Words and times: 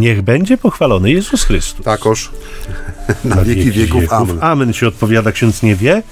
Niech 0.00 0.22
będzie 0.22 0.56
pochwalony 0.58 1.10
Jezus 1.10 1.44
Chrystus. 1.44 1.84
Takoż. 1.84 2.30
Na 3.24 3.44
wieki 3.44 3.70
wieków. 3.70 4.12
Amen. 4.12 4.38
Amen 4.40 4.72
się 4.72 4.88
odpowiada, 4.88 5.32
ksiądz 5.32 5.62
nie 5.62 5.76
wie. 5.76 6.02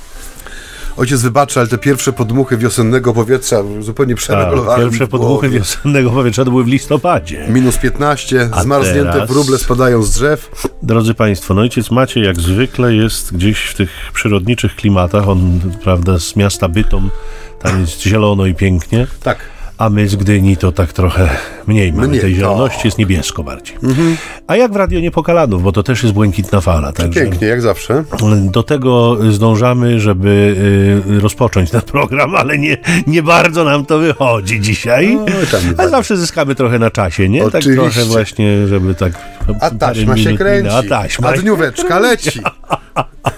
Ojciec 0.96 1.22
wybaczy, 1.22 1.60
ale 1.60 1.68
te 1.68 1.78
pierwsze 1.78 2.12
podmuchy 2.12 2.56
wiosennego 2.56 3.12
powietrza 3.14 3.56
zupełnie 3.80 4.14
Tak, 4.14 4.22
przeregulowałem. 4.22 4.88
pierwsze 4.90 5.06
podmuchy 5.06 5.48
wiosennego 5.48 6.10
powietrza 6.10 6.45
to 6.45 6.50
były 6.50 6.64
w 6.64 6.66
listopadzie. 6.66 7.46
Minus 7.48 7.77
15, 7.77 8.48
A 8.52 8.62
zmarznięte 8.62 9.12
teraz? 9.12 9.30
wróble 9.30 9.59
spadają 9.59 10.02
z 10.02 10.10
drzew. 10.14 10.50
Drodzy 10.82 11.14
Państwo, 11.14 11.55
no 11.55 11.60
ojciec 11.60 11.91
Maciej 11.91 12.24
jak 12.24 12.41
zwykle 12.41 12.95
jest 12.95 13.34
gdzieś 13.36 13.59
w 13.60 13.74
tych 13.74 13.91
przyrodniczych 14.14 14.77
klimatach. 14.77 15.28
On, 15.28 15.60
prawda, 15.84 16.18
z 16.18 16.36
miasta 16.36 16.68
Bytom, 16.68 17.10
tam 17.62 17.80
jest 17.80 18.02
zielono 18.02 18.46
i 18.46 18.55
pięknie. 18.55 19.06
Tak. 19.23 19.38
A 19.78 19.91
my 19.91 20.09
z 20.09 20.16
Gdyni 20.16 20.56
to 20.56 20.73
tak 20.73 20.92
trochę 20.92 21.28
mniej 21.66 21.92
mamy 21.92 22.09
Mniej, 22.09 22.20
tej 22.20 22.30
no. 22.30 22.37
zieloności, 22.37 22.80
jest 22.84 22.98
niebiesko 22.98 23.42
bardziej. 23.42 23.77
A 24.46 24.56
jak 24.56 24.73
w 24.73 24.77
Radio 24.77 25.01
Niepokalanów, 25.01 25.62
bo 25.62 25.73
to 25.73 25.82
też 25.82 26.02
jest 26.02 26.14
błękitna 26.14 26.60
fala. 26.60 26.92
Także 26.92 27.20
Pięknie, 27.20 27.48
jak 27.48 27.62
zawsze. 27.62 28.04
do 28.51 28.62
tego 28.62 29.16
zdążamy, 29.32 30.01
żeby 30.01 30.56
y, 31.10 31.20
rozpocząć 31.20 31.70
ten 31.70 31.80
program, 31.80 32.34
ale 32.34 32.59
nie, 32.59 32.77
nie 33.06 33.23
bardzo 33.23 33.64
nam 33.64 33.87
to 33.87 33.98
wychodzi 33.98 34.60
dzisiaj. 34.60 35.16
No, 35.16 35.24
A 35.77 35.88
zawsze 35.88 36.16
zyskamy 36.16 36.54
trochę 36.54 36.79
na 36.79 36.90
czasie, 36.90 37.29
nie? 37.29 37.40
Tak 37.40 37.54
Oczywiście. 37.54 37.82
trochę 37.82 38.04
właśnie, 38.04 38.66
żeby 38.66 38.95
tak... 38.95 39.12
A 39.60 39.70
taśma 39.70 40.16
się 40.16 40.37
kręci. 40.37 40.70
A 40.70 40.82
taśma 40.82 41.29
A 41.29 41.32
dnióweczka 41.32 41.98
leci. 41.98 42.40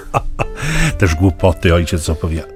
Też 0.99 1.15
głupoty 1.15 1.75
ojciec 1.75 2.09
opowiada. 2.09 2.49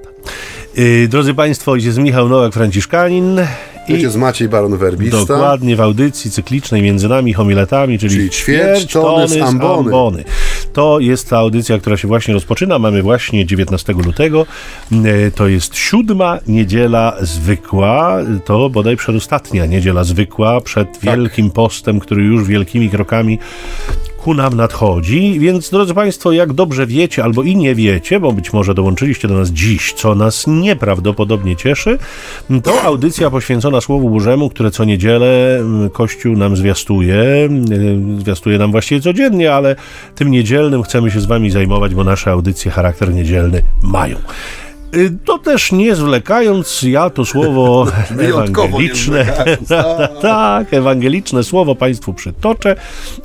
Yy, 0.75 1.07
drodzy 1.07 1.33
Państwo, 1.33 1.71
ojciec 1.71 1.97
Michał 1.97 2.29
Nowak-Franciszkanin 2.29 3.45
i 3.87 3.93
Ojciec 3.93 4.15
Maciej 4.15 4.49
Baron 4.49 4.77
Werbista. 4.77 5.17
dokładnie 5.17 5.75
w 5.75 5.81
audycji 5.81 6.31
cyklicznej 6.31 6.81
między 6.81 7.09
nami 7.09 7.33
homiletami, 7.33 7.99
czyli, 7.99 8.15
Czyli 8.15 8.29
ćwierć 8.29 8.93
tony 8.93 9.27
z 9.27 9.37
ambony. 9.37 10.23
To 10.73 10.99
jest 10.99 11.29
ta 11.29 11.37
audycja, 11.37 11.77
która 11.79 11.97
się 11.97 12.07
właśnie 12.07 12.33
rozpoczyna. 12.33 12.79
Mamy 12.79 13.01
właśnie 13.01 13.45
19 13.45 13.93
lutego. 13.93 14.45
Yy, 14.91 15.31
To 15.35 15.47
jest 15.47 15.75
siódma 15.75 16.39
niedziela 16.47 17.17
zwykła. 17.21 18.17
To 18.45 18.69
bodaj 18.69 18.97
przedostatnia 18.97 19.65
niedziela 19.65 20.03
zwykła 20.03 20.61
przed 20.61 20.91
Tak. 20.91 21.01
Wielkim 21.01 21.51
Postem, 21.51 21.99
który 21.99 22.23
już 22.23 22.47
wielkimi 22.47 22.89
krokami 22.89 23.39
ku 24.25 24.33
nam 24.33 24.53
nadchodzi, 24.53 25.39
więc 25.39 25.69
drodzy 25.69 25.93
Państwo, 25.93 26.31
jak 26.31 26.53
dobrze 26.53 26.87
wiecie 26.87 27.23
albo 27.23 27.43
i 27.43 27.55
nie 27.55 27.75
wiecie, 27.75 28.19
bo 28.19 28.31
być 28.31 28.53
może 28.53 28.73
dołączyliście 28.73 29.27
do 29.27 29.33
nas 29.33 29.49
dziś, 29.49 29.93
co 29.93 30.15
nas 30.15 30.47
nieprawdopodobnie 30.47 31.55
cieszy, 31.55 31.97
to 32.63 32.81
audycja 32.81 33.29
poświęcona 33.29 33.81
Słowu 33.81 34.09
Bożemu, 34.09 34.49
które 34.49 34.71
co 34.71 34.85
niedzielę 34.85 35.57
mm, 35.57 35.89
Kościół 35.89 36.35
nam 36.35 36.55
zwiastuje, 36.55 37.15
y, 37.71 38.19
zwiastuje 38.19 38.57
nam 38.57 38.71
właściwie 38.71 39.01
codziennie, 39.01 39.53
ale 39.53 39.75
tym 40.15 40.31
niedzielnym 40.31 40.83
chcemy 40.83 41.11
się 41.11 41.19
z 41.19 41.25
Wami 41.25 41.51
zajmować, 41.51 41.95
bo 41.95 42.03
nasze 42.03 42.31
audycje 42.31 42.71
charakter 42.71 43.13
niedzielny 43.13 43.61
mają. 43.81 44.17
Y, 44.95 45.11
To 45.25 45.37
też 45.39 45.71
nie 45.71 45.95
zwlekając, 45.95 46.81
ja 46.81 47.09
to 47.09 47.25
słowo 47.25 47.87
nie 48.21 48.27
ewangeliczne, 48.27 49.25
tak. 49.25 50.09
tak, 50.21 50.73
ewangeliczne 50.73 51.43
słowo 51.43 51.75
Państwu 51.75 52.13
przytoczę. 52.13 52.75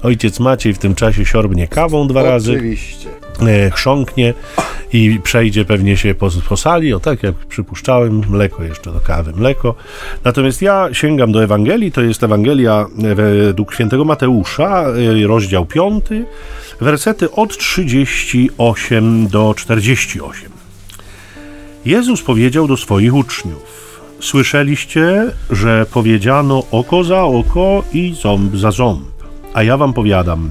Ojciec 0.02 0.41
Maciej 0.41 0.74
w 0.74 0.78
tym 0.78 0.94
czasie 0.94 1.24
siorbnie 1.24 1.68
kawą 1.68 2.08
dwa 2.08 2.22
razy, 2.22 2.52
Oczywiście. 2.52 3.08
e, 3.46 3.70
chrząknie 3.70 4.34
i 4.92 5.20
przejdzie 5.22 5.64
pewnie 5.64 5.96
się 5.96 6.14
po, 6.14 6.28
po 6.48 6.56
sali, 6.56 6.92
o 6.92 7.00
tak 7.00 7.22
jak 7.22 7.34
przypuszczałem, 7.34 8.22
mleko 8.28 8.62
jeszcze 8.62 8.92
do 8.92 9.00
kawy, 9.00 9.32
mleko. 9.36 9.74
Natomiast 10.25 10.62
ja 10.62 10.88
sięgam 10.92 11.32
do 11.32 11.44
Ewangelii, 11.44 11.92
to 11.92 12.00
jest 12.00 12.22
Ewangelia 12.22 12.86
e, 13.04 13.14
według 13.14 13.75
świętego 13.75 14.04
Mateusza, 14.04 14.84
e, 15.22 15.26
rozdział 15.26 15.66
5, 15.66 16.04
wersety 16.80 17.30
od 17.30 17.59
38 17.59 19.28
do 19.28 19.54
48. 19.56 20.59
Jezus 21.84 22.22
powiedział 22.22 22.68
do 22.68 22.76
swoich 22.76 23.14
uczniów: 23.14 24.00
Słyszeliście, 24.20 25.32
że 25.50 25.86
powiedziano 25.92 26.62
oko 26.70 27.04
za 27.04 27.22
oko 27.22 27.84
i 27.92 28.14
ząb 28.22 28.56
za 28.56 28.70
ząb. 28.70 29.08
A 29.54 29.62
ja 29.62 29.76
wam 29.76 29.92
powiadam: 29.92 30.50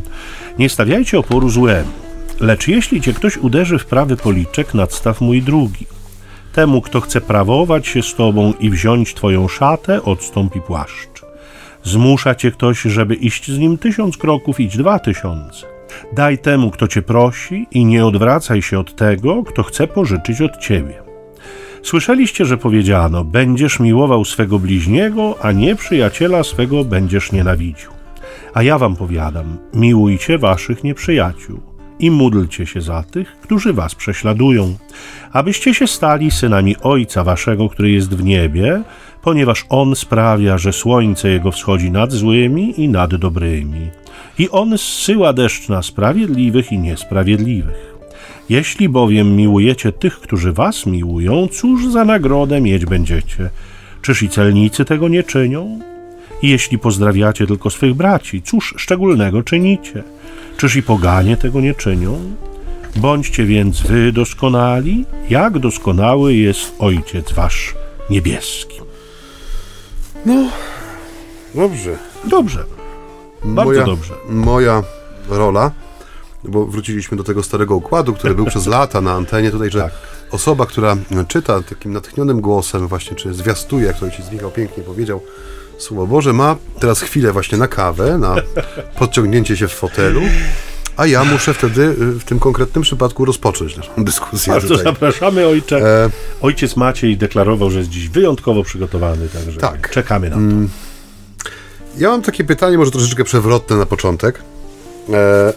Nie 0.59 0.69
stawiajcie 0.69 1.19
oporu 1.19 1.49
złemu, 1.49 1.91
lecz 2.39 2.67
jeśli 2.67 3.01
cię 3.01 3.13
ktoś 3.13 3.37
uderzy 3.37 3.79
w 3.79 3.85
prawy 3.85 4.17
policzek, 4.17 4.73
nadstaw 4.73 5.21
mój 5.21 5.41
drugi. 5.41 5.85
Temu, 6.53 6.81
kto 6.81 7.01
chce 7.01 7.21
prawować 7.21 7.87
się 7.87 8.03
z 8.03 8.15
tobą 8.15 8.53
i 8.59 8.69
wziąć 8.69 9.13
twoją 9.13 9.47
szatę, 9.47 10.03
odstąpi 10.03 10.61
płaszcz. 10.61 11.23
Zmusza 11.83 12.35
cię 12.35 12.51
ktoś, 12.51 12.81
żeby 12.81 13.15
iść 13.15 13.51
z 13.51 13.57
nim 13.57 13.77
tysiąc 13.77 14.17
kroków, 14.17 14.59
idź 14.59 14.77
dwa 14.77 14.99
tysiące. 14.99 15.65
Daj 16.13 16.37
temu, 16.37 16.71
kto 16.71 16.87
cię 16.87 17.01
prosi, 17.01 17.67
i 17.71 17.85
nie 17.85 18.05
odwracaj 18.05 18.61
się 18.61 18.79
od 18.79 18.95
tego, 18.95 19.43
kto 19.43 19.63
chce 19.63 19.87
pożyczyć 19.87 20.41
od 20.41 20.57
ciebie. 20.57 21.08
Słyszeliście, 21.83 22.45
że 22.45 22.57
powiedziano: 22.57 23.23
Będziesz 23.23 23.79
miłował 23.79 24.25
swego 24.25 24.59
bliźniego, 24.59 25.35
a 25.41 25.51
nie 25.51 25.75
przyjaciela 25.75 26.43
swego 26.43 26.83
będziesz 26.83 27.31
nienawidził. 27.31 27.89
A 28.53 28.63
ja 28.63 28.77
wam 28.77 28.95
powiadam: 28.95 29.57
miłujcie 29.73 30.37
waszych 30.37 30.83
nieprzyjaciół 30.83 31.59
i 31.99 32.11
módlcie 32.11 32.65
się 32.65 32.81
za 32.81 33.03
tych, 33.03 33.37
którzy 33.41 33.73
was 33.73 33.95
prześladują, 33.95 34.77
abyście 35.31 35.73
się 35.73 35.87
stali 35.87 36.31
synami 36.31 36.75
Ojca 36.81 37.23
waszego, 37.23 37.69
który 37.69 37.91
jest 37.91 38.15
w 38.15 38.23
niebie, 38.23 38.83
ponieważ 39.21 39.65
On 39.69 39.95
sprawia, 39.95 40.57
że 40.57 40.73
słońce 40.73 41.29
Jego 41.29 41.51
wschodzi 41.51 41.91
nad 41.91 42.11
złymi 42.11 42.81
i 42.81 42.89
nad 42.89 43.15
dobrymi. 43.15 43.89
I 44.39 44.49
On 44.49 44.77
zsyła 44.77 45.33
deszcz 45.33 45.69
na 45.69 45.81
sprawiedliwych 45.81 46.71
i 46.71 46.79
niesprawiedliwych. 46.79 47.88
Jeśli 48.49 48.89
bowiem 48.89 49.35
miłujecie 49.35 49.91
tych, 49.91 50.19
którzy 50.19 50.53
was 50.53 50.85
miłują, 50.85 51.47
cóż 51.51 51.87
za 51.87 52.05
nagrodę 52.05 52.61
mieć 52.61 52.85
będziecie? 52.85 53.49
Czyż 54.01 54.23
i 54.23 54.29
celnicy 54.29 54.85
tego 54.85 55.07
nie 55.07 55.23
czynią? 55.23 55.79
I 56.41 56.49
jeśli 56.49 56.79
pozdrawiacie 56.79 57.47
tylko 57.47 57.69
swych 57.69 57.93
braci, 57.93 58.41
cóż 58.41 58.73
szczególnego 58.77 59.43
czynicie? 59.43 60.03
Czyż 60.57 60.75
i 60.75 60.83
poganie 60.83 61.37
tego 61.37 61.61
nie 61.61 61.73
czynią? 61.73 62.19
Bądźcie 62.95 63.45
więc 63.45 63.81
wy 63.81 64.11
doskonali, 64.11 65.05
jak 65.29 65.59
doskonały 65.59 66.33
jest 66.33 66.75
Ojciec 66.79 67.33
wasz 67.33 67.75
niebieski. 68.09 68.79
Dobrze. 71.55 71.97
Dobrze, 72.25 72.63
bardzo 73.43 73.71
moja, 73.71 73.85
dobrze. 73.85 74.13
Moja 74.29 74.83
rola, 75.29 75.71
bo 76.43 76.65
wróciliśmy 76.65 77.17
do 77.17 77.23
tego 77.23 77.43
starego 77.43 77.75
układu, 77.75 78.13
który 78.13 78.35
był 78.35 78.45
przez 78.45 78.67
lata 78.67 79.01
na 79.01 79.11
antenie, 79.13 79.51
tutaj, 79.51 79.71
że 79.71 79.81
Tak. 79.81 79.91
osoba, 80.31 80.65
która 80.65 80.97
czyta 81.27 81.61
takim 81.61 81.93
natchnionym 81.93 82.41
głosem 82.41 82.87
właśnie, 82.87 83.15
czy 83.17 83.33
zwiastuje, 83.33 83.85
jak 83.85 83.99
to 83.99 84.05
ojciec 84.05 84.31
Michał 84.31 84.51
pięknie 84.51 84.83
powiedział, 84.83 85.21
Słowo 85.77 86.07
Boże, 86.07 86.33
ma 86.33 86.55
teraz 86.79 87.01
chwilę 87.01 87.31
właśnie 87.33 87.57
na 87.57 87.67
kawę, 87.67 88.17
na 88.17 88.35
podciągnięcie 88.99 89.57
się 89.57 89.67
w 89.67 89.73
fotelu, 89.73 90.21
a 90.97 91.05
ja 91.07 91.23
muszę 91.23 91.53
wtedy 91.53 91.81
y, 91.81 91.95
w 92.19 92.23
tym 92.23 92.39
konkretnym 92.39 92.81
przypadku 92.81 93.25
rozpocząć 93.25 93.77
naszą 93.77 93.91
dyskusję 93.97 94.53
Bardzo 94.53 94.67
tutaj. 94.67 94.83
zapraszamy, 94.83 95.47
ojcze. 95.47 95.77
E, 96.05 96.09
Ojciec 96.41 96.75
Maciej 96.75 97.17
deklarował, 97.17 97.69
że 97.71 97.77
jest 97.79 97.89
dziś 97.91 98.09
wyjątkowo 98.09 98.63
przygotowany, 98.63 99.29
także 99.29 99.59
Tak. 99.59 99.89
czekamy 99.89 100.29
na 100.29 100.35
to. 100.35 100.41
Ja 101.97 102.09
mam 102.09 102.21
takie 102.21 102.43
pytanie, 102.43 102.77
może 102.77 102.91
troszeczkę 102.91 103.23
przewrotne 103.23 103.75
na 103.75 103.85
początek. 103.85 104.41
E, 105.13 105.53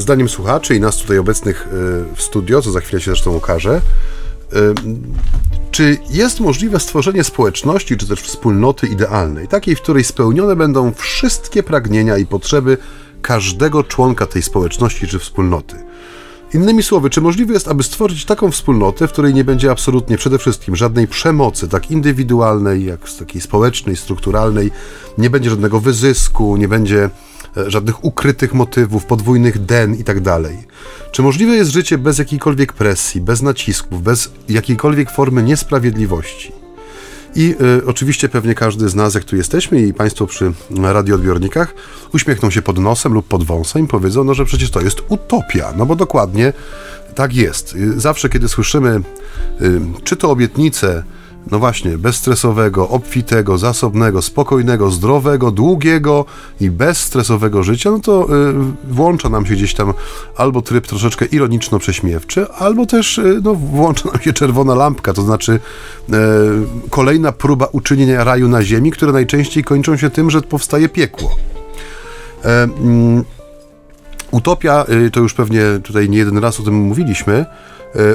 zdaniem 0.00 0.28
słuchaczy 0.28 0.74
i 0.76 0.80
nas 0.80 0.96
tutaj 0.96 1.18
obecnych 1.18 1.66
e, 1.66 1.70
w 2.16 2.22
studio, 2.22 2.62
co 2.62 2.72
za 2.72 2.80
chwilę 2.80 3.00
się 3.00 3.10
zresztą 3.10 3.36
okaże, 3.36 3.80
e, 4.52 4.74
czy 5.70 5.98
jest 6.10 6.40
możliwe 6.40 6.80
stworzenie 6.80 7.24
społeczności, 7.24 7.96
czy 7.96 8.08
też 8.08 8.20
wspólnoty 8.20 8.86
idealnej, 8.86 9.48
takiej, 9.48 9.76
w 9.76 9.80
której 9.80 10.04
spełnione 10.04 10.56
będą 10.56 10.92
wszystkie 10.92 11.62
pragnienia 11.62 12.18
i 12.18 12.26
potrzeby 12.26 12.78
każdego 13.22 13.84
członka 13.84 14.26
tej 14.26 14.42
społeczności 14.42 15.08
czy 15.08 15.18
wspólnoty? 15.18 15.76
Innymi 16.54 16.82
słowy, 16.82 17.10
czy 17.10 17.20
możliwe 17.20 17.54
jest, 17.54 17.68
aby 17.68 17.82
stworzyć 17.82 18.24
taką 18.24 18.50
wspólnotę, 18.50 19.08
w 19.08 19.12
której 19.12 19.34
nie 19.34 19.44
będzie 19.44 19.70
absolutnie 19.70 20.16
przede 20.16 20.38
wszystkim 20.38 20.76
żadnej 20.76 21.08
przemocy, 21.08 21.68
tak 21.68 21.90
indywidualnej, 21.90 22.84
jak 22.84 23.00
takiej 23.18 23.40
społecznej, 23.40 23.96
strukturalnej, 23.96 24.70
nie 25.18 25.30
będzie 25.30 25.50
żadnego 25.50 25.80
wyzysku, 25.80 26.56
nie 26.56 26.68
będzie 26.68 27.10
żadnych 27.66 28.04
ukrytych 28.04 28.54
motywów, 28.54 29.06
podwójnych 29.06 29.64
den 29.64 29.94
i 29.94 30.04
tak. 30.04 30.20
Czy 31.12 31.22
możliwe 31.22 31.56
jest 31.56 31.70
życie 31.70 31.98
bez 31.98 32.18
jakiejkolwiek 32.18 32.72
presji, 32.72 33.20
bez 33.20 33.42
nacisków, 33.42 34.02
bez 34.02 34.30
jakiejkolwiek 34.48 35.10
formy 35.10 35.42
niesprawiedliwości? 35.42 36.52
I 37.34 37.54
y, 37.78 37.86
oczywiście 37.86 38.28
pewnie 38.28 38.54
każdy 38.54 38.88
z 38.88 38.94
nas, 38.94 39.14
jak 39.14 39.24
tu 39.24 39.36
jesteśmy 39.36 39.82
i 39.82 39.94
Państwo 39.94 40.26
przy 40.26 40.52
radioodbiornikach, 40.82 41.74
uśmiechną 42.14 42.50
się 42.50 42.62
pod 42.62 42.78
nosem 42.78 43.12
lub 43.12 43.28
pod 43.28 43.44
wąsem 43.44 43.84
i 43.84 43.88
powiedzą, 43.88 44.24
no, 44.24 44.34
że 44.34 44.44
przecież 44.44 44.70
to 44.70 44.80
jest 44.80 45.02
utopia. 45.08 45.72
No 45.76 45.86
bo 45.86 45.96
dokładnie 45.96 46.52
tak 47.14 47.34
jest. 47.34 47.74
Y, 47.74 48.00
Zawsze, 48.00 48.28
kiedy 48.28 48.48
słyszymy 48.48 49.00
y, 49.60 49.80
czy 50.04 50.16
to 50.16 50.30
obietnice 50.30 51.02
no 51.50 51.58
właśnie, 51.58 51.98
bezstresowego, 51.98 52.88
obfitego, 52.88 53.58
zasobnego, 53.58 54.22
spokojnego, 54.22 54.90
zdrowego, 54.90 55.50
długiego 55.50 56.24
i 56.60 56.70
bezstresowego 56.70 57.62
życia, 57.62 57.90
no 57.90 57.98
to 57.98 58.36
y, 58.50 58.54
włącza 58.90 59.28
nam 59.28 59.46
się 59.46 59.54
gdzieś 59.54 59.74
tam 59.74 59.92
albo 60.36 60.62
tryb 60.62 60.86
troszeczkę 60.86 61.24
ironiczno-prześmiewczy, 61.24 62.46
albo 62.58 62.86
też 62.86 63.18
y, 63.18 63.40
no, 63.44 63.54
włącza 63.54 64.08
nam 64.08 64.22
się 64.22 64.32
czerwona 64.32 64.74
lampka, 64.74 65.12
to 65.12 65.22
znaczy 65.22 65.52
y, 65.52 66.12
kolejna 66.90 67.32
próba 67.32 67.66
uczynienia 67.72 68.24
raju 68.24 68.48
na 68.48 68.62
ziemi, 68.62 68.90
które 68.90 69.12
najczęściej 69.12 69.64
kończą 69.64 69.96
się 69.96 70.10
tym, 70.10 70.30
że 70.30 70.40
powstaje 70.40 70.88
piekło. 70.88 71.36
E, 72.44 72.62
mm, 72.62 73.24
utopia, 74.30 74.84
y, 75.06 75.10
to 75.10 75.20
już 75.20 75.34
pewnie 75.34 75.62
tutaj 75.82 76.08
nie 76.08 76.18
jeden 76.18 76.38
raz 76.38 76.60
o 76.60 76.62
tym 76.62 76.74
mówiliśmy, 76.74 77.46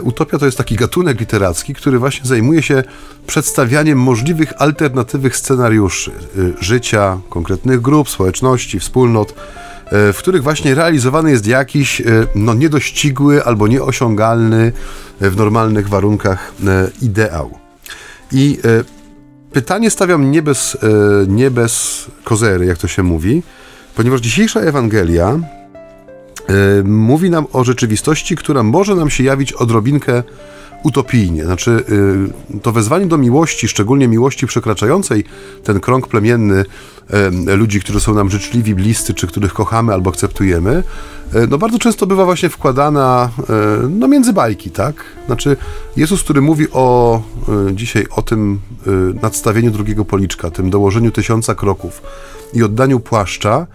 utopia 0.04 0.38
to 0.38 0.45
jest 0.45 0.57
taki 0.57 0.75
gatunek 0.75 1.19
literacki, 1.19 1.74
który 1.74 2.00
właśnie 2.00 2.25
zajmuje 2.25 2.63
się 2.63 2.83
przedstawianiem 3.27 4.00
możliwych 4.00 4.54
alternatywnych 4.57 5.38
scenariuszy 5.38 6.12
e, 6.12 6.63
życia, 6.63 7.18
konkretnych 7.30 7.81
grup, 7.81 8.10
społeczności, 8.10 8.80
wspólnot, 8.80 9.31
e, 9.31 10.13
w 10.13 10.18
których 10.18 10.44
właśnie 10.44 10.75
realizowany 10.75 11.31
jest 11.31 11.48
jakiś 11.48 12.01
no, 12.36 12.54
niedościgły 12.54 13.44
albo 13.44 13.68
nieosiągalny 13.68 14.72
w 15.22 15.38
normalnych 15.38 15.89
warunkach 15.89 16.54
ideał. 17.01 17.57
I 18.31 18.60
pytanie 19.51 19.89
stawiam 19.89 20.31
nie 20.31 20.42
bez, 20.42 20.77
nie 21.27 21.51
bez 21.51 22.06
kozery, 22.24 22.66
jak 22.66 22.77
to 22.77 22.88
się 22.88 23.04
mówi, 23.04 23.44
ponieważ 23.95 24.22
dzisiejsza 24.22 24.60
Ewangelia 24.60 25.39
mówi 26.83 27.29
nam 27.29 27.45
o 27.53 27.63
rzeczywistości, 27.63 28.35
która 28.35 28.63
może 28.63 28.95
nam 28.95 29.09
się 29.09 29.23
jawić 29.23 29.53
odrobinkę 29.53 30.23
utopijnie. 30.85 31.45
Znaczy, 31.45 31.83
y, 32.55 32.59
to 32.59 32.71
wezwanie 32.71 33.05
do 33.05 33.17
miłości, 33.17 33.67
szczególnie 33.67 34.07
miłości 34.07 34.47
przekraczającej 34.47 35.23
ten 35.63 35.79
krąg 35.79 36.07
plemienny 36.07 36.65
ludzi, 37.47 37.79
którzy 37.79 37.99
są 37.99 38.13
nam 38.13 38.29
życzliwi, 38.29 38.75
bliscy, 38.75 39.13
czy 39.13 39.27
których 39.27 39.53
kochamy 39.53 39.93
albo 39.93 40.09
akceptujemy, 40.09 40.83
y, 41.35 41.47
no 41.49 41.57
bardzo 41.57 41.79
często 41.79 42.07
bywa 42.07 42.25
właśnie 42.25 42.49
wkładana 42.49 43.29
no 43.89 44.07
między 44.07 44.33
bajki, 44.33 44.71
tak? 44.71 45.03
Znaczy, 45.25 45.57
Jezus, 45.97 46.23
który 46.23 46.41
mówi 46.41 46.67
o 46.71 47.21
dzisiaj 47.73 48.05
o 48.15 48.21
tym 48.21 48.59
nadstawieniu 49.21 49.71
drugiego 49.71 50.05
policzka, 50.05 50.51
tym 50.51 50.69
dołożeniu 50.69 51.11
tysiąca 51.11 51.55
kroków 51.55 52.01
i 52.53 52.63
oddaniu 52.63 52.99
płaszcza, 52.99 53.67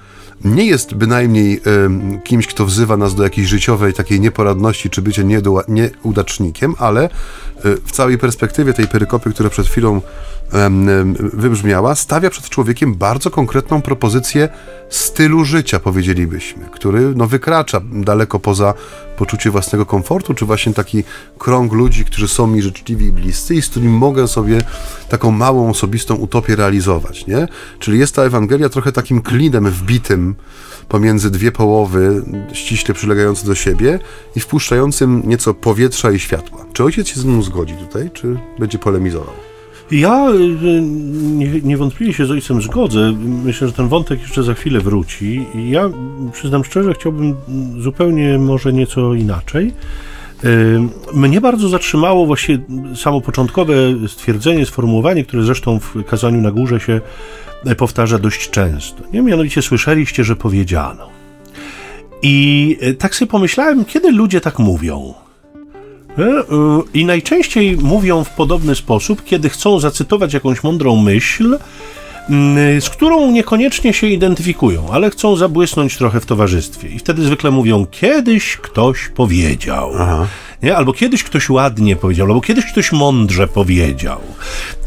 nie 0.44 0.64
jest 0.64 0.94
bynajmniej 0.94 1.56
y, 1.56 2.20
kimś, 2.25 2.46
kto 2.46 2.66
wzywa 2.66 2.96
nas 2.96 3.14
do 3.14 3.22
jakiejś 3.22 3.48
życiowej 3.48 3.92
takiej 3.92 4.20
nieporadności 4.20 4.90
czy 4.90 5.02
bycia 5.02 5.22
nieudacznikiem, 5.69 6.75
ale 6.78 7.08
w 7.64 7.92
całej 7.92 8.18
perspektywie 8.18 8.72
tej 8.72 8.88
perykopy, 8.88 9.30
która 9.30 9.50
przed 9.50 9.66
chwilą 9.66 10.00
wybrzmiała, 11.32 11.94
stawia 11.94 12.30
przed 12.30 12.48
człowiekiem 12.48 12.94
bardzo 12.94 13.30
konkretną 13.30 13.82
propozycję 13.82 14.48
stylu 14.88 15.44
życia, 15.44 15.80
powiedzielibyśmy, 15.80 16.68
który 16.72 17.12
no, 17.16 17.26
wykracza 17.26 17.80
daleko 17.92 18.38
poza 18.38 18.74
poczucie 19.16 19.50
własnego 19.50 19.86
komfortu, 19.86 20.34
czy 20.34 20.44
właśnie 20.44 20.74
taki 20.74 21.04
krąg 21.38 21.72
ludzi, 21.72 22.04
którzy 22.04 22.28
są 22.28 22.46
mi 22.46 22.62
życzliwi 22.62 23.06
i 23.06 23.12
bliscy 23.12 23.54
i 23.54 23.62
z 23.62 23.68
którymi 23.68 23.92
mogę 23.92 24.28
sobie 24.28 24.58
taką 25.08 25.30
małą, 25.30 25.70
osobistą 25.70 26.14
utopię 26.14 26.56
realizować, 26.56 27.26
nie? 27.26 27.48
Czyli 27.78 27.98
jest 27.98 28.14
ta 28.14 28.22
Ewangelia 28.22 28.68
trochę 28.68 28.92
takim 28.92 29.22
klinem 29.22 29.70
wbitym 29.70 30.34
pomiędzy 30.90 31.31
dwie 31.31 31.52
połowy, 31.52 32.22
ściśle 32.52 32.94
przylegające 32.94 33.46
do 33.46 33.54
siebie 33.54 33.98
i 34.37 34.40
wpuszczającym 34.40 35.22
nieco 35.25 35.54
powietrza 35.54 36.10
i 36.10 36.19
światła. 36.19 36.66
Czy 36.72 36.84
ojciec 36.84 37.08
się 37.08 37.20
z 37.20 37.25
mną 37.25 37.42
zgodzi 37.42 37.75
tutaj, 37.75 38.10
czy 38.12 38.37
będzie 38.58 38.78
polemizował? 38.78 39.34
Ja 39.90 40.31
y, 40.31 41.62
niewątpliwie 41.62 42.12
się 42.12 42.26
z 42.26 42.31
ojcem 42.31 42.62
zgodzę. 42.62 43.12
Myślę, 43.44 43.66
że 43.66 43.72
ten 43.72 43.88
wątek 43.88 44.20
jeszcze 44.20 44.42
za 44.42 44.54
chwilę 44.54 44.81
wróci. 44.81 45.46
Ja 45.69 45.90
przyznam 46.32 46.64
szczerze, 46.64 46.94
chciałbym 46.94 47.37
zupełnie 47.78 48.38
może 48.38 48.72
nieco 48.72 49.14
inaczej. 49.14 49.72
Y, 50.44 50.81
mnie 51.14 51.40
bardzo 51.40 51.69
zatrzymało 51.69 52.26
właśnie 52.26 52.58
samo 52.96 53.20
początkowe 53.20 53.75
stwierdzenie, 54.08 54.66
sformułowanie, 54.66 55.25
które 55.25 55.42
zresztą 55.42 55.81
w 55.81 56.04
kazaniu 56.04 56.40
na 56.40 56.50
górze 56.50 56.81
się 56.81 57.00
powtarza 57.76 58.18
dość 58.18 58.50
często. 58.50 59.02
Nie? 59.12 59.22
Mianowicie 59.22 59.62
słyszeliście, 59.62 60.24
że 60.24 60.36
powiedziano. 60.36 61.08
I 62.22 62.76
y, 62.82 62.94
tak 62.94 63.14
sobie 63.14 63.30
pomyślałem, 63.30 63.84
kiedy 63.84 64.10
ludzie 64.10 64.40
tak 64.40 64.58
mówią. 64.58 65.14
E, 66.18 66.22
e, 66.22 66.42
I 66.94 67.04
najczęściej 67.04 67.76
mówią 67.76 68.24
w 68.24 68.30
podobny 68.30 68.74
sposób, 68.74 69.24
kiedy 69.24 69.48
chcą 69.48 69.80
zacytować 69.80 70.34
jakąś 70.34 70.62
mądrą 70.62 70.96
myśl, 70.96 71.58
z 72.80 72.88
którą 72.90 73.30
niekoniecznie 73.30 73.92
się 73.92 74.06
identyfikują, 74.06 74.90
ale 74.92 75.10
chcą 75.10 75.36
zabłysnąć 75.36 75.96
trochę 75.96 76.20
w 76.20 76.26
towarzystwie. 76.26 76.88
I 76.88 76.98
wtedy 76.98 77.22
zwykle 77.22 77.50
mówią: 77.50 77.86
Kiedyś 77.90 78.56
ktoś 78.56 79.08
powiedział. 79.08 79.92
Aha 79.98 80.26
nie? 80.62 80.76
albo 80.76 80.92
kiedyś 80.92 81.24
ktoś 81.24 81.50
ładnie 81.50 81.96
powiedział, 81.96 82.26
albo 82.26 82.40
kiedyś 82.40 82.66
ktoś 82.66 82.92
mądrze 82.92 83.48
powiedział. 83.48 84.20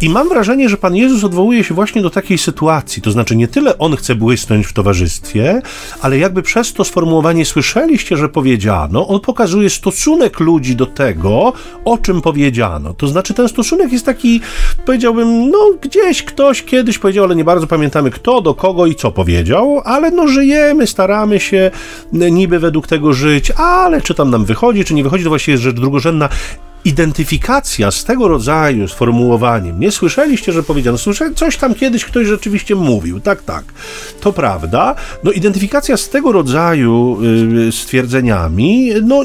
I 0.02 0.10
mam 0.10 0.30
wrażenie, 0.30 0.70
że 0.70 0.78
Pan 0.78 0.96
Jezus 0.96 1.24
odwołuje 1.24 1.64
się 1.64 1.74
właśnie 1.74 2.02
do 2.02 2.10
takiej 2.10 2.38
sytuacji, 2.38 3.02
to 3.02 3.12
znaczy 3.12 3.36
nie 3.36 3.48
tyle 3.48 3.78
on 3.78 3.96
chce 3.96 4.16
błysnąć 4.16 4.68
w 4.68 4.74
towarzystwie, 4.74 5.62
ale 6.02 6.18
jakby 6.18 6.42
przez 6.42 6.74
to 6.74 6.84
sformułowanie 6.84 7.46
słyszeliście, 7.46 8.18
że 8.18 8.30
powiedziano, 8.30 9.08
on 9.08 9.20
pokazuje 9.20 9.70
stosunek 9.70 10.40
ludzi 10.40 10.76
do 10.76 10.86
tego, 10.86 11.54
o 11.86 11.98
czym 11.98 12.22
powiedziano. 12.22 12.94
To 12.94 13.08
znaczy 13.08 13.34
ten 13.34 13.50
stosunek 13.50 13.92
jest 13.92 14.06
taki, 14.06 14.42
powiedziałbym, 14.86 15.50
no 15.50 15.60
gdzieś 15.82 16.24
ktoś 16.24 16.64
kiedyś 16.64 17.00
powiedział, 17.00 17.26
ale 17.26 17.36
nie 17.36 17.44
bardzo 17.44 17.68
pamiętamy 17.68 18.12
kto, 18.12 18.42
do 18.42 18.54
kogo 18.54 18.86
i 18.86 18.96
co 18.96 19.12
powiedział, 19.12 19.82
ale 19.86 20.12
no 20.12 20.28
żyjemy, 20.28 20.88
staramy 20.88 21.40
się 21.40 21.72
niby 22.14 22.60
według 22.60 22.88
tego 22.88 23.14
żyć, 23.14 23.52
ale 23.52 24.02
czy 24.02 24.14
tam 24.14 24.30
nam 24.30 24.46
wychodzi, 24.46 24.86
czy 24.86 24.94
nie 24.94 25.04
wychodzi, 25.04 25.24
to 25.24 25.30
właściwie 25.30 25.58
rzecz 25.64 25.76
drugorzędna. 25.76 26.30
Identyfikacja 26.86 27.92
z 27.92 28.04
tego 28.04 28.28
rodzaju 28.28 28.88
sformułowaniem, 28.88 29.80
nie 29.80 29.92
słyszeliście, 29.92 30.52
że 30.52 30.64
powiedziano, 30.64 30.98
słyszeli, 30.98 31.36
coś 31.36 31.58
tam 31.58 31.76
kiedyś 31.76 32.06
ktoś 32.06 32.28
rzeczywiście 32.28 32.76
mówił, 32.76 33.20
tak, 33.20 33.42
tak, 33.42 33.64
to 34.22 34.34
prawda. 34.34 34.96
No 35.24 35.32
identyfikacja 35.32 35.98
z 35.98 36.10
tego 36.10 36.32
rodzaju 36.32 37.18
y, 37.68 37.72
stwierdzeniami, 37.72 38.90
no, 39.04 39.22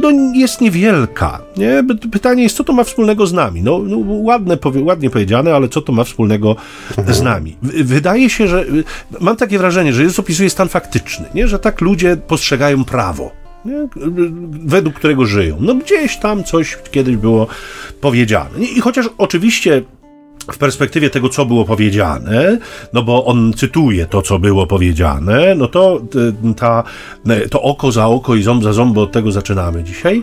no 0.00 0.10
jest 0.34 0.60
niewielka, 0.60 1.40
nie? 1.56 1.84
Pytanie 2.12 2.42
jest, 2.42 2.56
co 2.56 2.64
to 2.64 2.72
ma 2.72 2.84
wspólnego 2.84 3.26
z 3.26 3.32
nami? 3.32 3.62
No, 3.62 3.78
no 3.78 3.96
ładne, 3.98 4.56
powie, 4.56 4.84
ładnie 4.84 5.10
powiedziane, 5.10 5.54
ale 5.54 5.68
co 5.68 5.82
to 5.82 5.92
ma 5.92 6.04
wspólnego 6.04 6.56
mhm. 6.98 7.14
z 7.16 7.22
nami? 7.22 7.56
Wydaje 7.62 8.30
się, 8.30 8.48
że, 8.48 8.62
y, 8.62 8.84
mam 9.20 9.36
takie 9.36 9.58
wrażenie, 9.58 9.92
że 9.92 10.02
Jezus 10.02 10.18
opisuje 10.18 10.50
stan 10.50 10.68
faktyczny, 10.68 11.26
nie? 11.34 11.48
Że 11.48 11.58
tak 11.58 11.80
ludzie 11.80 12.16
postrzegają 12.16 12.84
prawo 12.84 13.37
nie? 13.64 13.88
według 14.50 14.94
którego 14.94 15.26
żyją. 15.26 15.56
No 15.60 15.74
gdzieś 15.74 16.16
tam 16.16 16.44
coś 16.44 16.78
kiedyś 16.90 17.16
było 17.16 17.46
powiedziane. 18.00 18.58
I 18.76 18.80
chociaż 18.80 19.10
oczywiście 19.18 19.82
w 20.52 20.58
perspektywie 20.58 21.10
tego, 21.10 21.28
co 21.28 21.46
było 21.46 21.64
powiedziane, 21.64 22.58
no 22.92 23.02
bo 23.02 23.24
on 23.24 23.52
cytuje 23.52 24.06
to, 24.06 24.22
co 24.22 24.38
było 24.38 24.66
powiedziane, 24.66 25.54
no 25.54 25.68
to 25.68 26.00
ta, 26.56 26.84
to 27.50 27.62
oko 27.62 27.92
za 27.92 28.06
oko 28.06 28.34
i 28.34 28.42
ząb 28.42 28.62
za 28.62 28.72
ząb, 28.72 28.94
bo 28.94 29.02
od 29.02 29.12
tego 29.12 29.32
zaczynamy 29.32 29.84
dzisiaj, 29.84 30.22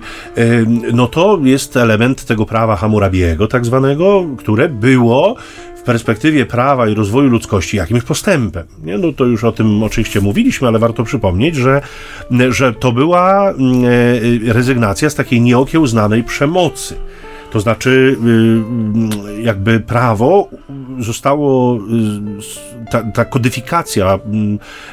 no 0.94 1.08
to 1.08 1.40
jest 1.44 1.78
element 1.78 2.26
tego 2.26 2.46
prawa 2.46 2.76
Hammurabiego, 2.76 3.48
tak 3.48 3.66
zwanego, 3.66 4.26
które 4.38 4.70
było 4.70 5.36
perspektywie 5.86 6.46
prawa 6.46 6.88
i 6.88 6.94
rozwoju 6.94 7.30
ludzkości 7.30 7.78
jakimś 7.78 8.04
postępem. 8.04 8.68
Nie? 8.84 8.98
No 8.98 9.14
to 9.14 9.26
już 9.26 9.44
o 9.44 9.52
tym 9.52 9.84
oczywiście 9.84 10.22
mówiliśmy, 10.22 10.68
ale 10.68 10.80
warto 10.80 11.04
przypomnieć, 11.04 11.56
że, 11.56 11.82
że 12.50 12.74
to 12.74 12.92
była 12.92 13.54
rezygnacja 14.48 15.10
z 15.10 15.16
takiej 15.16 15.42
nieokiełznanej 15.42 16.24
przemocy. 16.24 16.96
To 17.56 17.60
znaczy, 17.60 18.18
y, 19.30 19.38
y, 19.38 19.42
jakby 19.42 19.80
prawo 19.80 20.50
zostało, 21.00 21.76
y, 21.76 21.80
ta, 22.92 23.04
ta, 23.04 23.26
kodyfikacja, 23.26 24.20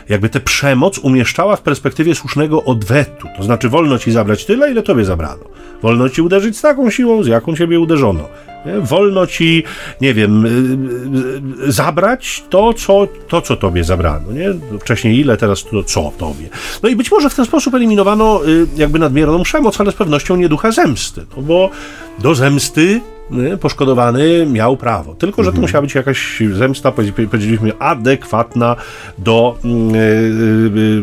jakby 0.08 0.28
tę 0.28 0.40
przemoc 0.40 0.98
umieszczała 0.98 1.56
w 1.56 1.62
perspektywie 1.62 2.14
słusznego 2.14 2.64
odwetu. 2.64 3.28
To 3.36 3.42
znaczy, 3.42 3.68
wolno 3.68 3.98
ci 3.98 4.12
zabrać 4.12 4.44
tyle, 4.44 4.70
ile 4.70 4.82
tobie 4.82 5.04
zabrano. 5.04 5.44
Wolno 5.82 6.08
ci 6.08 6.22
uderzyć 6.22 6.58
z 6.58 6.60
taką 6.60 6.90
siłą, 6.90 7.22
z 7.22 7.26
jaką 7.26 7.56
ciebie 7.56 7.80
uderzono. 7.80 8.28
Wolno 8.82 9.26
ci, 9.26 9.64
nie 10.00 10.14
wiem, 10.14 10.46
y, 10.46 10.48
y, 11.68 11.72
zabrać 11.72 12.44
to, 12.50 12.72
co, 12.72 13.08
to, 13.28 13.40
co 13.40 13.56
tobie 13.56 13.84
zabrano. 13.84 14.32
Nie? 14.32 14.54
Wcześniej 14.80 15.18
ile, 15.18 15.36
teraz 15.36 15.64
to, 15.64 15.82
co 15.82 16.12
tobie. 16.18 16.48
No 16.82 16.88
i 16.88 16.96
być 16.96 17.10
może 17.10 17.30
w 17.30 17.34
ten 17.34 17.44
sposób 17.44 17.74
eliminowano 17.74 18.46
y, 18.46 18.66
jakby 18.76 18.98
nadmierną 18.98 19.42
przemoc, 19.42 19.80
ale 19.80 19.92
z 19.92 19.94
pewnością 19.94 20.36
nie 20.36 20.48
ducha 20.48 20.72
zemsty. 20.72 21.26
No 21.36 21.42
bo 21.42 21.70
do 22.18 22.34
zemsty 22.34 23.00
poszkodowany 23.60 24.46
miał 24.46 24.76
prawo. 24.76 25.14
Tylko, 25.14 25.42
że 25.42 25.50
to 25.50 25.56
mhm. 25.56 25.62
musiała 25.62 25.82
być 25.82 25.94
jakaś 25.94 26.42
zemsta, 26.52 26.92
powiedzieliśmy, 27.30 27.78
adekwatna 27.78 28.76
do 29.18 29.58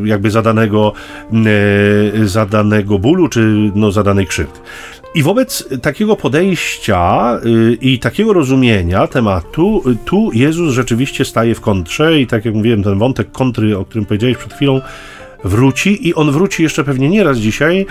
jakby 0.03 0.31
zadanego, 0.31 0.93
zadanego 2.23 2.99
bólu, 2.99 3.29
czy 3.29 3.71
no, 3.75 3.91
zadanej 3.91 4.27
krzywdy. 4.27 4.59
I 5.15 5.23
wobec 5.23 5.69
takiego 5.81 6.15
podejścia 6.15 7.31
y, 7.45 7.77
i 7.81 7.99
takiego 7.99 8.33
rozumienia 8.33 9.07
tematu, 9.07 9.83
y, 9.89 9.97
tu 10.05 10.29
Jezus 10.33 10.73
rzeczywiście 10.73 11.25
staje 11.25 11.55
w 11.55 11.61
kontrze 11.61 12.21
i 12.21 12.27
tak 12.27 12.45
jak 12.45 12.55
mówiłem, 12.55 12.83
ten 12.83 12.99
wątek 12.99 13.31
kontry, 13.31 13.77
o 13.77 13.85
którym 13.85 14.05
powiedziałeś 14.05 14.37
przed 14.37 14.53
chwilą, 14.53 14.81
wróci 15.43 16.07
i 16.07 16.13
on 16.13 16.31
wróci 16.31 16.63
jeszcze 16.63 16.83
pewnie 16.83 17.09
nie 17.09 17.23
raz 17.23 17.37
dzisiaj. 17.37 17.85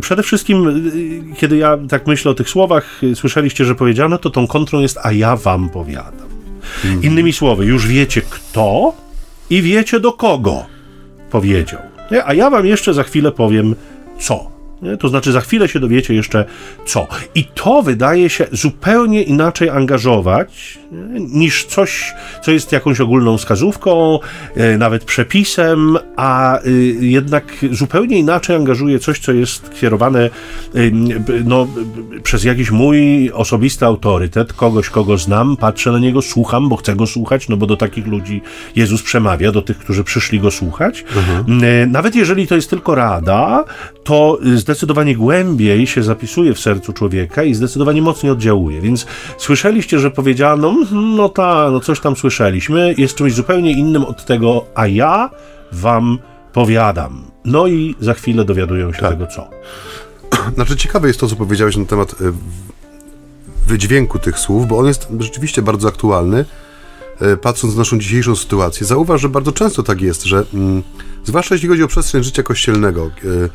Przede 0.00 0.22
wszystkim, 0.22 0.68
y, 0.68 1.36
kiedy 1.36 1.56
ja 1.56 1.78
tak 1.88 2.06
myślę 2.06 2.30
o 2.30 2.34
tych 2.34 2.48
słowach, 2.48 3.00
słyszeliście, 3.14 3.64
że 3.64 3.74
powiedziano, 3.74 4.18
to 4.18 4.30
tą 4.30 4.46
kontrą 4.46 4.80
jest, 4.80 4.98
a 5.02 5.12
ja 5.12 5.36
wam 5.36 5.68
powiadam. 5.68 6.28
Mhm. 6.84 7.02
Innymi 7.02 7.32
słowy, 7.32 7.64
już 7.64 7.86
wiecie 7.86 8.22
kto 8.30 8.94
i 9.50 9.62
wiecie 9.62 10.00
do 10.00 10.12
kogo 10.12 10.66
powiedział. 11.30 11.80
A 12.24 12.34
ja 12.34 12.50
wam 12.50 12.66
jeszcze 12.66 12.94
za 12.94 13.02
chwilę 13.02 13.32
powiem 13.32 13.74
co. 14.18 14.51
Nie? 14.82 14.96
To 14.96 15.08
znaczy, 15.08 15.32
za 15.32 15.40
chwilę 15.40 15.68
się 15.68 15.80
dowiecie 15.80 16.14
jeszcze 16.14 16.44
co. 16.86 17.06
I 17.34 17.44
to 17.44 17.82
wydaje 17.82 18.30
się 18.30 18.46
zupełnie 18.52 19.22
inaczej 19.22 19.68
angażować 19.70 20.78
nie? 20.92 21.20
niż 21.20 21.64
coś, 21.64 22.14
co 22.42 22.50
jest 22.50 22.72
jakąś 22.72 23.00
ogólną 23.00 23.38
wskazówką, 23.38 24.18
e, 24.56 24.78
nawet 24.78 25.04
przepisem, 25.04 25.98
a 26.16 26.58
e, 26.58 26.70
jednak 27.00 27.44
zupełnie 27.70 28.18
inaczej 28.18 28.56
angażuje 28.56 28.98
coś, 28.98 29.18
co 29.18 29.32
jest 29.32 29.80
kierowane 29.80 30.20
e, 30.24 30.30
no, 31.44 31.66
przez 32.22 32.44
jakiś 32.44 32.70
mój 32.70 33.30
osobisty 33.32 33.86
autorytet, 33.86 34.52
kogoś, 34.52 34.90
kogo 34.90 35.18
znam, 35.18 35.56
patrzę 35.56 35.92
na 35.92 35.98
niego, 35.98 36.22
słucham, 36.22 36.68
bo 36.68 36.76
chcę 36.76 36.96
go 36.96 37.06
słuchać, 37.06 37.48
no 37.48 37.56
bo 37.56 37.66
do 37.66 37.76
takich 37.76 38.06
ludzi 38.06 38.42
Jezus 38.76 39.02
przemawia, 39.02 39.52
do 39.52 39.62
tych, 39.62 39.78
którzy 39.78 40.04
przyszli 40.04 40.40
go 40.40 40.50
słuchać. 40.50 41.04
Mhm. 41.16 41.64
E, 41.64 41.86
nawet 41.86 42.14
jeżeli 42.14 42.46
to 42.46 42.54
jest 42.54 42.70
tylko 42.70 42.94
rada, 42.94 43.64
to 44.04 44.38
zdecydowanie 44.54 44.71
zdecydowanie 44.72 45.16
głębiej 45.16 45.86
się 45.86 46.02
zapisuje 46.02 46.54
w 46.54 46.60
sercu 46.60 46.92
człowieka 46.92 47.42
i 47.42 47.54
zdecydowanie 47.54 48.02
mocniej 48.02 48.32
oddziałuje. 48.32 48.80
Więc 48.80 49.06
słyszeliście, 49.38 49.98
że 49.98 50.10
powiedziano, 50.10 50.68
mhm, 50.68 51.16
no 51.16 51.28
tak, 51.28 51.72
no 51.72 51.80
coś 51.80 52.00
tam 52.00 52.16
słyszeliśmy, 52.16 52.94
jest 52.98 53.14
czymś 53.14 53.34
zupełnie 53.34 53.72
innym 53.72 54.04
od 54.04 54.24
tego, 54.24 54.64
a 54.74 54.86
ja 54.86 55.30
wam 55.72 56.18
powiadam. 56.52 57.24
No 57.44 57.66
i 57.66 57.94
za 58.00 58.14
chwilę 58.14 58.44
dowiadują 58.44 58.92
się 58.92 59.00
tak. 59.00 59.10
tego 59.10 59.26
co. 59.26 59.48
Znaczy 60.54 60.76
ciekawe 60.76 61.08
jest 61.08 61.20
to, 61.20 61.28
co 61.28 61.36
powiedziałeś 61.36 61.76
na 61.76 61.84
temat 61.84 62.12
e, 62.12 62.32
wydźwięku 63.66 64.18
tych 64.18 64.38
słów, 64.38 64.68
bo 64.68 64.78
on 64.78 64.86
jest 64.86 65.08
rzeczywiście 65.18 65.62
bardzo 65.62 65.88
aktualny. 65.88 66.44
E, 67.20 67.36
patrząc 67.36 67.74
na 67.74 67.78
naszą 67.78 67.98
dzisiejszą 67.98 68.36
sytuację, 68.36 68.86
zauważ, 68.86 69.20
że 69.20 69.28
bardzo 69.28 69.52
często 69.52 69.82
tak 69.82 70.00
jest, 70.00 70.24
że 70.24 70.44
mm, 70.54 70.82
zwłaszcza 71.24 71.54
jeśli 71.54 71.68
chodzi 71.68 71.82
o 71.82 71.88
przestrzeń 71.88 72.24
życia 72.24 72.42
kościelnego, 72.42 73.06
e, 73.06 73.48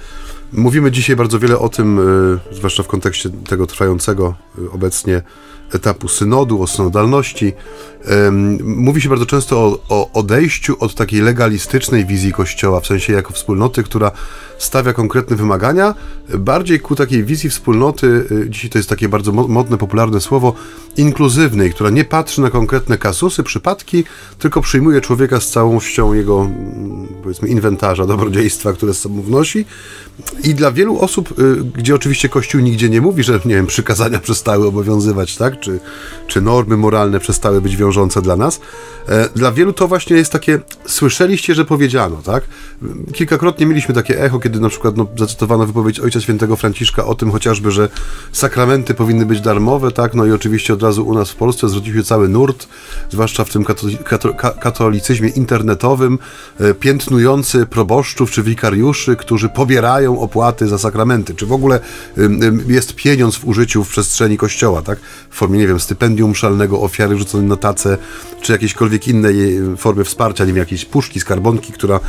Mówimy 0.53 0.91
dzisiaj 0.91 1.15
bardzo 1.15 1.39
wiele 1.39 1.59
o 1.59 1.69
tym, 1.69 1.99
e, 2.51 2.55
zwłaszcza 2.55 2.83
w 2.83 2.87
kontekście 2.87 3.29
tego 3.29 3.67
trwającego 3.67 4.35
e, 4.67 4.71
obecnie 4.71 5.21
etapu 5.73 6.07
synodu, 6.07 6.61
o 6.61 6.67
synodalności. 6.67 7.53
Mówi 8.63 9.01
się 9.01 9.09
bardzo 9.09 9.25
często 9.25 9.59
o, 9.59 9.79
o, 9.89 10.11
odejściu 10.13 10.75
od 10.79 10.95
takiej 10.95 11.21
legalistycznej 11.21 12.05
wizji 12.05 12.33
Kościoła, 12.33 12.79
w 12.79 12.87
sensie 12.87 13.13
jako 13.13 13.33
wspólnoty, 13.33 13.83
która 13.83 14.11
stawia 14.57 14.93
konkretne 14.93 15.35
wymagania, 15.35 15.95
bardziej 16.37 16.79
ku 16.79 16.95
takiej 16.95 17.23
wizji 17.23 17.49
wspólnoty, 17.49 18.25
e, 18.45 18.49
dzisiaj 18.49 18.69
to 18.69 18.79
jest 18.79 18.89
takie 18.89 19.09
bardzo 19.09 19.31
modne, 19.31 19.77
popularne 19.77 20.21
słowo, 20.21 20.53
inkluzywnej, 20.97 21.71
która 21.73 21.89
nie 21.89 22.05
patrzy 22.05 22.41
na 22.41 22.49
konkretne 22.49 22.97
kasusy, 22.97 23.43
przypadki, 23.43 24.03
tylko 24.39 24.61
przyjmuje 24.61 25.01
człowieka 25.01 25.39
z 25.39 25.49
całością 25.49 26.13
jego, 26.13 26.41
mm, 26.41 27.07
powiedzmy, 27.23 27.47
inwentarza 27.47 28.05
dobrodziejstwa, 28.05 28.73
które 28.73 28.93
z 28.93 28.99
sobą 28.99 29.21
wnosi. 29.21 29.65
I 30.43 30.55
dla 30.55 30.71
wielu 30.71 30.99
osób, 30.99 31.39
y, 31.39 31.55
gdzie 31.75 31.95
oczywiście 31.95 32.29
Kościół 32.29 32.61
nigdzie 32.61 32.89
nie 32.89 33.01
mówi, 33.01 33.23
że, 33.23 33.39
nie 33.45 33.55
wiem, 33.55 33.67
przykazania 33.67 34.19
przestały 34.19 34.67
obowiązywać, 34.67 35.37
tak, 35.37 35.56
czy, 35.59 35.79
czy 36.27 36.41
normy 36.41 36.77
moralne 36.77 37.19
przestały 37.19 37.61
być 37.61 37.77
wiążące 37.77 38.21
dla 38.21 38.35
nas, 38.35 38.59
e, 39.07 39.29
dla 39.35 39.51
wielu 39.51 39.73
to 39.73 39.87
właśnie 39.87 40.17
jest 40.17 40.31
takie, 40.31 40.59
słyszeliście, 40.85 41.55
że 41.55 41.65
powiedziano, 41.65 42.17
tak? 42.25 42.43
Kilkakrotnie 43.13 43.65
mieliśmy 43.65 43.95
takie 43.95 44.23
echo, 44.23 44.39
kiedy 44.39 44.59
na 44.59 44.69
przykład 44.69 44.97
no, 44.97 45.07
zacytowano 45.17 45.65
wypowiedź 45.65 45.99
Ojca 45.99 46.21
Świętego 46.21 46.55
Franciszka 46.55 47.05
o 47.05 47.15
tym 47.15 47.31
chociażby, 47.31 47.71
że 47.71 47.89
sakramenty 48.31 48.93
powinny 48.93 49.25
być 49.25 49.41
darmowe, 49.41 49.91
tak? 49.91 50.13
No 50.13 50.25
i 50.25 50.31
oczywiście 50.31 50.73
od 50.73 50.83
razu 50.83 51.07
u 51.07 51.13
nas 51.13 51.31
w 51.31 51.35
Polsce 51.35 51.69
zrodził 51.69 51.93
się 51.93 52.03
cały 52.03 52.29
nurt, 52.29 52.67
zwłaszcza 53.09 53.43
w 53.45 53.49
tym 53.49 53.65
katolicyzmie 54.59 55.29
internetowym, 55.29 56.19
e, 56.59 56.73
piętnujący 56.73 57.65
proboszczów 57.65 58.31
czy 58.31 58.43
wikariuszy, 58.43 59.15
którzy 59.15 59.49
pobierają 59.49 60.19
opłaty 60.19 60.67
za 60.67 60.77
sakramenty, 60.77 61.35
czy 61.35 61.45
w 61.45 61.51
ogóle 61.51 61.79
jest 62.67 62.95
pieniądz 62.95 63.35
w 63.35 63.45
użyciu 63.45 63.83
w 63.83 63.89
przestrzeni 63.89 64.37
kościoła, 64.37 64.81
tak? 64.81 64.99
W 65.29 65.37
formie, 65.47 65.59
nie 65.59 65.67
wiem, 65.67 65.79
stypendium 65.79 66.35
szalnego, 66.35 66.81
ofiary 66.81 67.17
rzuconej 67.17 67.47
na 67.47 67.55
tacę, 67.55 67.97
czy 68.41 68.51
jakiejkolwiek 68.51 69.07
innej 69.07 69.57
e, 69.57 69.77
formy 69.77 70.03
wsparcia, 70.03 70.45
nie 70.45 70.53
wiem, 70.53 70.57
jakiejś 70.57 70.85
puszki, 70.85 71.19
skarbonki, 71.19 71.73
która 71.73 71.99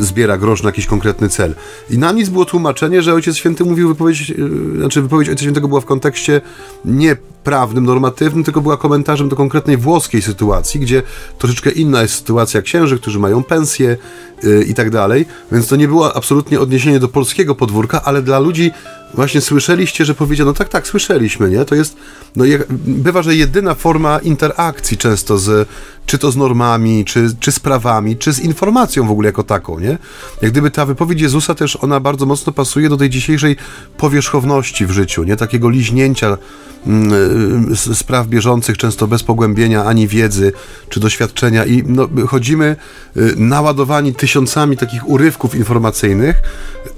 zbiera 0.00 0.38
grosz 0.38 0.62
na 0.62 0.68
jakiś 0.68 0.86
konkretny 0.86 1.28
cel. 1.28 1.54
I 1.90 1.98
na 1.98 2.12
nic 2.12 2.28
było 2.28 2.44
tłumaczenie, 2.44 3.02
że 3.02 3.14
Ojciec 3.14 3.36
Święty 3.36 3.64
mówił 3.64 3.88
wypowiedź, 3.88 4.30
e, 4.30 4.78
znaczy 4.78 5.02
wypowiedź 5.02 5.28
Ojca 5.28 5.42
Świętego 5.42 5.68
była 5.68 5.80
w 5.80 5.84
kontekście 5.84 6.40
nie 6.84 7.16
prawnym, 7.44 7.84
normatywnym, 7.84 8.44
tylko 8.44 8.60
była 8.60 8.76
komentarzem 8.76 9.28
do 9.28 9.36
konkretnej 9.36 9.76
włoskiej 9.76 10.22
sytuacji, 10.22 10.80
gdzie 10.80 11.02
troszeczkę 11.38 11.70
inna 11.70 12.02
jest 12.02 12.14
sytuacja 12.14 12.62
księży, 12.62 12.98
którzy 12.98 13.18
mają 13.18 13.42
pensje 13.42 13.96
yy, 14.42 14.64
i 14.64 14.74
tak 14.74 14.90
dalej, 14.90 15.26
więc 15.52 15.68
to 15.68 15.76
nie 15.76 15.88
było 15.88 16.16
absolutnie 16.16 16.60
odniesienie 16.60 17.00
do 17.00 17.08
polskiego 17.08 17.54
podwórka, 17.54 18.02
ale 18.02 18.22
dla 18.22 18.38
ludzi 18.38 18.70
właśnie 19.14 19.40
słyszeliście, 19.40 20.04
że 20.04 20.14
powiedziano, 20.14 20.50
no 20.50 20.54
tak, 20.54 20.68
tak, 20.68 20.86
słyszeliśmy, 20.86 21.50
nie? 21.50 21.64
To 21.64 21.74
jest, 21.74 21.96
no 22.36 22.44
jak, 22.44 22.72
bywa, 22.72 23.22
że 23.22 23.36
jedyna 23.36 23.74
forma 23.74 24.18
interakcji 24.18 24.96
często 24.96 25.38
z, 25.38 25.68
czy 26.06 26.18
to 26.18 26.30
z 26.30 26.36
normami, 26.36 27.04
czy, 27.04 27.36
czy 27.40 27.52
z 27.52 27.60
prawami, 27.60 28.16
czy 28.16 28.32
z 28.32 28.40
informacją 28.40 29.06
w 29.06 29.10
ogóle 29.10 29.26
jako 29.26 29.42
taką, 29.42 29.78
nie? 29.78 29.98
Jak 30.42 30.52
gdyby 30.52 30.70
ta 30.70 30.86
wypowiedź 30.86 31.20
Jezusa 31.20 31.54
też, 31.54 31.78
ona 31.80 32.00
bardzo 32.00 32.26
mocno 32.26 32.52
pasuje 32.52 32.88
do 32.88 32.96
tej 32.96 33.10
dzisiejszej 33.10 33.56
powierzchowności 33.96 34.86
w 34.86 34.90
życiu, 34.90 35.24
nie? 35.24 35.36
Takiego 35.36 35.70
liźnięcia 35.70 36.38
mm, 36.86 37.76
spraw 37.76 38.26
bieżących, 38.26 38.78
często 38.78 39.06
bez 39.06 39.22
pogłębienia 39.22 39.84
ani 39.84 40.08
wiedzy, 40.08 40.52
czy 40.88 41.00
doświadczenia 41.00 41.64
i 41.64 41.82
no, 41.86 42.08
chodzimy 42.26 42.76
y, 43.16 43.34
naładowani 43.36 44.14
tysiącami 44.14 44.76
takich 44.76 45.08
urywków 45.08 45.54
informacyjnych, 45.54 46.42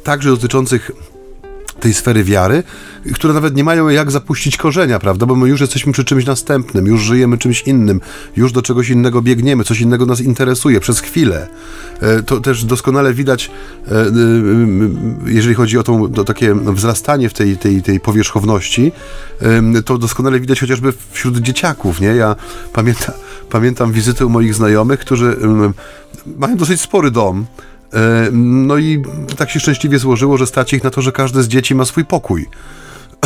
także 0.04 0.30
dotyczących 0.30 0.90
tej 1.80 1.94
sfery 1.94 2.24
wiary, 2.24 2.62
które 3.14 3.34
nawet 3.34 3.56
nie 3.56 3.64
mają 3.64 3.88
jak 3.88 4.10
zapuścić 4.10 4.56
korzenia, 4.56 4.98
prawda? 4.98 5.26
Bo 5.26 5.36
my 5.36 5.48
już 5.48 5.60
jesteśmy 5.60 5.92
przy 5.92 6.04
czymś 6.04 6.26
następnym, 6.26 6.86
już 6.86 7.02
żyjemy 7.02 7.38
czymś 7.38 7.62
innym, 7.62 8.00
już 8.36 8.52
do 8.52 8.62
czegoś 8.62 8.88
innego 8.88 9.22
biegniemy, 9.22 9.64
coś 9.64 9.80
innego 9.80 10.06
nas 10.06 10.20
interesuje 10.20 10.80
przez 10.80 11.00
chwilę. 11.00 11.48
E, 12.00 12.22
to 12.22 12.40
też 12.40 12.64
doskonale 12.64 13.14
widać, 13.14 13.50
e, 13.88 13.90
e, 13.90 14.12
jeżeli 15.26 15.54
chodzi 15.54 15.78
o 15.78 15.82
to, 15.82 16.08
to 16.08 16.24
takie 16.24 16.54
wzrastanie 16.54 17.28
w 17.28 17.34
tej, 17.34 17.56
tej, 17.56 17.82
tej 17.82 18.00
powierzchowności, 18.00 18.92
to 19.84 19.98
doskonale 19.98 20.40
widać 20.40 20.60
chociażby 20.60 20.92
wśród 21.10 21.38
dzieciaków, 21.38 22.00
nie? 22.00 22.08
Ja 22.08 22.36
pamiętam, 22.72 23.14
pamiętam 23.50 23.92
wizyty 23.92 24.26
u 24.26 24.28
moich 24.28 24.54
znajomych, 24.54 25.00
którzy 25.00 25.36
mają 26.38 26.56
dosyć 26.56 26.80
spory 26.80 27.10
dom, 27.10 27.46
no 28.32 28.76
i 28.76 29.02
tak 29.36 29.50
się 29.50 29.60
szczęśliwie 29.60 29.98
złożyło, 29.98 30.38
że 30.38 30.46
stać 30.46 30.72
ich 30.72 30.84
na 30.84 30.90
to, 30.90 31.02
że 31.02 31.12
każde 31.12 31.42
z 31.42 31.48
dzieci 31.48 31.74
ma 31.74 31.84
swój 31.84 32.04
pokój. 32.04 32.46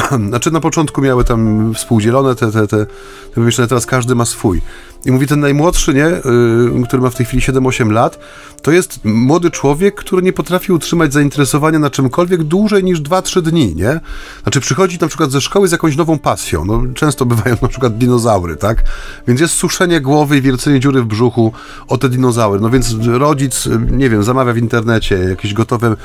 Znaczy 0.29 0.51
na 0.51 0.61
początku 0.61 1.03
miały 1.03 1.25
tam 1.25 1.73
współdzielone 1.75 2.35
te, 2.35 2.53
te, 2.53 2.67
te, 2.67 2.87
te 3.35 3.67
teraz 3.69 3.87
każdy 3.87 4.15
ma 4.15 4.25
swój. 4.25 4.61
I 5.05 5.11
mówi 5.11 5.27
ten 5.27 5.41
najmłodszy, 5.41 5.95
nie, 5.95 6.01
yy, 6.01 6.87
który 6.87 7.03
ma 7.03 7.11
w 7.11 7.15
tej 7.15 7.27
chwili 7.27 7.43
7-8 7.43 7.91
lat, 7.91 8.19
to 8.63 8.71
jest 8.71 9.05
młody 9.05 9.51
człowiek, 9.51 9.95
który 9.95 10.23
nie 10.23 10.33
potrafi 10.33 10.73
utrzymać 10.73 11.13
zainteresowania 11.13 11.79
na 11.79 11.91
czymkolwiek 11.91 12.43
dłużej 12.43 12.85
niż 12.85 13.01
2-3 13.01 13.43
dni, 13.43 13.75
nie? 13.75 14.01
Znaczy 14.43 14.61
przychodzi 14.61 14.99
na 15.01 15.09
przykład 15.09 15.31
ze 15.31 15.41
szkoły 15.41 15.69
z 15.69 15.73
jakąś 15.73 15.97
nową 15.97 16.19
pasją, 16.19 16.65
no 16.65 16.83
często 16.95 17.27
bywają 17.27 17.57
na 17.63 17.69
przykład 17.69 17.99
dinozaury, 17.99 18.57
tak? 18.57 18.85
Więc 19.29 19.41
jest 19.41 19.55
suszenie 19.55 20.01
głowy 20.01 20.37
i 20.37 20.43
wiercenie 20.43 20.81
dziury 20.81 21.03
w 21.03 21.07
brzuchu 21.07 21.53
o 21.89 21.99
te 21.99 22.09
dinozaury, 22.09 22.61
no 22.61 22.71
więc 22.71 22.95
rodzic, 23.07 23.69
nie 23.91 24.11
wiem, 24.11 24.23
zamawia 24.23 24.53
w 24.53 24.59
internecie 24.59 25.17
jakieś 25.17 25.55
gotowe 25.55 25.97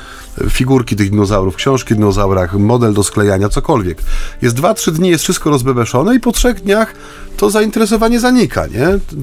figurki 0.50 0.96
tych 0.96 1.10
dinozaurów, 1.10 1.56
książki 1.56 1.94
o 1.94 1.96
dinozaurach, 1.96 2.54
model 2.54 2.94
do 2.94 3.02
sklejania, 3.02 3.48
cokolwiek. 3.48 4.02
Jest 4.42 4.56
2-3 4.56 4.92
dni, 4.92 5.08
jest 5.08 5.24
wszystko 5.24 5.50
rozbebeszone 5.50 6.14
i 6.14 6.20
po 6.20 6.32
trzech 6.32 6.62
dniach 6.62 6.94
to 7.36 7.50
zainteresowanie 7.50 8.20
zanika, 8.20 8.66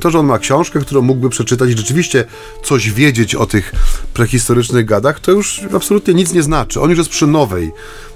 To, 0.01 0.11
że 0.11 0.19
on 0.19 0.25
ma 0.25 0.39
książkę, 0.39 0.79
którą 0.79 1.01
mógłby 1.01 1.29
przeczytać 1.29 1.69
i 1.69 1.77
rzeczywiście 1.77 2.25
coś 2.63 2.91
wiedzieć 2.91 3.35
o 3.35 3.45
tych 3.45 3.73
prehistorycznych 4.13 4.85
gadach, 4.85 5.19
to 5.19 5.31
już 5.31 5.61
absolutnie 5.75 6.13
nic 6.13 6.33
nie 6.33 6.43
znaczy. 6.43 6.81
On 6.81 6.89
już 6.89 6.99
jest 6.99 7.09
przy 7.09 7.27
nowej 7.27 7.71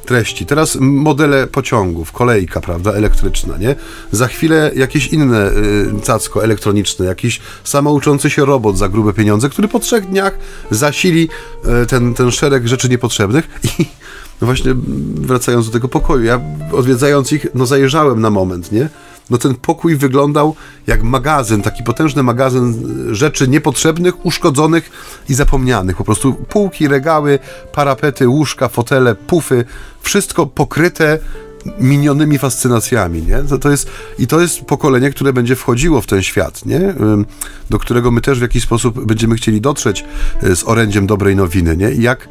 treści. 0.07 0.45
Teraz 0.45 0.77
modele 0.81 1.47
pociągów, 1.47 2.11
kolejka, 2.11 2.61
prawda, 2.61 2.91
elektryczna, 2.91 3.57
nie? 3.57 3.75
Za 4.11 4.27
chwilę 4.27 4.71
jakieś 4.75 5.07
inne 5.07 5.51
y, 5.51 6.01
cacko 6.03 6.43
elektroniczne, 6.43 7.05
jakiś 7.05 7.39
samouczący 7.63 8.29
się 8.29 8.45
robot 8.45 8.77
za 8.77 8.89
grube 8.89 9.13
pieniądze, 9.13 9.49
który 9.49 9.67
po 9.67 9.79
trzech 9.79 10.09
dniach 10.09 10.37
zasili 10.71 11.29
y, 11.83 11.85
ten, 11.85 12.13
ten 12.13 12.31
szereg 12.31 12.67
rzeczy 12.67 12.89
niepotrzebnych 12.89 13.49
i 13.79 13.85
no 14.41 14.45
właśnie 14.47 14.75
wracając 15.15 15.65
do 15.65 15.71
tego 15.71 15.87
pokoju, 15.87 16.23
ja 16.23 16.41
odwiedzając 16.71 17.31
ich, 17.31 17.47
no 17.53 17.65
zajeżdżałem 17.65 18.21
na 18.21 18.29
moment, 18.29 18.71
nie? 18.71 18.89
No 19.29 19.37
ten 19.37 19.55
pokój 19.55 19.95
wyglądał 19.95 20.55
jak 20.87 21.03
magazyn, 21.03 21.61
taki 21.61 21.83
potężny 21.83 22.23
magazyn 22.23 22.73
rzeczy 23.11 23.47
niepotrzebnych, 23.47 24.25
uszkodzonych 24.25 24.91
i 25.29 25.33
zapomnianych. 25.33 25.97
Po 25.97 26.03
prostu 26.03 26.33
półki, 26.33 26.87
regały, 26.87 27.39
parapety, 27.73 28.27
łóżka, 28.27 28.67
fotele, 28.67 29.15
pufy, 29.15 29.65
wszystko 30.01 30.45
pokryte 30.45 31.19
minionymi 31.79 32.37
fascynacjami, 32.37 33.21
nie? 33.21 33.43
To, 33.49 33.57
to 33.57 33.71
jest, 33.71 33.89
I 34.19 34.27
to 34.27 34.41
jest 34.41 34.61
pokolenie, 34.61 35.09
które 35.09 35.33
będzie 35.33 35.55
wchodziło 35.55 36.01
w 36.01 36.05
ten 36.05 36.23
świat, 36.23 36.65
nie? 36.65 36.93
Do 37.69 37.79
którego 37.79 38.11
my 38.11 38.21
też 38.21 38.39
w 38.39 38.41
jakiś 38.41 38.63
sposób 38.63 39.05
będziemy 39.05 39.35
chcieli 39.35 39.61
dotrzeć 39.61 40.05
y, 40.43 40.55
z 40.55 40.63
orędziem 40.63 41.07
dobrej 41.07 41.35
nowiny, 41.35 41.77
nie? 41.77 41.91
I 41.91 42.01
jak, 42.01 42.29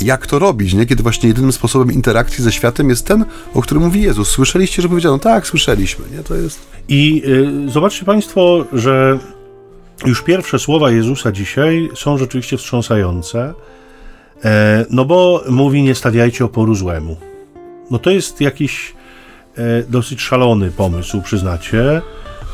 jak 0.00 0.26
to 0.26 0.38
robić, 0.38 0.74
nie? 0.74 0.86
Kiedy 0.86 1.02
właśnie 1.02 1.28
jedynym 1.28 1.52
sposobem 1.52 1.92
interakcji 1.92 2.44
ze 2.44 2.52
światem 2.52 2.90
jest 2.90 3.06
ten, 3.06 3.24
o 3.54 3.62
którym 3.62 3.82
mówi 3.82 4.02
Jezus. 4.02 4.28
Słyszeliście, 4.28 4.82
że 4.82 4.88
powiedziano, 4.88 5.18
tak, 5.18 5.46
słyszeliśmy, 5.46 6.04
nie? 6.16 6.22
To 6.22 6.34
jest... 6.34 6.60
I 6.88 7.22
y, 7.66 7.70
zobaczcie 7.70 8.04
Państwo, 8.04 8.64
że 8.72 9.18
już 10.06 10.22
pierwsze 10.22 10.58
słowa 10.58 10.90
Jezusa 10.90 11.32
dzisiaj 11.32 11.90
są 11.94 12.18
rzeczywiście 12.18 12.56
wstrząsające, 12.56 13.54
e, 14.44 14.86
no 14.90 15.04
bo 15.04 15.44
mówi, 15.48 15.82
nie 15.82 15.94
stawiajcie 15.94 16.44
oporu 16.44 16.74
złemu. 16.74 17.16
No 17.90 17.98
to 17.98 18.10
jest 18.10 18.40
jakiś 18.40 18.94
e, 19.56 19.82
dosyć 19.82 20.20
szalony 20.20 20.70
pomysł, 20.70 21.22
przyznacie. 21.22 22.02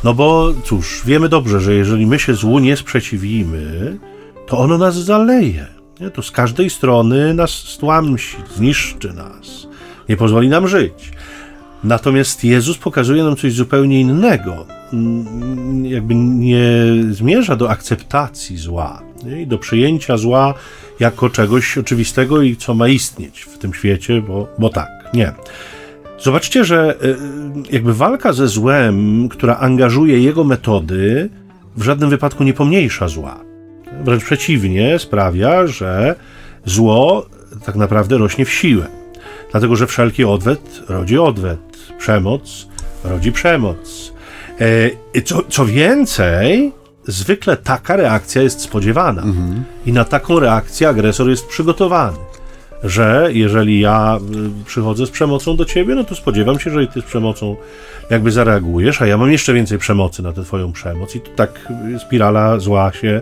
No 0.04 0.14
bo 0.14 0.54
cóż, 0.64 1.02
wiemy 1.06 1.28
dobrze, 1.28 1.60
że 1.60 1.74
jeżeli 1.74 2.06
my 2.06 2.18
się 2.18 2.34
złu 2.34 2.58
nie 2.58 2.76
sprzeciwimy, 2.76 3.98
to 4.46 4.58
ono 4.58 4.78
nas 4.78 4.94
zaleje. 4.94 5.66
Nie? 6.00 6.10
To 6.10 6.22
z 6.22 6.30
każdej 6.30 6.70
strony 6.70 7.34
nas 7.34 7.50
stłamsi, 7.50 8.36
zniszczy 8.56 9.12
nas, 9.12 9.66
nie 10.08 10.16
pozwoli 10.16 10.48
nam 10.48 10.68
żyć. 10.68 11.12
Natomiast 11.84 12.44
Jezus 12.44 12.78
pokazuje 12.78 13.24
nam 13.24 13.36
coś 13.36 13.52
zupełnie 13.52 14.00
innego. 14.00 14.66
Mm, 14.92 15.86
jakby 15.86 16.14
nie 16.14 16.66
zmierza 17.10 17.56
do 17.56 17.70
akceptacji 17.70 18.56
zła 18.56 19.02
nie? 19.24 19.42
i 19.42 19.46
do 19.46 19.58
przyjęcia 19.58 20.16
zła 20.16 20.54
jako 21.00 21.30
czegoś 21.30 21.78
oczywistego 21.78 22.42
i 22.42 22.56
co 22.56 22.74
ma 22.74 22.88
istnieć 22.88 23.40
w 23.40 23.58
tym 23.58 23.74
świecie, 23.74 24.22
bo, 24.22 24.48
bo 24.58 24.68
tak. 24.68 25.03
Nie. 25.14 25.32
Zobaczcie, 26.18 26.64
że 26.64 26.96
y, 27.04 27.16
jakby 27.70 27.94
walka 27.94 28.32
ze 28.32 28.48
złem, 28.48 29.28
która 29.28 29.56
angażuje 29.56 30.20
jego 30.20 30.44
metody, 30.44 31.30
w 31.76 31.82
żadnym 31.82 32.10
wypadku 32.10 32.44
nie 32.44 32.52
pomniejsza 32.52 33.08
zła. 33.08 33.40
Wręcz 34.04 34.24
przeciwnie, 34.24 34.98
sprawia, 34.98 35.66
że 35.66 36.14
zło 36.64 37.26
tak 37.66 37.76
naprawdę 37.76 38.18
rośnie 38.18 38.44
w 38.44 38.52
siłę. 38.52 38.86
Dlatego, 39.50 39.76
że 39.76 39.86
wszelki 39.86 40.24
odwet 40.24 40.82
rodzi 40.88 41.18
odwet, 41.18 41.60
przemoc 41.98 42.66
rodzi 43.04 43.32
przemoc. 43.32 44.12
E, 45.14 45.22
co, 45.22 45.42
co 45.48 45.66
więcej, 45.66 46.72
zwykle 47.06 47.56
taka 47.56 47.96
reakcja 47.96 48.42
jest 48.42 48.60
spodziewana. 48.60 49.22
Mhm. 49.22 49.64
I 49.86 49.92
na 49.92 50.04
taką 50.04 50.40
reakcję 50.40 50.88
agresor 50.88 51.28
jest 51.28 51.46
przygotowany 51.46 52.18
że 52.84 53.28
jeżeli 53.32 53.80
ja 53.80 54.18
y, 54.62 54.64
przychodzę 54.64 55.06
z 55.06 55.10
przemocą 55.10 55.56
do 55.56 55.64
ciebie, 55.64 55.94
no 55.94 56.04
to 56.04 56.14
spodziewam 56.14 56.58
się, 56.58 56.70
że 56.70 56.86
ty 56.86 57.00
z 57.00 57.04
przemocą 57.04 57.56
jakby 58.10 58.32
zareagujesz, 58.32 59.02
a 59.02 59.06
ja 59.06 59.16
mam 59.16 59.32
jeszcze 59.32 59.54
więcej 59.54 59.78
przemocy 59.78 60.22
na 60.22 60.32
tę 60.32 60.42
twoją 60.42 60.72
przemoc 60.72 61.16
i 61.16 61.20
to 61.20 61.30
tak 61.36 61.72
spirala 62.06 62.58
zła 62.58 62.92
się 62.92 63.20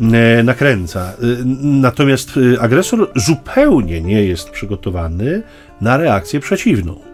y, 0.00 0.42
nakręca. 0.44 1.12
Y, 1.22 1.36
natomiast 1.62 2.30
agresor 2.60 3.10
zupełnie 3.16 4.00
nie 4.00 4.24
jest 4.24 4.50
przygotowany 4.50 5.42
na 5.80 5.96
reakcję 5.96 6.40
przeciwną 6.40 7.07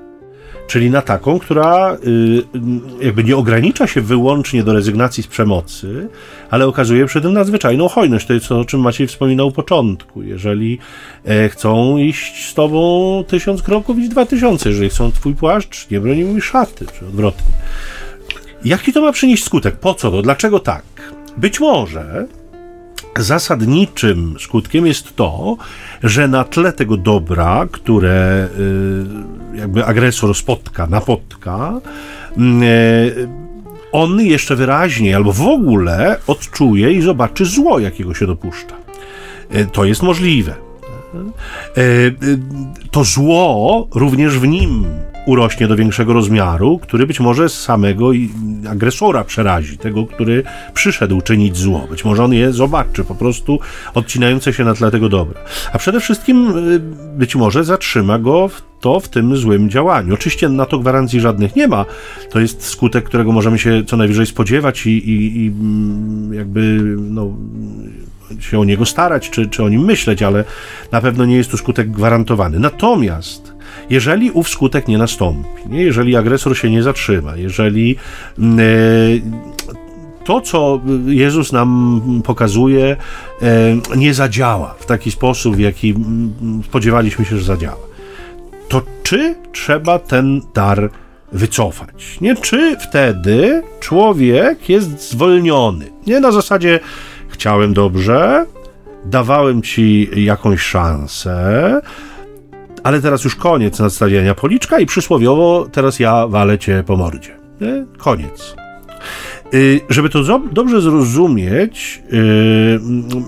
czyli 0.66 0.90
na 0.90 1.02
taką, 1.02 1.38
która 1.38 1.96
y, 3.00 3.04
jakby 3.04 3.24
nie 3.24 3.36
ogranicza 3.36 3.86
się 3.86 4.00
wyłącznie 4.00 4.64
do 4.64 4.72
rezygnacji 4.72 5.22
z 5.22 5.26
przemocy, 5.26 6.08
ale 6.50 6.66
okazuje 6.66 7.06
przy 7.06 7.20
tym 7.20 7.32
nadzwyczajną 7.32 7.88
hojność. 7.88 8.26
To 8.26 8.32
jest 8.34 8.48
to, 8.48 8.60
o 8.60 8.64
czym 8.64 8.80
Maciej 8.80 9.06
wspominał 9.06 9.48
u 9.48 9.52
początku. 9.52 10.22
Jeżeli 10.22 10.78
e, 11.24 11.48
chcą 11.48 11.96
iść 11.96 12.50
z 12.50 12.54
tobą 12.54 13.24
tysiąc 13.28 13.62
kroków, 13.62 13.98
idź 13.98 14.08
dwa 14.08 14.26
tysiące. 14.26 14.68
Jeżeli 14.68 14.88
chcą 14.88 15.12
twój 15.12 15.34
płaszcz, 15.34 15.90
nie 15.90 16.00
broni 16.00 16.24
mi 16.24 16.40
szaty, 16.40 16.86
czy 16.98 17.06
odwrotnie. 17.06 17.52
Jaki 18.64 18.92
to 18.92 19.00
ma 19.00 19.12
przynieść 19.12 19.44
skutek? 19.44 19.76
Po 19.76 19.94
co 19.94 20.10
to? 20.10 20.22
Dlaczego 20.22 20.60
tak? 20.60 20.84
Być 21.36 21.60
może 21.60 22.26
zasadniczym 23.18 24.36
skutkiem 24.40 24.86
jest 24.86 25.16
to, 25.16 25.56
że 26.02 26.28
na 26.28 26.44
tle 26.44 26.72
tego 26.72 26.96
dobra, 26.96 27.66
które 27.72 28.48
y, 29.54 29.58
jakby 29.58 29.84
agresor 29.84 30.34
spotka, 30.34 30.86
napotka, 30.86 31.80
y, 32.38 33.28
on 33.92 34.20
jeszcze 34.20 34.56
wyraźniej 34.56 35.14
albo 35.14 35.32
w 35.32 35.42
ogóle 35.42 36.16
odczuje 36.26 36.92
i 36.92 37.02
zobaczy 37.02 37.44
zło, 37.44 37.78
jakiego 37.78 38.14
się 38.14 38.26
dopuszcza. 38.26 38.76
Y, 39.54 39.66
to 39.72 39.84
jest 39.84 40.02
możliwe. 40.02 40.54
To 42.90 43.04
zło 43.04 43.88
również 43.94 44.38
w 44.38 44.46
nim 44.46 44.86
urośnie 45.26 45.68
do 45.68 45.76
większego 45.76 46.12
rozmiaru, 46.12 46.78
który 46.78 47.06
być 47.06 47.20
może 47.20 47.48
samego 47.48 48.10
agresora 48.70 49.24
przerazi, 49.24 49.78
tego, 49.78 50.06
który 50.06 50.42
przyszedł 50.74 51.20
czynić 51.20 51.56
zło. 51.56 51.86
Być 51.90 52.04
może 52.04 52.24
on 52.24 52.32
je 52.32 52.52
zobaczy, 52.52 53.04
po 53.04 53.14
prostu 53.14 53.58
odcinające 53.94 54.52
się 54.52 54.64
na 54.64 54.74
tle 54.74 54.90
tego 54.90 55.08
dobra. 55.08 55.40
A 55.72 55.78
przede 55.78 56.00
wszystkim 56.00 56.58
y, 56.68 56.80
być 57.18 57.36
może 57.36 57.64
zatrzyma 57.64 58.18
go 58.18 58.50
to 58.80 59.00
w 59.00 59.08
tym 59.08 59.36
złym 59.36 59.70
działaniu. 59.70 60.14
Oczywiście 60.14 60.48
na 60.48 60.66
to 60.66 60.78
gwarancji 60.78 61.20
żadnych 61.20 61.56
nie 61.56 61.68
ma. 61.68 61.84
To 62.30 62.40
jest 62.40 62.62
skutek, 62.62 63.04
którego 63.04 63.32
możemy 63.32 63.58
się 63.58 63.84
co 63.86 63.96
najwyżej 63.96 64.26
spodziewać 64.26 64.86
i, 64.86 64.90
i, 64.90 65.44
i 65.44 65.46
mm, 65.46 66.34
jakby 66.34 66.80
no, 66.96 67.30
się 68.40 68.60
o 68.60 68.64
niego 68.64 68.84
starać, 68.84 69.30
czy, 69.30 69.46
czy 69.46 69.62
o 69.62 69.68
nim 69.68 69.84
myśleć, 69.84 70.22
ale 70.22 70.44
na 70.92 71.00
pewno 71.00 71.24
nie 71.24 71.36
jest 71.36 71.50
to 71.50 71.56
skutek 71.56 71.90
gwarantowany. 71.90 72.58
Natomiast 72.58 73.53
jeżeli 73.90 74.30
ów 74.30 74.48
skutek 74.48 74.88
nie 74.88 74.98
nastąpi, 74.98 75.68
nie? 75.68 75.82
jeżeli 75.82 76.16
agresor 76.16 76.56
się 76.58 76.70
nie 76.70 76.82
zatrzyma, 76.82 77.36
jeżeli 77.36 77.96
mm, 78.38 78.58
e, 78.58 78.64
to, 80.24 80.40
co 80.40 80.80
Jezus 81.06 81.52
nam 81.52 82.00
pokazuje, 82.24 82.96
e, 83.42 83.96
nie 83.96 84.14
zadziała 84.14 84.74
w 84.78 84.86
taki 84.86 85.10
sposób, 85.10 85.56
w 85.56 85.60
jaki 85.60 85.90
mm, 85.90 86.62
spodziewaliśmy 86.64 87.24
się, 87.24 87.38
że 87.38 87.44
zadziała, 87.44 87.80
to 88.68 88.82
czy 89.02 89.34
trzeba 89.52 89.98
ten 89.98 90.40
dar 90.54 90.90
wycofać? 91.32 92.18
Nie? 92.20 92.36
Czy 92.36 92.76
wtedy 92.76 93.62
człowiek 93.80 94.68
jest 94.68 95.10
zwolniony? 95.10 95.90
Nie 96.06 96.20
na 96.20 96.32
zasadzie 96.32 96.80
chciałem 97.28 97.74
dobrze, 97.74 98.46
dawałem 99.04 99.62
ci 99.62 100.10
jakąś 100.16 100.60
szansę, 100.60 101.80
ale 102.84 103.00
teraz 103.00 103.24
już 103.24 103.36
koniec 103.36 103.78
nadstawiania 103.78 104.34
policzka 104.34 104.80
i 104.80 104.86
przysłowiowo 104.86 105.68
teraz 105.72 106.00
ja 106.00 106.26
walę 106.26 106.58
cię 106.58 106.84
po 106.86 106.96
mordzie. 106.96 107.30
Nie? 107.60 107.86
Koniec. 107.98 108.54
Y, 109.54 109.80
żeby 109.88 110.08
to 110.08 110.40
dobrze 110.52 110.80
zrozumieć, 110.80 112.02
y, 112.12 112.80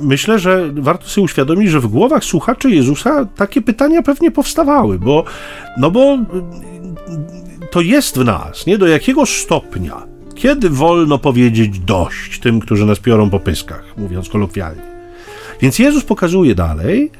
myślę, 0.03 0.39
że 0.39 0.71
warto 0.75 1.09
sobie 1.09 1.25
uświadomić, 1.25 1.71
że 1.71 1.81
w 1.81 1.87
głowach 1.87 2.25
słuchaczy 2.25 2.71
Jezusa 2.71 3.25
takie 3.37 3.63
pytania 3.63 4.03
pewnie 4.03 4.31
powstawały, 4.31 4.99
bo, 4.99 5.25
no 5.79 5.91
bo 5.91 6.15
y, 6.15 6.19
to 7.71 7.81
jest 7.81 8.19
w 8.19 8.25
nas, 8.25 8.67
nie? 8.67 8.79
Do 8.79 8.87
jakiego 8.87 9.27
stopnia, 9.27 10.03
kiedy 10.35 10.71
wolno 10.71 11.19
powiedzieć 11.19 11.79
dość 11.79 12.41
tym, 12.41 12.61
którzy 12.61 12.87
nas 12.87 12.99
piorą 12.99 13.31
po 13.31 13.41
pyskach, 13.41 13.85
mówiąc 13.97 14.29
kolokwialnie. 14.29 14.83
Więc 15.61 15.79
Jezus 15.79 16.05
pokazuje 16.05 16.55
dalej, 16.55 17.11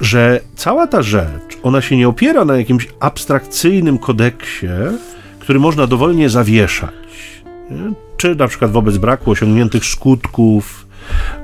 że 0.00 0.40
cała 0.56 0.86
ta 0.86 1.02
rzecz, 1.02 1.58
ona 1.62 1.80
się 1.80 1.96
nie 1.96 2.08
opiera 2.08 2.44
na 2.44 2.56
jakimś 2.56 2.88
abstrakcyjnym 3.00 3.98
kodeksie, 3.98 4.66
który 5.38 5.58
można 5.58 5.86
dowolnie 5.86 6.30
zawieszać. 6.30 6.92
Nie? 7.70 7.92
Czy 8.16 8.34
na 8.34 8.48
przykład 8.48 8.70
wobec 8.70 8.96
braku 8.96 9.30
osiągniętych 9.30 9.84
skutków, 9.84 10.86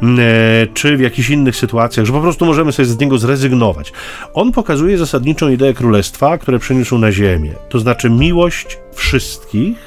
mm, 0.02 0.18
e, 0.20 0.66
czy 0.74 0.96
w 0.96 1.00
jakichś 1.00 1.30
innych 1.30 1.56
sytuacjach, 1.56 2.06
że 2.06 2.12
po 2.12 2.20
prostu 2.20 2.46
możemy 2.46 2.72
sobie 2.72 2.86
z 2.86 3.00
niego 3.00 3.18
zrezygnować. 3.18 3.92
On 4.34 4.52
pokazuje 4.52 4.98
zasadniczą 4.98 5.48
ideę 5.48 5.74
królestwa, 5.74 6.38
które 6.38 6.58
przyniósł 6.58 6.98
na 6.98 7.12
ziemię, 7.12 7.52
to 7.68 7.78
znaczy 7.78 8.10
miłość 8.10 8.78
wszystkich, 8.94 9.78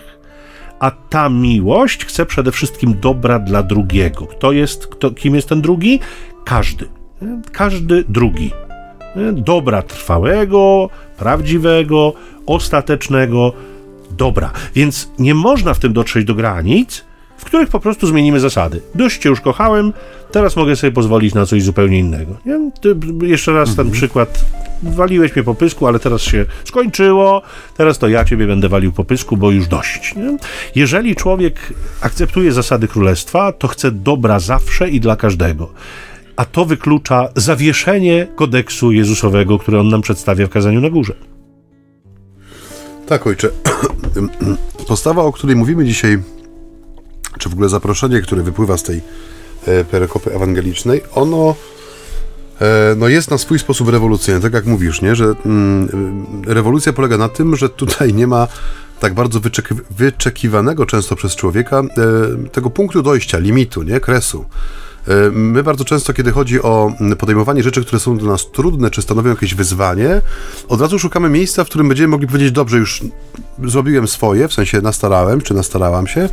a 0.79 0.91
ta 0.91 1.29
miłość 1.29 2.05
chce 2.05 2.25
przede 2.25 2.51
wszystkim 2.51 2.99
dobra 2.99 3.39
dla 3.39 3.63
drugiego. 3.63 4.27
Kto 4.27 4.51
jest, 4.51 4.87
kto, 4.87 5.11
kim 5.11 5.35
jest 5.35 5.49
ten 5.49 5.61
drugi? 5.61 5.99
Każdy 6.45 7.00
każdy 7.51 8.03
drugi. 8.09 8.51
Dobra 9.33 9.81
trwałego, 9.81 10.89
prawdziwego, 11.17 12.13
ostatecznego 12.45 13.53
dobra. 14.17 14.51
Więc 14.75 15.09
nie 15.19 15.35
można 15.35 15.73
w 15.73 15.79
tym 15.79 15.93
dotrzeć 15.93 16.25
do 16.25 16.35
granic, 16.35 17.03
w 17.37 17.45
których 17.45 17.69
po 17.69 17.79
prostu 17.79 18.07
zmienimy 18.07 18.39
zasady. 18.39 18.81
Dość 18.95 19.21
cię 19.21 19.29
już 19.29 19.41
kochałem, 19.41 19.93
teraz 20.31 20.55
mogę 20.55 20.75
sobie 20.75 20.91
pozwolić 20.91 21.33
na 21.33 21.45
coś 21.45 21.63
zupełnie 21.63 21.99
innego. 21.99 22.35
Nie? 22.45 22.71
Jeszcze 23.27 23.53
raz 23.53 23.69
ten 23.69 23.85
mhm. 23.85 23.91
przykład 23.91 24.45
waliłeś 24.83 25.35
mnie 25.35 25.43
po 25.43 25.55
pysku, 25.55 25.87
ale 25.87 25.99
teraz 25.99 26.21
się 26.21 26.45
skończyło, 26.63 27.41
teraz 27.77 27.97
to 27.97 28.07
ja 28.07 28.25
ciebie 28.25 28.47
będę 28.47 28.69
walił 28.69 28.91
po 28.91 29.03
pysku, 29.03 29.37
bo 29.37 29.51
już 29.51 29.67
dość. 29.67 30.15
Nie? 30.15 30.37
Jeżeli 30.75 31.15
człowiek 31.15 31.73
akceptuje 32.01 32.51
zasady 32.51 32.87
królestwa, 32.87 33.51
to 33.51 33.67
chce 33.67 33.91
dobra 33.91 34.39
zawsze 34.39 34.89
i 34.89 34.99
dla 34.99 35.15
każdego 35.15 35.69
a 36.35 36.45
to 36.45 36.65
wyklucza 36.65 37.29
zawieszenie 37.35 38.27
kodeksu 38.35 38.91
Jezusowego, 38.91 39.59
który 39.59 39.79
on 39.79 39.89
nam 39.89 40.01
przedstawia 40.01 40.47
w 40.47 40.49
kazaniu 40.49 40.81
na 40.81 40.89
górze. 40.89 41.13
Tak, 43.07 43.27
ojcze. 43.27 43.49
Postawa, 44.87 45.23
o 45.23 45.31
której 45.31 45.55
mówimy 45.55 45.85
dzisiaj, 45.85 46.17
czy 47.39 47.49
w 47.49 47.53
ogóle 47.53 47.69
zaproszenie, 47.69 48.21
które 48.21 48.43
wypływa 48.43 48.77
z 48.77 48.83
tej 48.83 49.01
e, 49.67 49.83
perykopy 49.83 50.35
ewangelicznej, 50.35 51.01
ono 51.15 51.55
e, 52.61 52.95
no 52.97 53.07
jest 53.07 53.31
na 53.31 53.37
swój 53.37 53.59
sposób 53.59 53.89
rewolucyjne, 53.89 54.41
tak 54.41 54.53
jak 54.53 54.65
mówisz, 54.65 55.01
nie? 55.01 55.15
że 55.15 55.33
mm, 55.45 56.43
rewolucja 56.47 56.93
polega 56.93 57.17
na 57.17 57.29
tym, 57.29 57.55
że 57.55 57.69
tutaj 57.69 58.13
nie 58.13 58.27
ma 58.27 58.47
tak 58.99 59.13
bardzo 59.13 59.39
wyczeki 59.39 59.75
wyczekiwanego 59.97 60.85
często 60.85 61.15
przez 61.15 61.35
człowieka 61.35 61.81
e, 61.81 62.49
tego 62.49 62.69
punktu 62.69 63.01
dojścia, 63.01 63.37
limitu, 63.37 63.83
nie? 63.83 63.99
kresu. 63.99 64.45
E, 65.07 65.31
my 65.31 65.63
bardzo 65.63 65.85
często, 65.85 66.13
kiedy 66.13 66.31
chodzi 66.31 66.61
o 66.61 66.93
podejmowanie 67.19 67.63
rzeczy, 67.63 67.81
które 67.85 67.99
są 67.99 68.17
dla 68.17 68.31
nas 68.31 68.51
trudne, 68.51 68.91
czy 68.91 69.01
stanowią 69.01 69.29
jakieś 69.29 69.55
wyzwanie, 69.55 70.21
od 70.67 70.81
razu 70.81 70.99
szukamy 70.99 71.29
miejsca, 71.29 71.63
w 71.63 71.67
którym 71.67 71.87
będziemy 71.87 72.07
mogli 72.07 72.27
powiedzieć, 72.27 72.51
dobrze, 72.51 72.77
już 72.77 73.03
zrobiłem 73.63 74.07
swoje, 74.07 74.47
w 74.47 74.53
sensie 74.53 74.81
nastarałem, 74.81 75.41
czy 75.41 75.53
nastarałam 75.53 76.07
się 76.07 76.29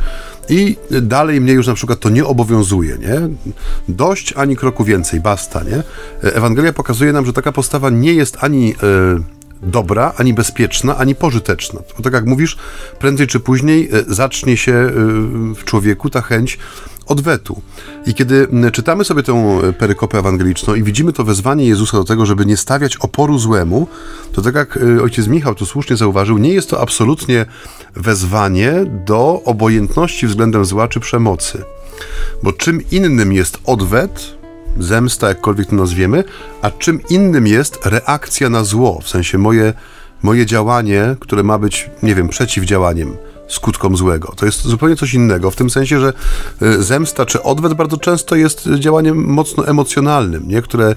i 0.49 0.77
dalej 1.01 1.41
mnie 1.41 1.53
już 1.53 1.67
na 1.67 1.73
przykład 1.73 1.99
to 1.99 2.09
nie 2.09 2.25
obowiązuje, 2.25 2.97
nie? 2.97 3.19
Dość, 3.87 4.33
ani 4.33 4.55
kroku 4.55 4.83
więcej, 4.83 5.19
basta, 5.19 5.63
nie? 5.63 5.77
E, 5.77 6.35
Ewangelia 6.35 6.73
pokazuje 6.73 7.13
nam, 7.13 7.25
że 7.25 7.33
taka 7.33 7.51
postawa 7.51 7.89
nie 7.89 8.13
jest 8.13 8.37
ani... 8.41 8.67
Yy, 8.67 9.23
dobra, 9.61 10.13
ani 10.17 10.33
bezpieczna, 10.33 10.97
ani 10.97 11.15
pożyteczna. 11.15 11.79
Bo 11.97 12.03
tak 12.03 12.13
jak 12.13 12.25
mówisz, 12.25 12.57
prędzej 12.99 13.27
czy 13.27 13.39
później 13.39 13.89
zacznie 14.07 14.57
się 14.57 14.91
w 15.55 15.63
człowieku 15.65 16.09
ta 16.09 16.21
chęć 16.21 16.57
odwetu. 17.09 17.61
I 18.05 18.13
kiedy 18.13 18.47
czytamy 18.71 19.03
sobie 19.03 19.23
tę 19.23 19.61
perykopę 19.77 20.19
ewangeliczną 20.19 20.75
i 20.75 20.83
widzimy 20.83 21.13
to 21.13 21.23
wezwanie 21.23 21.65
Jezusa 21.65 21.97
do 21.97 22.03
tego, 22.03 22.25
żeby 22.25 22.45
nie 22.45 22.57
stawiać 22.57 22.97
oporu 22.97 23.39
złemu, 23.39 23.87
to 24.33 24.41
tak 24.41 24.55
jak 24.55 24.77
y, 24.77 25.03
ojciec 25.03 25.27
Michał 25.27 25.55
tu 25.55 25.65
słusznie 25.65 25.97
zauważył, 25.97 26.37
nie 26.37 26.53
jest 26.53 26.69
to 26.69 26.81
absolutnie 26.81 27.45
wezwanie 27.95 28.73
do 29.05 29.41
obojętności 29.45 30.27
względem 30.27 30.65
zła 30.65 30.87
czy 30.87 30.99
przemocy. 30.99 31.63
Bo 32.43 32.53
czym 32.53 32.81
innym 32.91 33.33
jest 33.33 33.57
odwet, 33.65 34.35
zemsta, 34.79 35.27
jakkolwiek 35.27 35.67
to 35.67 35.75
nazwiemy, 35.75 36.23
a 36.61 36.71
czym 36.71 36.99
innym 37.09 37.47
jest 37.47 37.85
reakcja 37.85 38.49
na 38.49 38.63
zło, 38.63 38.99
w 39.03 39.09
sensie 39.09 39.37
moje, 39.37 39.73
moje 40.23 40.45
działanie, 40.45 41.15
które 41.19 41.43
ma 41.43 41.57
być, 41.57 41.89
nie 42.03 42.15
wiem, 42.15 42.29
przeciwdziałaniem 42.29 43.17
skutkom 43.49 43.97
złego. 43.97 44.33
To 44.35 44.45
jest 44.45 44.61
zupełnie 44.61 44.95
coś 44.95 45.13
innego, 45.13 45.51
w 45.51 45.55
tym 45.55 45.69
sensie, 45.69 45.99
że 45.99 46.13
y, 46.61 46.83
zemsta 46.83 47.25
czy 47.25 47.43
odwet 47.43 47.73
bardzo 47.73 47.97
często 47.97 48.35
jest 48.35 48.69
działaniem 48.79 49.25
mocno 49.25 49.67
emocjonalnym, 49.67 50.47
nie? 50.47 50.61
które 50.61 50.95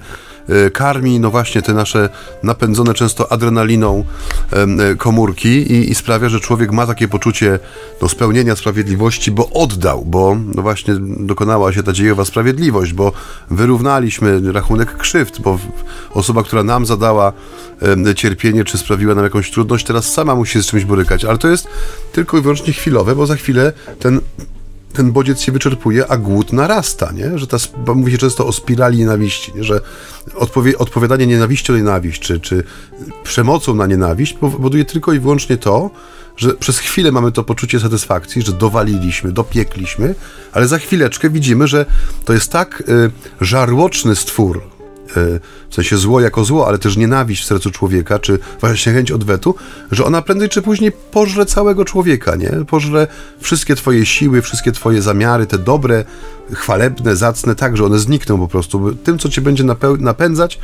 karmi 0.73 1.19
no 1.19 1.31
właśnie 1.31 1.61
te 1.61 1.73
nasze 1.73 2.09
napędzone 2.43 2.93
często 2.93 3.31
adrenaliną 3.31 4.03
y, 4.93 4.97
komórki 4.97 5.49
i, 5.49 5.91
i, 5.91 5.95
sprawia, 5.95 6.29
że 6.29 6.39
człowiek 6.39 6.71
ma 6.71 6.87
takie 6.87 7.07
poczucie 7.07 7.59
no, 8.01 8.09
spełnienia 8.09 8.55
sprawiedliwości, 8.55 9.31
bo 9.31 9.49
oddał, 9.49 10.05
bo 10.05 10.37
no 10.55 10.61
właśnie 10.61 10.95
dokonała 11.19 11.73
się 11.73 11.83
ta 11.83 11.93
dziejowa 11.93 12.25
sprawiedliwość, 12.25 12.93
bo 12.93 13.11
wyrównaliśmy 13.49 14.51
rachunek 14.51 14.97
krzywd, 14.97 15.41
bo 15.41 15.59
osoba, 16.11 16.43
która 16.43 16.63
nam 16.63 16.85
zadała 16.85 17.33
cierpienie, 18.15 18.63
czy 18.63 18.77
sprawiła 18.77 19.15
nam 19.15 19.23
jakąś 19.23 19.51
trudność, 19.51 19.85
teraz 19.85 20.13
sama 20.13 20.35
musi 20.35 20.53
się 20.53 20.63
z 20.63 20.65
czymś 20.65 20.85
borykać, 20.85 21.25
ale 21.25 21.37
to 21.37 21.47
jest 21.47 21.67
tylko 22.11 22.37
i 22.37 22.41
wyłącznie 22.41 22.73
chwilowe, 22.73 23.15
bo 23.15 23.25
za 23.25 23.35
chwilę 23.35 23.73
ten 23.99 24.21
ten 24.93 25.11
bodziec 25.11 25.41
się 25.41 25.51
wyczerpuje, 25.51 26.07
a 26.07 26.17
głód 26.17 26.53
narasta, 26.53 27.11
nie? 27.11 27.37
Że 27.37 27.47
ta, 27.47 27.57
mówi 27.95 28.11
się 28.11 28.17
często 28.17 28.47
o 28.47 28.53
spirali 28.53 28.97
nienawiści, 28.97 29.51
nie? 29.55 29.63
że 29.63 29.81
odpowie, 30.35 30.77
odpowiadanie 30.77 31.27
nienawiścią 31.27 31.73
na 31.73 31.79
nienawiść, 31.79 32.21
czy, 32.21 32.39
czy 32.39 32.63
przemocą 33.23 33.75
na 33.75 33.87
nienawiść 33.87 34.33
powoduje 34.33 34.85
tylko 34.85 35.13
i 35.13 35.19
wyłącznie 35.19 35.57
to, 35.57 35.89
że 36.37 36.53
przez 36.53 36.79
chwilę 36.79 37.11
mamy 37.11 37.31
to 37.31 37.43
poczucie 37.43 37.79
satysfakcji, 37.79 38.41
że 38.41 38.51
dowaliliśmy, 38.51 39.31
dopiekliśmy, 39.31 40.15
ale 40.51 40.67
za 40.67 40.77
chwileczkę 40.77 41.29
widzimy, 41.29 41.67
że 41.67 41.85
to 42.25 42.33
jest 42.33 42.51
tak 42.51 42.83
y, 42.89 43.11
żarłoczny 43.41 44.15
stwór, 44.15 44.61
w 45.69 45.75
sensie 45.75 45.97
zło 45.97 46.21
jako 46.21 46.43
zło, 46.43 46.67
ale 46.67 46.77
też 46.77 46.97
nienawiść 46.97 47.43
w 47.43 47.45
sercu 47.45 47.71
człowieka, 47.71 48.19
czy 48.19 48.39
właśnie 48.59 48.93
chęć 48.93 49.11
odwetu, 49.11 49.55
że 49.91 50.05
ona 50.05 50.21
prędzej 50.21 50.49
czy 50.49 50.61
później 50.61 50.91
pożre 51.11 51.45
całego 51.45 51.85
człowieka, 51.85 52.35
nie? 52.35 52.49
Pożre 52.67 53.07
wszystkie 53.39 53.75
twoje 53.75 54.05
siły, 54.05 54.41
wszystkie 54.41 54.71
twoje 54.71 55.01
zamiary, 55.01 55.45
te 55.45 55.57
dobre, 55.57 56.05
chwalebne, 56.53 57.15
zacne, 57.15 57.55
tak, 57.55 57.77
że 57.77 57.85
one 57.85 57.99
znikną 57.99 58.39
po 58.39 58.47
prostu. 58.47 58.95
Tym, 58.95 59.19
co 59.19 59.29
cię 59.29 59.41
będzie 59.41 59.63
napędzać, 59.99 60.59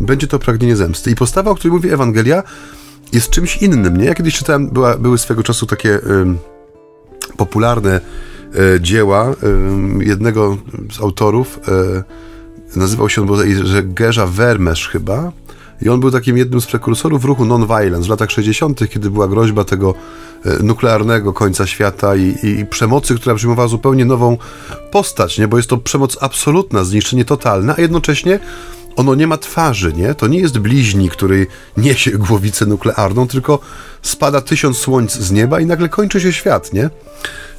będzie 0.00 0.26
to 0.26 0.38
pragnienie 0.38 0.76
zemsty. 0.76 1.10
I 1.10 1.14
postawa, 1.14 1.50
o 1.50 1.54
której 1.54 1.72
mówi 1.72 1.90
Ewangelia, 1.90 2.42
jest 3.12 3.30
czymś 3.30 3.56
innym, 3.56 3.96
nie? 3.96 4.04
Ja 4.04 4.14
kiedyś 4.14 4.34
czytałem, 4.38 4.68
była, 4.68 4.98
były 4.98 5.18
swego 5.18 5.42
czasu 5.42 5.66
takie 5.66 6.00
popularne 7.36 8.00
y, 8.76 8.80
dzieła 8.80 9.34
jednego 10.00 10.56
z 10.92 11.00
autorów, 11.00 11.60
y, 11.68 12.33
nazywał 12.76 13.08
się 13.08 13.20
on 13.20 13.26
bodajże 13.28 13.82
Gerza 13.82 14.26
Vermesz 14.26 14.88
chyba 14.88 15.32
i 15.82 15.88
on 15.88 16.00
był 16.00 16.10
takim 16.10 16.36
jednym 16.36 16.60
z 16.60 16.66
prekursorów 16.66 17.24
ruchu 17.24 17.44
non-violence 17.44 18.06
w 18.06 18.08
latach 18.08 18.30
60., 18.30 18.88
kiedy 18.90 19.10
była 19.10 19.28
groźba 19.28 19.64
tego 19.64 19.94
e, 20.44 20.62
nuklearnego 20.62 21.32
końca 21.32 21.66
świata 21.66 22.16
i, 22.16 22.34
i, 22.42 22.60
i, 22.60 22.66
przemocy, 22.66 23.14
która 23.14 23.34
przyjmowała 23.34 23.68
zupełnie 23.68 24.04
nową 24.04 24.36
postać, 24.90 25.38
nie? 25.38 25.48
bo 25.48 25.56
jest 25.56 25.68
to 25.68 25.76
przemoc 25.76 26.18
absolutna, 26.20 26.84
zniszczenie 26.84 27.24
totalne, 27.24 27.74
a 27.78 27.80
jednocześnie 27.80 28.40
ono 28.96 29.14
nie 29.14 29.26
ma 29.26 29.36
twarzy, 29.36 29.92
nie? 29.92 30.14
To 30.14 30.26
nie 30.26 30.38
jest 30.38 30.58
bliźni, 30.58 31.10
który 31.10 31.46
niesie 31.76 32.10
głowicę 32.10 32.66
nuklearną, 32.66 33.28
tylko 33.28 33.58
spada 34.02 34.40
tysiąc 34.40 34.76
słońc 34.78 35.12
z 35.12 35.30
nieba 35.30 35.60
i 35.60 35.66
nagle 35.66 35.88
kończy 35.88 36.20
się 36.20 36.32
świat, 36.32 36.72
nie? 36.72 36.90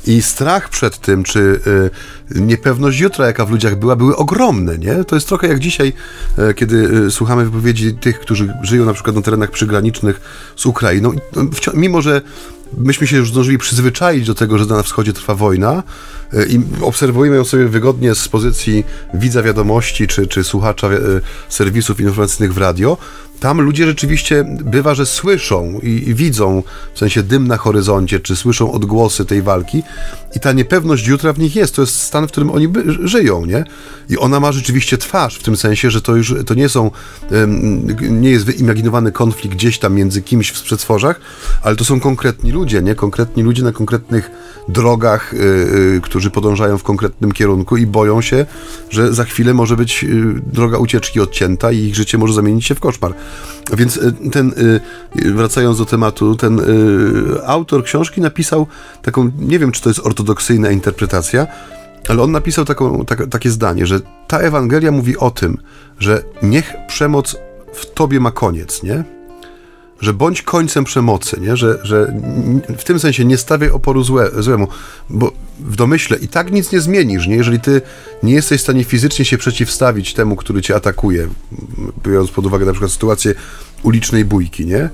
I 0.08 0.22
strach 0.22 0.70
przed 0.70 0.98
tym, 0.98 1.24
czy 1.24 1.40
y, 2.36 2.42
niepewność 2.42 3.00
jutra, 3.00 3.28
jaka 3.28 3.46
w 3.46 3.52
ludziach 3.52 3.76
była, 3.76 3.96
były 3.96 4.16
ogromne, 4.16 4.78
nie? 4.78 5.04
To 5.04 5.16
jest 5.16 5.28
trochę 5.28 5.48
jak 5.48 5.60
dzisiaj, 5.60 5.94
y, 6.40 6.54
kiedy 6.54 6.76
y, 7.08 7.12
słuchamy 7.12 7.46
wypowiedzi 7.46 7.94
tych, 7.94 8.20
którzy 8.20 8.54
żyją 8.62 8.86
na 8.86 8.94
przykład 8.94 9.16
na 9.16 9.22
terenach 9.22 9.52
przygranicznych 9.52 10.22
z 10.56 10.66
Ukrainą. 10.66 11.12
No, 11.36 11.44
mimo, 11.74 12.02
że 12.02 12.22
myśmy 12.78 13.08
się 13.08 13.18
już 13.18 13.32
zdążyli 13.32 13.58
przyzwyczaić 13.58 14.28
do 14.28 14.36
tego, 14.36 14.58
że 14.58 14.66
na 14.66 14.84
wschodzie 14.84 15.14
trwa 15.14 15.36
wojna 15.36 15.84
e, 16.34 16.46
i 16.46 16.60
obserwujemy 16.82 17.38
ją 17.38 17.46
sobie 17.46 17.68
wygodnie 17.68 18.16
z 18.16 18.28
pozycji 18.28 18.84
widza 19.14 19.44
wiadomości 19.44 20.08
czy, 20.08 20.28
czy 20.28 20.44
słuchacza 20.44 20.88
e, 20.88 21.00
serwisów 21.50 22.00
informacyjnych 22.00 22.54
w 22.54 22.58
radio, 22.58 22.98
tam 23.40 23.62
ludzie 23.62 23.86
rzeczywiście 23.86 24.46
bywa, 24.66 24.96
że 24.96 25.06
słyszą 25.06 25.80
i, 25.84 25.90
i, 25.90 26.16
widzą 26.16 26.64
w 26.94 27.00
sensie 27.00 27.24
dym 27.24 27.48
na 27.48 27.58
horyzoncie, 27.58 28.20
czy 28.20 28.36
słyszą 28.36 28.72
odgłosy 28.72 29.26
tej 29.26 29.42
walki 29.42 29.84
i 30.36 30.40
ta 30.40 30.52
niepewność 30.52 31.08
jutra 31.08 31.34
w 31.34 31.40
nich 31.40 31.56
jest. 31.56 31.76
To 31.76 31.82
jest 31.82 32.02
stan, 32.02 32.28
w 32.28 32.32
którym 32.32 32.52
oni 32.52 32.68
by, 32.68 33.08
żyją, 33.08 33.46
nie? 33.46 33.64
I 34.10 34.18
ona 34.18 34.40
ma 34.40 34.52
rzeczywiście 34.52 34.98
twarz, 34.98 35.36
w 35.36 35.44
tym 35.44 35.58
sensie, 35.58 35.92
że 35.92 36.02
to 36.02 36.16
już 36.16 36.34
to 36.46 36.54
nie 36.54 36.70
są, 36.70 36.92
nie 38.10 38.30
jest 38.30 38.46
wyimaginowany 38.46 39.12
konflikt 39.12 39.56
gdzieś 39.56 39.80
tam 39.80 39.94
między 39.94 40.22
kimś 40.22 40.50
w 40.50 40.62
przetworzach, 40.62 41.20
ale 41.64 41.76
to 41.76 41.86
są 41.86 42.00
konkretni 42.00 42.52
ludzie, 42.52 42.82
nie? 42.82 42.96
Konkretni 42.96 43.44
ludzie 43.44 43.64
na 43.64 43.72
konkretnych 43.72 44.32
drogach, 44.68 45.34
y, 45.34 45.38
y, 45.38 46.02
którzy 46.02 46.30
podążają 46.32 46.78
w 46.78 46.84
konkretnym 46.84 47.32
kierunku 47.32 47.78
i 47.78 47.88
boją 47.88 48.22
się, 48.22 48.46
że 48.90 49.14
za 49.14 49.24
chwilę 49.24 49.54
może 49.54 49.78
być 49.78 50.04
y, 50.04 50.08
droga 50.54 50.78
ucieczki 50.78 51.20
odcięta 51.20 51.72
i 51.72 51.78
ich 51.78 51.96
życie 51.96 52.18
może 52.18 52.34
zamienić 52.34 52.66
się 52.66 52.76
w 52.76 52.80
koszmar. 52.80 53.14
Więc 53.78 54.00
ten, 54.32 54.54
wracając 55.16 55.78
do 55.78 55.86
tematu, 55.86 56.36
ten 56.36 56.62
autor 57.46 57.84
książki 57.84 58.22
napisał 58.22 58.68
taką, 59.02 59.32
nie 59.40 59.60
wiem 59.60 59.72
czy 59.72 59.82
to 59.82 59.90
jest 59.90 60.00
ortodoksyjna 60.00 60.72
interpretacja, 60.72 61.48
ale 62.08 62.22
on 62.22 62.32
napisał 62.32 62.66
taką, 62.66 63.06
tak, 63.06 63.28
takie 63.30 63.50
zdanie, 63.50 63.86
że 63.86 64.00
ta 64.28 64.40
Ewangelia 64.40 64.92
mówi 64.92 65.18
o 65.18 65.32
tym, 65.32 65.58
że 66.00 66.24
niech 66.44 66.74
przemoc 66.88 67.36
w 67.74 67.86
tobie 67.94 68.20
ma 68.20 68.32
koniec, 68.32 68.84
nie? 68.84 69.04
Że 70.02 70.14
bądź 70.14 70.42
końcem 70.42 70.84
przemocy, 70.84 71.40
nie? 71.42 71.58
Że, 71.58 71.80
że 71.84 72.14
w 72.78 72.84
tym 72.84 73.00
sensie 73.00 73.26
nie 73.26 73.38
stawiaj 73.38 73.70
oporu 73.70 74.04
złe, 74.04 74.30
złemu, 74.40 74.68
bo 75.10 75.32
w 75.60 75.76
domyśle 75.76 76.18
i 76.18 76.28
tak 76.28 76.52
nic 76.52 76.72
nie 76.72 76.82
zmienisz, 76.82 77.28
nie? 77.28 77.36
Jeżeli 77.36 77.60
ty 77.60 77.82
nie 78.24 78.34
jesteś 78.34 78.60
w 78.60 78.64
stanie 78.64 78.84
fizycznie 78.84 79.26
się 79.26 79.38
przeciwstawić 79.38 80.14
temu, 80.14 80.36
który 80.36 80.62
cię 80.62 80.76
atakuje, 80.76 81.28
biorąc 82.04 82.32
pod 82.32 82.46
uwagę 82.46 82.66
na 82.66 82.72
przykład 82.72 82.92
sytuację 82.92 83.36
ulicznej 83.84 84.26
bójki, 84.26 84.66
nie? 84.66 84.78
E, 84.78 84.90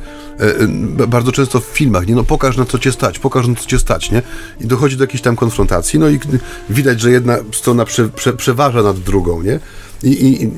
e, 1.04 1.08
bardzo 1.08 1.32
często 1.32 1.60
w 1.60 1.66
filmach, 1.66 2.08
nie? 2.08 2.16
No 2.16 2.24
pokaż 2.24 2.58
na 2.58 2.66
co 2.66 2.80
cię 2.80 2.92
stać, 2.92 3.20
pokaż 3.20 3.48
na 3.48 3.56
co 3.56 3.66
cię 3.66 3.80
stać, 3.80 4.12
nie? 4.12 4.22
I 4.62 4.68
dochodzi 4.68 4.98
do 4.98 5.04
jakiejś 5.04 5.22
tam 5.22 5.36
konfrontacji, 5.36 6.00
no 6.00 6.10
i 6.10 6.20
widać, 6.70 7.02
że 7.02 7.12
jedna 7.12 7.38
strona 7.54 7.86
prze, 7.86 8.10
prze, 8.10 8.34
przeważa 8.34 8.84
nad 8.84 9.00
drugą, 9.00 9.42
nie? 9.42 9.60
I, 10.04 10.44
I 10.44 10.52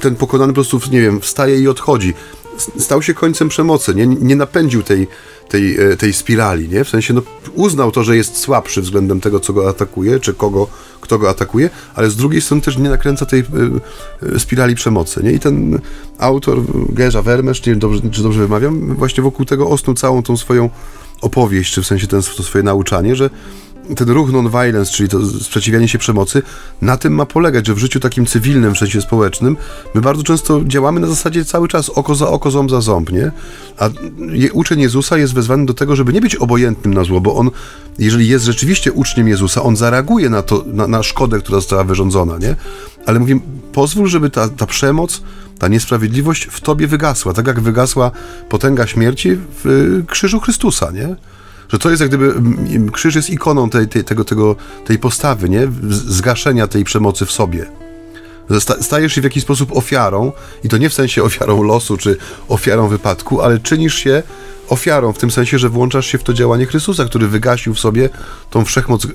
ten 0.00 0.16
pokonany 0.16 0.52
po 0.52 0.54
prostu, 0.54 0.80
nie 0.90 1.00
wiem, 1.00 1.20
wstaje 1.20 1.60
i 1.60 1.68
odchodzi 1.68 2.14
stał 2.78 3.02
się 3.02 3.14
końcem 3.14 3.48
przemocy, 3.48 3.94
nie, 3.94 4.06
nie 4.06 4.36
napędził 4.36 4.82
tej, 4.82 5.08
tej, 5.48 5.80
e, 5.80 5.96
tej 5.96 6.12
spirali, 6.12 6.68
nie? 6.68 6.84
W 6.84 6.88
sensie 6.88 7.14
no, 7.14 7.22
uznał 7.54 7.92
to, 7.92 8.04
że 8.04 8.16
jest 8.16 8.36
słabszy 8.36 8.82
względem 8.82 9.20
tego, 9.20 9.40
co 9.40 9.52
go 9.52 9.68
atakuje, 9.68 10.20
czy 10.20 10.34
kogo, 10.34 10.66
kto 11.00 11.18
go 11.18 11.30
atakuje, 11.30 11.70
ale 11.94 12.10
z 12.10 12.16
drugiej 12.16 12.40
strony 12.40 12.62
też 12.62 12.78
nie 12.78 12.88
nakręca 12.88 13.26
tej 13.26 13.44
y, 14.34 14.40
spirali 14.40 14.74
przemocy, 14.74 15.22
nie? 15.22 15.32
I 15.32 15.40
ten 15.40 15.80
autor, 16.18 16.58
Gerza 16.88 17.22
Vermesz, 17.22 17.66
nie 17.66 17.72
wiem, 17.72 17.80
dobrze, 17.80 18.00
czy 18.10 18.22
dobrze 18.22 18.40
wymawiam, 18.40 18.94
właśnie 18.94 19.22
wokół 19.22 19.46
tego 19.46 19.68
osnął 19.68 19.94
całą 19.94 20.22
tą 20.22 20.36
swoją 20.36 20.70
opowieść, 21.20 21.74
czy 21.74 21.82
w 21.82 21.86
sensie 21.86 22.06
ten, 22.06 22.22
to 22.36 22.42
swoje 22.42 22.64
nauczanie, 22.64 23.16
że 23.16 23.30
ten 23.96 24.10
ruch 24.10 24.32
non-violence, 24.32 24.92
czyli 24.92 25.08
to 25.08 25.26
sprzeciwianie 25.26 25.88
się 25.88 25.98
przemocy, 25.98 26.42
na 26.82 26.96
tym 26.96 27.14
ma 27.14 27.26
polegać, 27.26 27.66
że 27.66 27.74
w 27.74 27.78
życiu 27.78 28.00
takim 28.00 28.26
cywilnym, 28.26 28.74
w 28.74 28.78
sensie 28.78 29.00
społecznym, 29.00 29.56
my 29.94 30.00
bardzo 30.00 30.22
często 30.22 30.60
działamy 30.64 31.00
na 31.00 31.06
zasadzie 31.06 31.44
cały 31.44 31.68
czas 31.68 31.88
oko 31.88 32.14
za 32.14 32.28
oko, 32.28 32.50
ząb 32.50 32.70
za 32.70 32.80
ząb, 32.80 33.12
nie? 33.12 33.30
A 33.78 33.88
uczeń 34.52 34.80
Jezusa 34.80 35.18
jest 35.18 35.34
wezwany 35.34 35.66
do 35.66 35.74
tego, 35.74 35.96
żeby 35.96 36.12
nie 36.12 36.20
być 36.20 36.36
obojętnym 36.36 36.94
na 36.94 37.04
zło, 37.04 37.20
bo 37.20 37.36
on, 37.36 37.50
jeżeli 37.98 38.28
jest 38.28 38.44
rzeczywiście 38.44 38.92
uczniem 38.92 39.28
Jezusa, 39.28 39.62
on 39.62 39.76
zareaguje 39.76 40.30
na 40.30 40.42
to, 40.42 40.64
na, 40.66 40.86
na 40.86 41.02
szkodę, 41.02 41.38
która 41.38 41.58
została 41.58 41.84
wyrządzona, 41.84 42.38
nie? 42.38 42.56
Ale 43.06 43.18
mówię, 43.18 43.40
pozwól, 43.72 44.08
żeby 44.08 44.30
ta, 44.30 44.48
ta 44.48 44.66
przemoc, 44.66 45.22
ta 45.58 45.68
niesprawiedliwość 45.68 46.46
w 46.50 46.60
tobie 46.60 46.86
wygasła, 46.86 47.32
tak 47.32 47.46
jak 47.46 47.60
wygasła 47.60 48.10
potęga 48.48 48.86
śmierci 48.86 49.36
w 49.64 49.66
y, 49.66 50.04
krzyżu 50.06 50.40
Chrystusa, 50.40 50.90
nie? 50.90 51.16
Że 51.72 51.78
to 51.78 51.90
jest 51.90 52.00
jak 52.00 52.08
gdyby 52.08 52.34
krzyż 52.92 53.14
jest 53.14 53.30
ikoną 53.30 53.70
tej, 53.70 53.88
tej, 53.88 54.04
tego, 54.04 54.24
tego, 54.24 54.56
tej 54.84 54.98
postawy, 54.98 55.48
nie? 55.48 55.68
Zgaszenia 55.90 56.66
tej 56.66 56.84
przemocy 56.84 57.26
w 57.26 57.32
sobie. 57.32 57.66
Stajesz 58.80 59.12
się 59.12 59.20
w 59.20 59.24
jakiś 59.24 59.42
sposób 59.42 59.76
ofiarą, 59.76 60.32
i 60.64 60.68
to 60.68 60.78
nie 60.78 60.90
w 60.90 60.94
sensie 60.94 61.22
ofiarą 61.22 61.62
losu 61.62 61.96
czy 61.96 62.16
ofiarą 62.48 62.88
wypadku, 62.88 63.40
ale 63.40 63.58
czynisz 63.58 63.94
się 63.94 64.22
ofiarą, 64.68 65.12
w 65.12 65.18
tym 65.18 65.30
sensie, 65.30 65.58
że 65.58 65.68
włączasz 65.68 66.06
się 66.06 66.18
w 66.18 66.22
to 66.22 66.32
działanie 66.32 66.66
Chrystusa, 66.66 67.04
który 67.04 67.28
wygasił 67.28 67.74
w 67.74 67.80
sobie 67.80 68.08
tą 68.50 68.64
wszechmoc, 68.64 69.04
yy, 69.04 69.12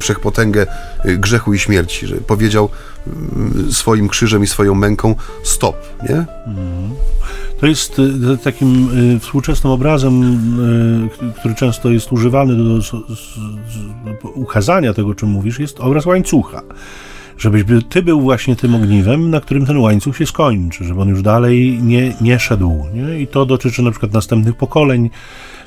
wszechpotęgę 0.00 0.66
yy, 1.04 1.18
grzechu 1.18 1.54
i 1.54 1.58
śmierci, 1.58 2.06
że 2.06 2.16
powiedział 2.16 2.68
yy, 3.66 3.72
swoim 3.72 4.08
krzyżem 4.08 4.44
i 4.44 4.46
swoją 4.46 4.74
męką 4.74 5.14
stop, 5.42 5.76
nie? 6.08 6.26
Mm. 6.46 6.90
To 7.60 7.66
jest 7.66 7.98
y, 7.98 8.38
takim 8.44 8.88
y, 9.16 9.20
współczesnym 9.20 9.72
obrazem, 9.72 10.22
y, 11.30 11.32
który 11.40 11.54
często 11.54 11.90
jest 11.90 12.12
używany 12.12 12.56
do 12.56 12.80
ukazania 14.34 14.94
tego, 14.94 15.14
czym 15.14 15.28
mówisz, 15.28 15.58
jest 15.58 15.80
obraz 15.80 16.06
łańcucha. 16.06 16.62
Żebyś 17.38 17.64
ty 17.88 18.02
był 18.02 18.20
właśnie 18.20 18.56
tym 18.56 18.74
ogniwem, 18.74 19.30
na 19.30 19.40
którym 19.40 19.66
ten 19.66 19.78
łańcuch 19.78 20.16
się 20.16 20.26
skończy, 20.26 20.84
żeby 20.84 21.00
on 21.00 21.08
już 21.08 21.22
dalej 21.22 21.78
nie, 21.82 22.14
nie 22.20 22.38
szedł. 22.38 22.84
Nie? 22.94 23.20
I 23.20 23.26
to 23.26 23.46
dotyczy 23.46 23.82
na 23.82 23.90
przykład 23.90 24.12
następnych 24.12 24.56
pokoleń, 24.56 25.10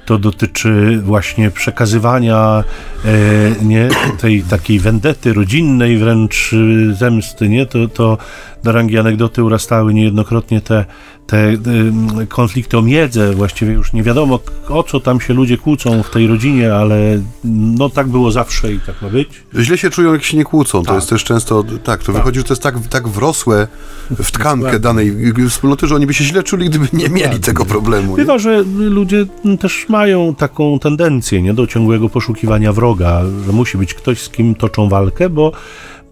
to 0.05 0.17
dotyczy 0.17 1.01
właśnie 1.03 1.51
przekazywania 1.51 2.63
e, 3.05 3.65
nie, 3.65 3.89
tej 4.21 4.43
takiej 4.43 4.79
wendety 4.79 5.33
rodzinnej, 5.33 5.97
wręcz 5.97 6.51
zemsty, 6.93 7.49
nie? 7.49 7.65
To, 7.65 7.87
to 7.87 8.17
do 8.63 8.71
rangi 8.71 8.97
anegdoty 8.97 9.43
urastały 9.43 9.93
niejednokrotnie 9.93 10.61
te, 10.61 10.85
te 11.27 11.53
konflikty 12.29 12.77
o 12.77 12.81
miedzę, 12.81 13.33
właściwie 13.33 13.73
już 13.73 13.93
nie 13.93 14.03
wiadomo 14.03 14.39
o 14.69 14.83
co 14.83 14.99
tam 14.99 15.21
się 15.21 15.33
ludzie 15.33 15.57
kłócą 15.57 16.03
w 16.03 16.09
tej 16.09 16.27
rodzinie, 16.27 16.73
ale 16.73 17.21
no 17.43 17.89
tak 17.89 18.07
było 18.07 18.31
zawsze 18.31 18.73
i 18.73 18.79
tak 18.79 19.01
ma 19.01 19.09
być. 19.09 19.29
Źle 19.55 19.77
się 19.77 19.89
czują, 19.89 20.13
jak 20.13 20.23
się 20.23 20.37
nie 20.37 20.43
kłócą. 20.43 20.79
To 20.81 20.85
tak. 20.85 20.95
jest 20.95 21.09
też 21.09 21.23
często, 21.23 21.63
tak, 21.83 21.99
to 21.99 22.05
tak. 22.05 22.15
wychodzi, 22.15 22.39
że 22.39 22.43
to 22.43 22.53
jest 22.53 22.63
tak, 22.63 22.75
tak 22.87 23.07
wrosłe 23.07 23.67
w 24.11 24.31
tkankę 24.37 24.79
danej 24.79 25.33
wspólnoty, 25.49 25.87
że 25.87 25.95
oni 25.95 26.07
by 26.07 26.13
się 26.13 26.23
źle 26.23 26.43
czuli, 26.43 26.69
gdyby 26.69 26.87
nie 26.93 27.09
mieli 27.09 27.39
tego 27.39 27.65
problemu. 27.65 28.15
Bywa, 28.15 28.33
nie? 28.33 28.39
że 28.39 28.63
ludzie 28.77 29.25
też 29.59 29.89
mają 29.89 30.35
taką 30.35 30.79
tendencję 30.79 31.41
nie, 31.41 31.53
do 31.53 31.67
ciągłego 31.67 32.09
poszukiwania 32.09 32.73
wroga, 32.73 33.21
że 33.45 33.51
musi 33.51 33.77
być 33.77 33.93
ktoś, 33.93 34.21
z 34.21 34.29
kim 34.29 34.55
toczą 34.55 34.89
walkę, 34.89 35.29
bo 35.29 35.51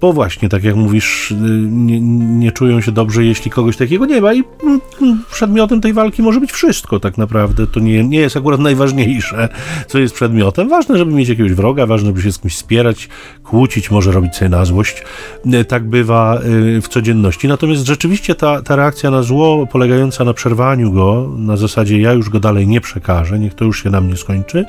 bo 0.01 0.13
właśnie, 0.13 0.49
tak 0.49 0.63
jak 0.63 0.75
mówisz, 0.75 1.31
y, 1.31 1.35
nie, 1.69 2.01
nie, 2.39 2.51
czują 2.51 2.81
się 2.81 2.91
dobrze, 2.91 3.25
jeśli 3.25 3.51
kogoś 3.51 3.77
takiego 3.77 4.05
nie 4.05 4.21
ma 4.21 4.33
i 4.33 4.43
mm, 4.63 5.23
przedmiotem 5.31 5.81
tej 5.81 5.93
walki 5.93 6.21
może 6.21 6.39
być 6.39 6.51
wszystko 6.51 6.99
tak 6.99 7.17
naprawdę. 7.17 7.67
To 7.67 7.79
nie, 7.79 8.03
nie 8.03 8.19
jest 8.19 8.37
akurat 8.37 8.59
najważniejsze, 8.59 9.49
co 9.87 9.99
jest 9.99 10.15
przedmiotem. 10.15 10.69
Ważne, 10.69 10.97
żeby 10.97 11.11
mieć 11.11 11.29
jakiegoś 11.29 11.53
wroga, 11.53 11.85
ważne, 11.85 12.07
żeby 12.07 12.21
się 12.21 12.31
z 12.31 12.39
kimś 12.39 12.55
wspierać, 12.55 13.09
kłócić, 13.43 13.91
może 13.91 14.11
robić 14.11 14.35
sobie 14.35 14.49
na 14.49 14.65
złość. 14.65 15.03
Y, 15.45 15.65
tak 15.65 15.89
bywa 15.89 16.39
y, 16.77 16.81
w 16.81 16.87
codzienności. 16.87 17.47
Natomiast 17.47 17.85
rzeczywiście 17.85 18.35
ta, 18.35 18.61
ta 18.61 18.75
reakcja 18.75 19.11
na 19.11 19.23
zło, 19.23 19.67
polegająca 19.67 20.23
na 20.23 20.33
przerwaniu 20.33 20.91
go, 20.91 21.29
na 21.37 21.57
zasadzie 21.57 22.01
ja 22.01 22.13
już 22.13 22.29
go 22.29 22.39
dalej 22.39 22.67
nie 22.67 22.81
przekażę, 22.81 23.39
niech 23.39 23.53
to 23.53 23.65
już 23.65 23.83
się 23.83 23.89
na 23.89 24.01
mnie 24.01 24.17
skończy, 24.17 24.65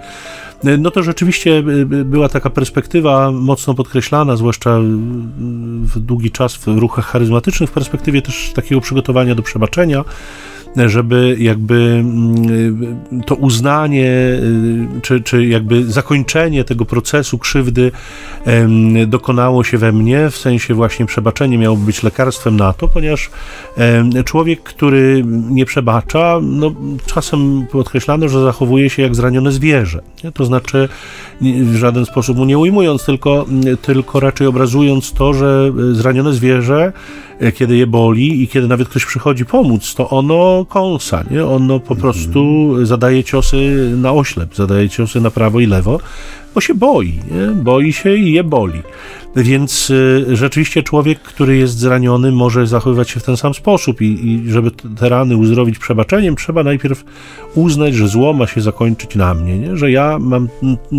no 0.79 0.91
to 0.91 1.03
rzeczywiście 1.03 1.63
była 1.87 2.29
taka 2.29 2.51
perspektywa 2.51 3.33
mocno 3.33 3.75
podkreślana, 3.75 4.37
zwłaszcza 4.37 4.79
w 5.83 5.99
długi 5.99 6.31
czas 6.31 6.57
w 6.57 6.67
ruchach 6.67 7.07
charyzmatycznych, 7.07 7.71
w 7.71 7.73
perspektywie 7.73 8.23
też 8.23 8.53
takiego 8.55 8.81
przygotowania 8.81 9.35
do 9.35 9.43
przebaczenia 9.43 10.05
żeby 10.87 11.37
jakby 11.39 11.75
mm, 11.75 13.25
to 13.27 13.35
uznanie, 13.35 14.07
y, 14.07 15.01
czy, 15.03 15.21
czy 15.21 15.47
jakby 15.47 15.85
zakończenie 15.85 16.65
tego 16.65 16.85
procesu 16.85 17.39
krzywdy 17.39 17.93
dokonało 19.07 19.65
się 19.65 19.79
we 19.79 19.93
mnie, 19.93 20.31
w 20.31 20.37
sensie 20.37 20.75
właśnie 20.75 21.07
przebaczenie 21.07 21.59
miało 21.59 21.77
być 21.77 22.03
lekarstwem 22.03 22.57
na 22.57 22.73
to, 22.73 22.89
ponieważ 22.89 23.31
człowiek, 24.25 24.63
który 24.63 25.23
nie 25.27 25.67
przebacza, 25.67 26.39
no, 26.43 26.75
czasem 27.07 27.67
podkreślano, 27.71 28.29
że 28.29 28.43
zachowuje 28.43 28.91
się 28.91 29.03
jak 29.03 29.15
zranione 29.15 29.53
zwierzę. 29.53 30.03
To 30.35 30.45
znaczy, 30.45 30.89
w 31.41 31.77
żaden 31.77 32.07
sposób 32.07 32.37
mu 32.37 32.45
nie 32.45 32.59
ujmując, 32.59 33.05
tylko, 33.05 33.47
tylko 33.83 34.21
raczej 34.21 34.47
obrazując 34.47 35.13
to, 35.13 35.35
że 35.35 35.73
zranione 35.93 36.33
zwierzę 36.33 36.79
E, 36.79 36.93
kiedy 37.55 37.77
je 37.77 37.87
boli 37.87 38.43
i 38.43 38.49
kiedy 38.49 38.69
nawet 38.69 38.89
ktoś 38.89 39.07
przychodzi 39.07 39.45
pomóc, 39.45 39.95
to 39.95 40.11
ono 40.11 40.65
kąsa, 40.69 41.25
nie? 41.31 41.47
Ono 41.47 41.81
po 41.81 41.97
prostu 41.97 42.75
zadaje 42.87 43.25
ciosy 43.25 43.93
na 43.97 44.13
oślep, 44.13 44.57
zadaje 44.57 44.89
ciosy 44.89 45.21
na 45.21 45.31
prawo 45.31 45.61
i 45.61 45.67
lewo, 45.67 46.01
bo 46.59 46.63
się 46.63 46.75
boi, 46.75 47.21
nie? 47.31 47.63
boi 47.63 47.93
się 47.93 48.17
i 48.17 48.33
je 48.33 48.45
boli. 48.45 48.83
Więc 49.37 49.91
y, 49.91 50.27
rzeczywiście 50.37 50.83
człowiek, 50.83 51.21
który 51.21 51.57
jest 51.57 51.79
zraniony, 51.79 52.33
może 52.33 52.67
zachowywać 52.67 53.11
się 53.11 53.21
w 53.21 53.23
ten 53.23 53.37
sam 53.37 53.55
sposób 53.55 54.01
i, 54.01 54.05
i 54.05 54.51
żeby 54.51 54.71
te 54.71 55.09
rany 55.09 55.37
uzdrowić 55.37 55.79
przebaczeniem, 55.79 56.37
trzeba 56.37 56.65
najpierw 56.65 57.05
uznać, 57.55 57.95
że 57.95 58.09
zło 58.09 58.33
ma 58.33 58.47
się 58.47 58.61
zakończyć 58.61 59.15
na 59.15 59.35
mnie, 59.35 59.59
nie? 59.59 59.77
że 59.77 59.91
ja 59.91 60.19
mam 60.19 60.49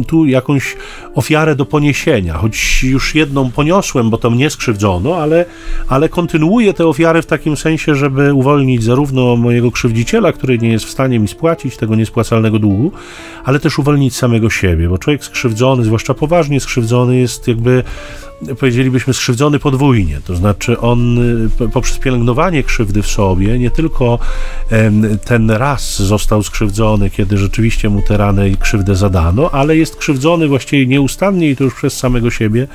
tu 0.08 0.26
jakąś 0.26 0.76
ofiarę 1.16 1.56
do 1.56 1.66
poniesienia, 1.66 2.34
choć 2.38 2.84
już 2.84 3.16
jedną 3.16 3.52
poniosłem, 3.52 4.10
bo 4.10 4.18
to 4.18 4.30
mnie 4.30 4.50
skrzywdzono, 4.50 5.18
ale, 5.18 5.46
ale 5.88 6.10
kontynuuję 6.10 6.74
tę 6.74 6.88
ofiarę 6.88 7.22
w 7.22 7.26
takim 7.26 7.58
sensie, 7.58 7.96
żeby 7.96 8.34
uwolnić 8.34 8.84
zarówno 8.84 9.36
mojego 9.36 9.72
krzywdziciela, 9.72 10.32
który 10.32 10.58
nie 10.58 10.70
jest 10.70 10.86
w 10.86 10.90
stanie 10.90 11.20
mi 11.20 11.28
spłacić 11.28 11.78
tego 11.78 11.96
niespłacalnego 11.96 12.60
długu, 12.60 12.92
ale 13.44 13.60
też 13.60 13.80
uwolnić 13.80 14.16
samego 14.16 14.50
siebie, 14.50 14.90
bo 14.90 14.98
człowiek 14.98 15.24
skrzywdzony, 15.24 15.49
zwłaszcza 15.82 16.14
poważnie 16.14 16.60
skrzywdzony, 16.60 17.18
jest 17.18 17.48
jakby 17.48 17.84
powiedzielibyśmy, 18.60 19.14
skrzywdzony 19.14 19.60
podwójnie. 19.60 20.22
To 20.26 20.36
znaczy, 20.36 20.80
on 20.80 21.18
y, 21.62 21.70
poprzez 21.74 21.98
pielęgnowanie 21.98 22.64
krzywdy 22.64 23.02
w 23.02 23.08
sobie 23.08 23.60
nie 23.60 23.72
tylko 23.72 24.20
ten 25.26 25.52
raz 25.52 26.02
został 26.02 26.44
skrzywdzony, 26.44 27.10
kiedy 27.10 27.38
rzeczywiście 27.38 27.90
mu 27.90 28.02
te 28.02 28.18
rany 28.18 28.50
i 28.50 28.58
krzywdę 28.58 28.96
zadano, 28.96 29.52
ale 29.52 29.78
jest 29.78 29.96
krzywdzony 29.96 30.48
właściwie 30.48 30.88
nieustannie 30.88 31.50
i 31.50 31.56
to 31.56 31.64
już 31.64 31.76
przez 31.76 31.98
samego 31.98 32.32
siebie 32.32 32.68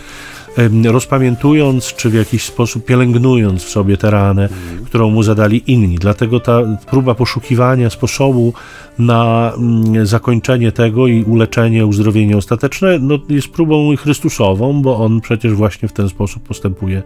rozpamiętując, 0.84 1.94
czy 1.94 2.10
w 2.10 2.14
jakiś 2.14 2.42
sposób 2.42 2.84
pielęgnując 2.84 3.64
w 3.64 3.68
sobie 3.68 3.96
tę 3.96 4.10
ranę, 4.10 4.48
którą 4.86 5.10
mu 5.10 5.22
zadali 5.22 5.62
inni. 5.66 5.98
Dlatego 5.98 6.40
ta 6.40 6.62
próba 6.90 7.14
poszukiwania 7.14 7.90
sposobu 7.90 8.52
na 8.98 9.52
mm, 9.56 10.06
zakończenie 10.06 10.72
tego 10.72 11.06
i 11.06 11.24
uleczenie, 11.24 11.86
uzdrowienie 11.86 12.36
ostateczne 12.36 12.98
no, 12.98 13.18
jest 13.28 13.48
próbą 13.48 13.96
Chrystusową, 13.96 14.82
bo 14.82 14.96
on 14.96 15.20
przecież 15.20 15.52
właśnie 15.52 15.88
w 15.88 15.92
ten 15.92 16.08
sposób 16.08 16.42
postępuje 16.42 17.02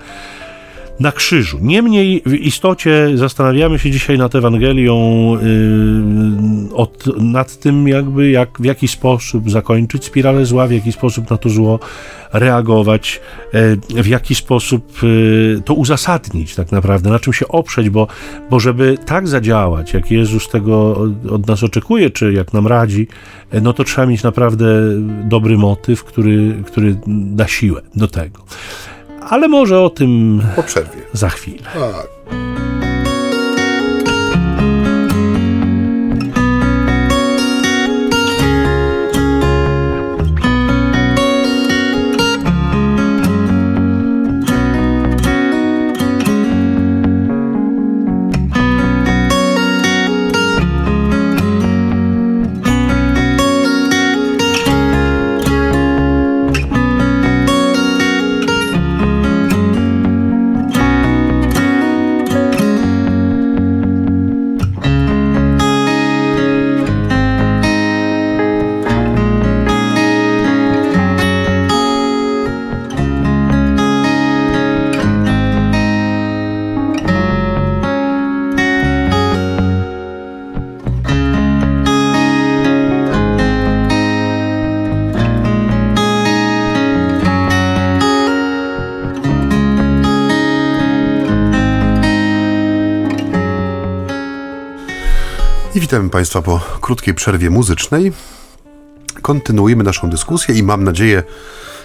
na 1.00 1.12
krzyżu. 1.12 1.58
Niemniej 1.62 2.22
w 2.26 2.34
istocie 2.34 3.10
zastanawiamy 3.14 3.78
się 3.78 3.90
dzisiaj 3.90 4.18
nad 4.18 4.34
Ewangelią, 4.34 4.96
yy, 5.32 6.74
od, 6.74 7.06
nad 7.22 7.58
tym 7.58 7.88
jakby 7.88 8.30
jak, 8.30 8.58
w 8.60 8.64
jaki 8.64 8.88
sposób 8.88 9.50
zakończyć 9.50 10.04
spiralę 10.04 10.46
zła, 10.46 10.66
w 10.66 10.72
jaki 10.72 10.92
sposób 10.92 11.30
na 11.30 11.36
to 11.36 11.48
zło 11.48 11.78
reagować, 12.32 13.20
yy, 13.92 14.02
w 14.02 14.06
jaki 14.06 14.34
sposób 14.34 15.02
yy, 15.02 15.62
to 15.64 15.74
uzasadnić 15.74 16.54
tak 16.54 16.72
naprawdę, 16.72 17.10
na 17.10 17.18
czym 17.18 17.32
się 17.32 17.48
oprzeć, 17.48 17.90
bo, 17.90 18.06
bo 18.50 18.60
żeby 18.60 18.98
tak 19.06 19.28
zadziałać, 19.28 19.92
jak 19.92 20.10
Jezus 20.10 20.48
tego 20.48 20.96
od, 20.96 21.26
od 21.32 21.46
nas 21.46 21.62
oczekuje, 21.62 22.10
czy 22.10 22.32
jak 22.32 22.52
nam 22.52 22.66
radzi, 22.66 23.08
yy, 23.52 23.60
no 23.60 23.72
to 23.72 23.84
trzeba 23.84 24.06
mieć 24.06 24.22
naprawdę 24.22 24.66
dobry 25.24 25.58
motyw, 25.58 26.04
który, 26.04 26.54
który 26.66 26.96
da 27.06 27.48
siłę 27.48 27.82
do 27.94 28.08
tego 28.08 28.44
ale 29.28 29.48
może 29.48 29.80
o 29.80 29.90
tym 29.90 30.42
po 30.56 30.62
przerwie. 30.62 31.02
Za 31.12 31.28
chwilę. 31.28 31.62
Tak. 31.74 32.17
Państwa 96.28 96.42
po 96.42 96.60
krótkiej 96.80 97.14
przerwie 97.14 97.50
muzycznej. 97.50 98.12
Kontynuujemy 99.22 99.84
naszą 99.84 100.10
dyskusję 100.10 100.54
i 100.54 100.62
mam 100.62 100.84
nadzieję, 100.84 101.22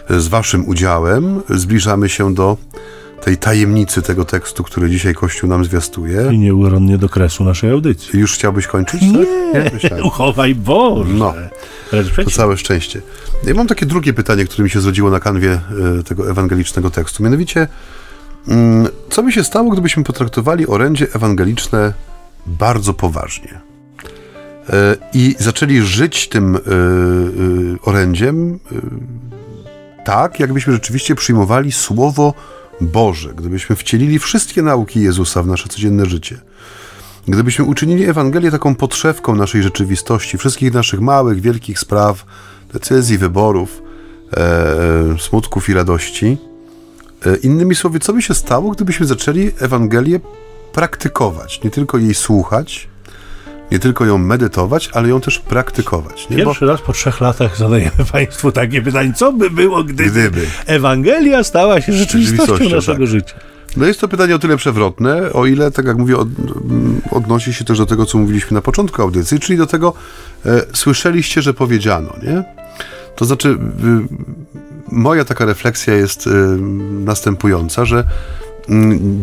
z 0.10 0.28
Waszym 0.28 0.68
udziałem 0.68 1.42
zbliżamy 1.50 2.10
się 2.10 2.34
do 2.34 2.58
tej 3.22 3.38
tajemnicy 3.38 4.02
tego 4.02 4.26
tekstu, 4.26 4.64
który 4.64 4.90
dzisiaj 4.90 5.14
Kościół 5.14 5.50
nam 5.50 5.66
zwiastuje. 5.66 6.30
I 6.32 6.40
nieuronnie 6.40 6.98
do 6.98 7.10
kresu 7.10 7.44
naszej 7.44 7.72
audycji. 7.72 8.20
Już 8.20 8.34
chciałbyś 8.34 8.68
kończyć? 8.68 9.02
Nie, 9.02 9.72
nie 9.92 10.04
uchowaj 10.10 10.56
Boże. 10.56 11.14
No, 11.14 11.34
to 12.24 12.32
całe 12.32 12.58
szczęście. 12.58 13.02
Ja 13.44 13.54
mam 13.54 13.68
takie 13.68 13.86
drugie 13.86 14.14
pytanie, 14.14 14.46
które 14.46 14.64
mi 14.64 14.70
się 14.70 14.82
zrodziło 14.82 15.10
na 15.10 15.20
kanwie 15.20 15.52
e, 16.00 16.04
tego 16.04 16.30
ewangelicznego 16.30 16.90
tekstu. 16.90 17.24
Mianowicie, 17.24 17.68
mm, 18.48 18.88
co 19.10 19.24
by 19.24 19.32
się 19.32 19.44
stało, 19.44 19.72
gdybyśmy 19.72 20.04
potraktowali 20.04 20.68
orędzie 20.68 21.08
ewangeliczne 21.14 21.94
bardzo 22.46 22.94
poważnie? 22.94 23.73
E, 24.70 24.96
I 25.14 25.36
zaczęli 25.40 25.82
żyć 25.82 26.30
tym 26.30 26.56
e, 26.56 26.60
orędziem 27.82 28.60
tak, 30.06 30.40
jakbyśmy 30.40 30.74
rzeczywiście 30.74 31.16
przyjmowali 31.16 31.72
Słowo 31.72 32.34
Boże, 32.82 33.34
gdybyśmy 33.34 33.76
wcielili 33.76 34.20
wszystkie 34.20 34.62
nauki 34.62 35.02
Jezusa 35.02 35.44
w 35.44 35.48
nasze 35.48 35.70
codzienne 35.70 36.06
życie, 36.06 36.40
gdybyśmy 37.28 37.66
uczynili 37.66 38.06
Ewangelię 38.06 38.52
taką 38.52 38.76
podszewką 38.76 39.36
naszej 39.36 39.64
rzeczywistości, 39.64 40.38
wszystkich 40.38 40.74
naszych 40.74 41.02
małych, 41.02 41.42
wielkich 41.42 41.80
spraw, 41.80 42.26
decyzji, 42.74 43.18
wyborów, 43.18 43.82
e, 44.38 45.20
smutków 45.20 45.70
i 45.70 45.74
radości. 45.74 46.38
E, 47.26 47.36
innymi 47.36 47.76
słowy, 47.76 48.00
co 48.00 48.14
by 48.14 48.22
się 48.22 48.34
stało, 48.34 48.72
gdybyśmy 48.72 49.06
zaczęli 49.06 49.52
Ewangelię 49.60 50.20
praktykować, 50.74 51.64
nie 51.64 51.72
tylko 51.72 51.98
jej 51.98 52.14
słuchać, 52.14 52.90
nie 53.74 53.80
tylko 53.80 54.06
ją 54.06 54.18
medytować, 54.18 54.90
ale 54.94 55.10
ją 55.10 55.22
też 55.22 55.40
praktykować. 55.40 56.30
Nie? 56.30 56.38
Pierwszy 56.38 56.66
Bo... 56.66 56.72
raz 56.72 56.82
po 56.82 56.94
trzech 56.94 57.22
latach 57.22 57.58
zadajemy 57.58 58.06
Państwu 58.12 58.52
takie 58.52 58.82
pytanie, 58.82 59.14
co 59.16 59.34
by 59.34 59.50
było, 59.50 59.84
gdyby, 59.84 60.10
gdyby. 60.10 60.48
Ewangelia 60.66 61.44
stała 61.44 61.82
się 61.82 61.94
rzeczywistością, 61.94 62.46
rzeczywistością 62.46 62.76
naszego 62.76 62.98
tak. 62.98 63.08
życia. 63.08 63.36
No 63.78 63.86
jest 63.86 64.02
to 64.02 64.08
pytanie 64.08 64.36
o 64.36 64.40
tyle 64.40 64.58
przewrotne, 64.58 65.34
o 65.34 65.46
ile, 65.46 65.72
tak 65.72 65.86
jak 65.86 65.98
mówię, 65.98 66.18
od, 66.18 66.28
odnosi 67.12 67.54
się 67.54 67.66
też 67.66 67.78
do 67.78 67.86
tego, 67.86 68.06
co 68.06 68.18
mówiliśmy 68.18 68.56
na 68.56 68.62
początku 68.62 69.02
audycji, 69.02 69.40
czyli 69.40 69.58
do 69.58 69.68
tego, 69.68 69.94
e, 70.46 70.62
słyszeliście, 70.74 71.42
że 71.42 71.54
powiedziano, 71.54 72.16
nie? 72.24 72.44
To 73.16 73.26
znaczy, 73.26 73.50
y, 73.50 73.58
moja 74.92 75.26
taka 75.26 75.46
refleksja 75.46 75.94
jest 75.94 76.28
y, 76.28 76.30
następująca, 77.06 77.86
że 77.86 78.00
y, 78.00 78.04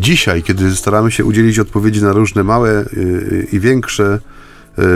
dzisiaj, 0.01 0.43
kiedy 0.43 0.77
staramy 0.77 1.11
się 1.11 1.25
udzielić 1.25 1.59
odpowiedzi 1.59 2.03
na 2.03 2.13
różne 2.13 2.45
małe 2.45 2.71
y, 2.71 3.47
i 3.53 3.61
większe 3.61 4.05
E, 4.05 4.40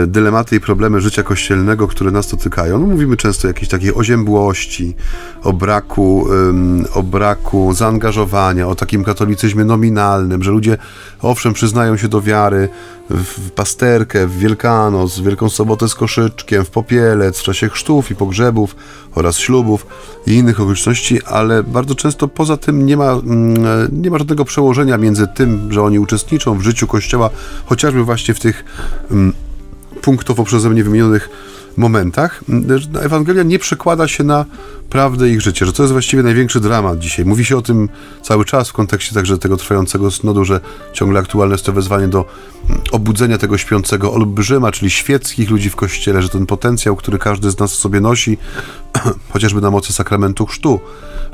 dylematy 0.07 0.55
i 0.55 0.59
problemy 0.59 1.01
życia 1.01 1.23
kościelnego, 1.23 1.87
które 1.87 2.11
nas 2.11 2.31
dotykają. 2.31 2.79
No, 2.79 2.85
mówimy 2.85 3.17
często 3.17 3.47
o 3.47 3.47
jakiejś 3.47 3.69
takiej 3.69 3.93
oziębłości, 3.93 4.95
o 5.43 5.53
braku, 5.53 6.27
o 6.93 7.03
braku 7.03 7.73
zaangażowania, 7.73 8.67
o 8.67 8.75
takim 8.75 9.03
katolicyzmie 9.03 9.65
nominalnym, 9.65 10.43
że 10.43 10.51
ludzie 10.51 10.77
owszem 11.21 11.53
przyznają 11.53 11.97
się 11.97 12.07
do 12.07 12.21
wiary 12.21 12.69
w 13.09 13.51
pasterkę, 13.51 14.27
w 14.27 14.37
Wielkanoc, 14.37 15.19
w 15.19 15.23
Wielką 15.23 15.49
Sobotę 15.49 15.89
z 15.89 15.95
koszyczkiem, 15.95 16.65
w 16.65 16.69
popielec, 16.69 17.39
w 17.39 17.43
czasie 17.43 17.69
chrztów 17.69 18.11
i 18.11 18.15
pogrzebów 18.15 18.75
oraz 19.15 19.37
ślubów 19.37 19.87
i 20.27 20.33
innych 20.33 20.59
okoliczności, 20.59 21.23
ale 21.23 21.63
bardzo 21.63 21.95
często 21.95 22.27
poza 22.27 22.57
tym 22.57 22.85
nie 22.85 22.97
ma, 22.97 23.11
mm, 23.11 23.55
nie 23.91 24.11
ma 24.11 24.17
żadnego 24.17 24.45
przełożenia 24.45 24.97
między 24.97 25.27
tym, 25.27 25.71
że 25.71 25.83
oni 25.83 25.99
uczestniczą 25.99 26.57
w 26.57 26.61
życiu 26.61 26.87
Kościoła, 26.87 27.29
chociażby 27.65 28.03
właśnie 28.03 28.33
w 28.33 28.39
tych 28.39 28.65
mm, 29.11 29.33
punktowo 30.05 30.43
przeze 30.43 30.69
mnie 30.69 30.83
wymienionych 30.83 31.29
momentach, 31.77 32.43
Ewangelia 33.01 33.43
nie 33.43 33.59
przekłada 33.59 34.07
się 34.07 34.23
na 34.23 34.45
prawdę 34.89 35.29
ich 35.29 35.41
życia, 35.41 35.65
że 35.65 35.73
to 35.73 35.83
jest 35.83 35.93
właściwie 35.93 36.23
największy 36.23 36.59
dramat 36.59 36.99
dzisiaj. 36.99 37.25
Mówi 37.25 37.45
się 37.45 37.57
o 37.57 37.61
tym 37.61 37.89
cały 38.21 38.45
czas 38.45 38.69
w 38.69 38.73
kontekście 38.73 39.15
także 39.15 39.37
tego 39.37 39.57
trwającego 39.57 40.11
synodu, 40.11 40.45
że 40.45 40.59
ciągle 40.93 41.19
aktualne 41.19 41.53
jest 41.53 41.65
to 41.65 41.73
wezwanie 41.73 42.07
do 42.07 42.25
obudzenia 42.91 43.37
tego 43.37 43.57
śpiącego 43.57 44.13
olbrzyma, 44.13 44.71
czyli 44.71 44.91
świeckich 44.91 45.49
ludzi 45.49 45.69
w 45.69 45.75
Kościele, 45.75 46.21
że 46.21 46.29
ten 46.29 46.45
potencjał, 46.45 46.95
który 46.95 47.19
każdy 47.19 47.51
z 47.51 47.59
nas 47.59 47.71
sobie 47.71 48.01
nosi, 48.01 48.37
chociażby 49.33 49.61
na 49.61 49.71
mocy 49.71 49.93
sakramentu 49.93 50.45
chrztu, 50.45 50.79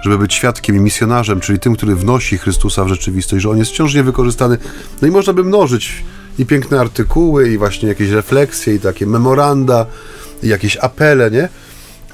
żeby 0.04 0.18
być 0.18 0.34
świadkiem 0.34 0.76
i 0.76 0.80
misjonarzem, 0.80 1.40
czyli 1.40 1.60
tym, 1.60 1.76
który 1.76 1.96
wnosi 1.96 2.38
Chrystusa 2.38 2.84
w 2.84 2.88
rzeczywistość, 2.88 3.44
że 3.44 3.50
on 3.50 3.58
jest 3.58 3.72
wciąż 3.72 3.94
niewykorzystany. 3.94 4.58
No 5.02 5.08
i 5.08 5.12
można 5.12 5.34
by 5.34 5.44
mnożyć 5.44 6.04
i 6.42 6.46
piękne 6.46 6.80
artykuły, 6.80 7.50
i 7.50 7.58
właśnie 7.58 7.90
jakieś 7.90 8.10
refleksje, 8.10 8.76
i 8.76 8.80
takie 8.80 9.06
memoranda, 9.06 9.86
i 10.44 10.48
jakieś 10.48 10.78
apele, 10.78 11.32
nie? 11.32 11.50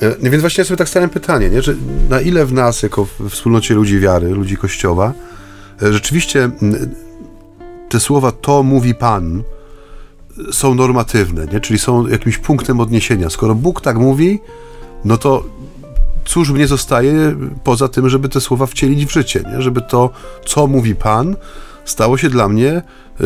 E, 0.01 0.29
więc 0.29 0.41
właśnie 0.41 0.61
ja 0.61 0.65
sobie 0.65 0.77
tak 0.77 0.89
stałem 0.89 1.09
pytanie, 1.09 1.49
nie? 1.49 1.61
Że 1.61 1.75
na 2.09 2.21
ile 2.21 2.45
w 2.45 2.53
nas, 2.53 2.83
jako 2.83 3.05
w 3.05 3.29
wspólnocie 3.29 3.73
ludzi 3.73 3.99
wiary, 3.99 4.29
ludzi 4.29 4.57
Kościoła, 4.57 5.13
e, 5.81 5.93
rzeczywiście 5.93 6.49
te 7.89 7.99
słowa 7.99 8.31
to 8.31 8.63
mówi 8.63 8.95
Pan 8.95 9.43
są 10.51 10.75
normatywne, 10.75 11.45
nie? 11.45 11.59
czyli 11.59 11.79
są 11.79 12.07
jakimś 12.07 12.37
punktem 12.37 12.79
odniesienia. 12.79 13.29
Skoro 13.29 13.55
Bóg 13.55 13.81
tak 13.81 13.97
mówi, 13.97 14.39
no 15.05 15.17
to 15.17 15.43
cóż 16.25 16.51
mnie 16.51 16.67
zostaje 16.67 17.35
poza 17.63 17.87
tym, 17.87 18.09
żeby 18.09 18.29
te 18.29 18.41
słowa 18.41 18.65
wcielić 18.65 19.05
w 19.05 19.11
życie, 19.11 19.43
nie? 19.51 19.61
żeby 19.61 19.81
to, 19.81 20.09
co 20.45 20.67
mówi 20.67 20.95
Pan, 20.95 21.35
stało 21.87 22.17
się 22.17 22.29
dla 22.29 22.49
mnie 22.49 22.81
y, 23.21 23.23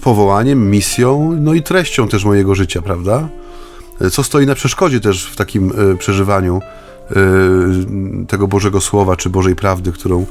powołaniem, 0.00 0.70
misją, 0.70 1.36
no 1.40 1.54
i 1.54 1.62
treścią 1.62 2.08
też 2.08 2.24
mojego 2.24 2.54
życia, 2.54 2.82
prawda? 2.82 3.28
Co 4.10 4.24
stoi 4.24 4.46
na 4.46 4.54
przeszkodzie 4.54 5.00
też 5.00 5.26
w 5.26 5.36
takim 5.36 5.72
y, 5.92 5.96
przeżywaniu 5.96 6.60
y, 7.10 7.14
tego 8.26 8.48
Bożego 8.48 8.80
Słowa 8.80 9.16
czy 9.16 9.30
Bożej 9.30 9.56
Prawdy, 9.56 9.92
którą, 9.92 10.26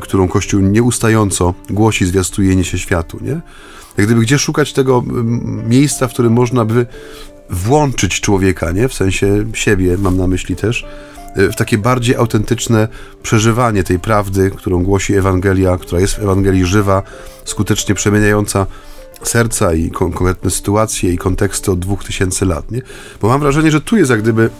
którą 0.00 0.28
Kościół 0.28 0.60
nieustająco 0.60 1.54
głosi, 1.70 2.06
zwiastuje, 2.06 2.56
niesie 2.56 2.78
światu, 2.78 3.18
nie? 3.22 3.40
Jak 3.96 4.06
gdyby 4.06 4.20
gdzie 4.20 4.38
szukać 4.38 4.72
tego 4.72 5.04
miejsca, 5.68 6.08
w 6.08 6.12
którym 6.12 6.32
można 6.32 6.64
by 6.64 6.86
włączyć 7.50 8.20
człowieka, 8.20 8.72
nie? 8.72 8.88
W 8.88 8.94
sensie 8.94 9.44
siebie, 9.52 9.96
mam 9.98 10.16
na 10.16 10.26
myśli 10.26 10.56
też, 10.56 10.86
w 11.36 11.56
takie 11.56 11.78
bardziej 11.78 12.16
autentyczne 12.16 12.88
przeżywanie 13.22 13.84
tej 13.84 13.98
prawdy, 13.98 14.50
którą 14.50 14.82
głosi 14.82 15.14
Ewangelia, 15.14 15.76
która 15.76 16.00
jest 16.00 16.14
w 16.14 16.22
Ewangelii 16.22 16.66
żywa, 16.66 17.02
skutecznie 17.44 17.94
przemieniająca 17.94 18.66
serca 19.22 19.74
i 19.74 19.90
kon 19.90 20.12
konkretne 20.12 20.50
sytuacje 20.50 21.12
i 21.12 21.18
konteksty 21.18 21.70
od 21.70 21.78
dwóch 21.78 22.04
tysięcy 22.04 22.46
lat, 22.46 22.70
nie? 22.70 22.82
Bo 23.20 23.28
mam 23.28 23.40
wrażenie, 23.40 23.70
że 23.70 23.80
tu 23.80 23.96
jest 23.96 24.10
jak 24.10 24.22
gdyby 24.22 24.50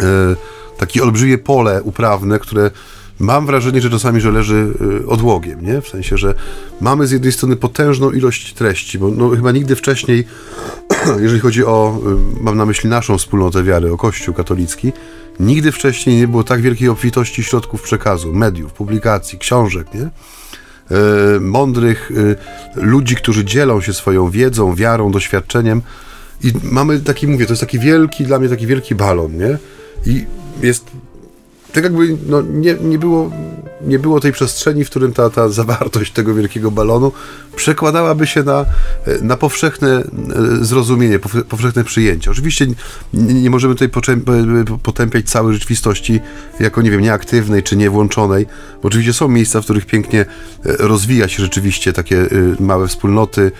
e, 0.00 0.36
takie 0.80 1.02
olbrzymie 1.02 1.38
pole 1.38 1.82
uprawne, 1.82 2.38
które 2.38 2.70
mam 3.18 3.46
wrażenie, 3.46 3.80
że 3.80 3.90
czasami, 3.90 4.20
że 4.20 4.30
leży 4.30 4.74
e, 5.04 5.06
odłogiem, 5.06 5.66
nie? 5.66 5.80
W 5.80 5.88
sensie, 5.88 6.16
że 6.16 6.34
mamy 6.80 7.06
z 7.06 7.10
jednej 7.10 7.32
strony 7.32 7.56
potężną 7.56 8.10
ilość 8.10 8.54
treści, 8.54 8.98
bo 8.98 9.08
no, 9.08 9.30
chyba 9.30 9.52
nigdy 9.52 9.76
wcześniej, 9.76 10.24
jeżeli 11.22 11.40
chodzi 11.40 11.64
o, 11.64 11.98
e, 12.38 12.42
mam 12.42 12.56
na 12.56 12.66
myśli 12.66 12.90
naszą 12.90 13.18
wspólnotę 13.18 13.64
wiary, 13.64 13.92
o 13.92 13.96
Kościół 13.96 14.34
katolicki, 14.34 14.92
Nigdy 15.40 15.72
wcześniej 15.72 16.16
nie 16.16 16.28
było 16.28 16.44
tak 16.44 16.60
wielkiej 16.60 16.88
obfitości 16.88 17.42
środków 17.42 17.82
przekazu, 17.82 18.32
mediów, 18.32 18.72
publikacji, 18.72 19.38
książek, 19.38 19.86
nie? 19.94 20.02
E, 20.02 20.10
mądrych 21.40 22.12
ludzi, 22.74 23.16
którzy 23.16 23.44
dzielą 23.44 23.80
się 23.80 23.92
swoją 23.92 24.30
wiedzą, 24.30 24.74
wiarą, 24.74 25.10
doświadczeniem. 25.10 25.82
I 26.44 26.52
mamy 26.62 27.00
taki, 27.00 27.26
mówię, 27.26 27.46
to 27.46 27.52
jest 27.52 27.60
taki 27.60 27.78
wielki, 27.78 28.24
dla 28.24 28.38
mnie 28.38 28.48
taki 28.48 28.66
wielki 28.66 28.94
balon, 28.94 29.36
nie? 29.36 29.58
I 30.06 30.24
jest 30.62 30.90
tak 31.76 31.84
jakby 31.84 32.16
no, 32.26 32.42
nie, 32.42 32.74
nie, 32.74 32.98
było, 32.98 33.30
nie 33.80 33.98
było 33.98 34.20
tej 34.20 34.32
przestrzeni, 34.32 34.84
w 34.84 34.90
którym 34.90 35.12
ta, 35.12 35.30
ta 35.30 35.48
zawartość 35.48 36.12
tego 36.12 36.34
wielkiego 36.34 36.70
balonu 36.70 37.12
przekładałaby 37.56 38.26
się 38.26 38.42
na, 38.42 38.64
na 39.22 39.36
powszechne 39.36 39.88
e, 39.90 40.04
zrozumienie, 40.64 41.18
powszechne 41.48 41.84
przyjęcie. 41.84 42.30
Oczywiście 42.30 42.66
nie, 43.14 43.50
możemy 43.50 43.74
tutaj 43.74 43.88
potępiać 44.82 45.30
całej 45.30 45.54
rzeczywistości 45.54 46.20
jako, 46.60 46.82
nie 46.82 46.90
wiem, 46.90 47.00
nieaktywnej 47.00 47.62
czy 47.62 47.76
niewłączonej, 47.76 48.46
bo 48.82 48.88
oczywiście 48.88 49.12
są 49.12 49.28
miejsca, 49.28 49.60
w 49.60 49.64
których 49.64 49.86
pięknie 49.86 50.20
e, 50.20 50.26
rozwija 50.78 51.28
się 51.28 51.42
rzeczywiście 51.42 51.92
takie 51.92 52.20
e, 52.20 52.26
małe 52.60 52.88
wspólnoty, 52.88 53.52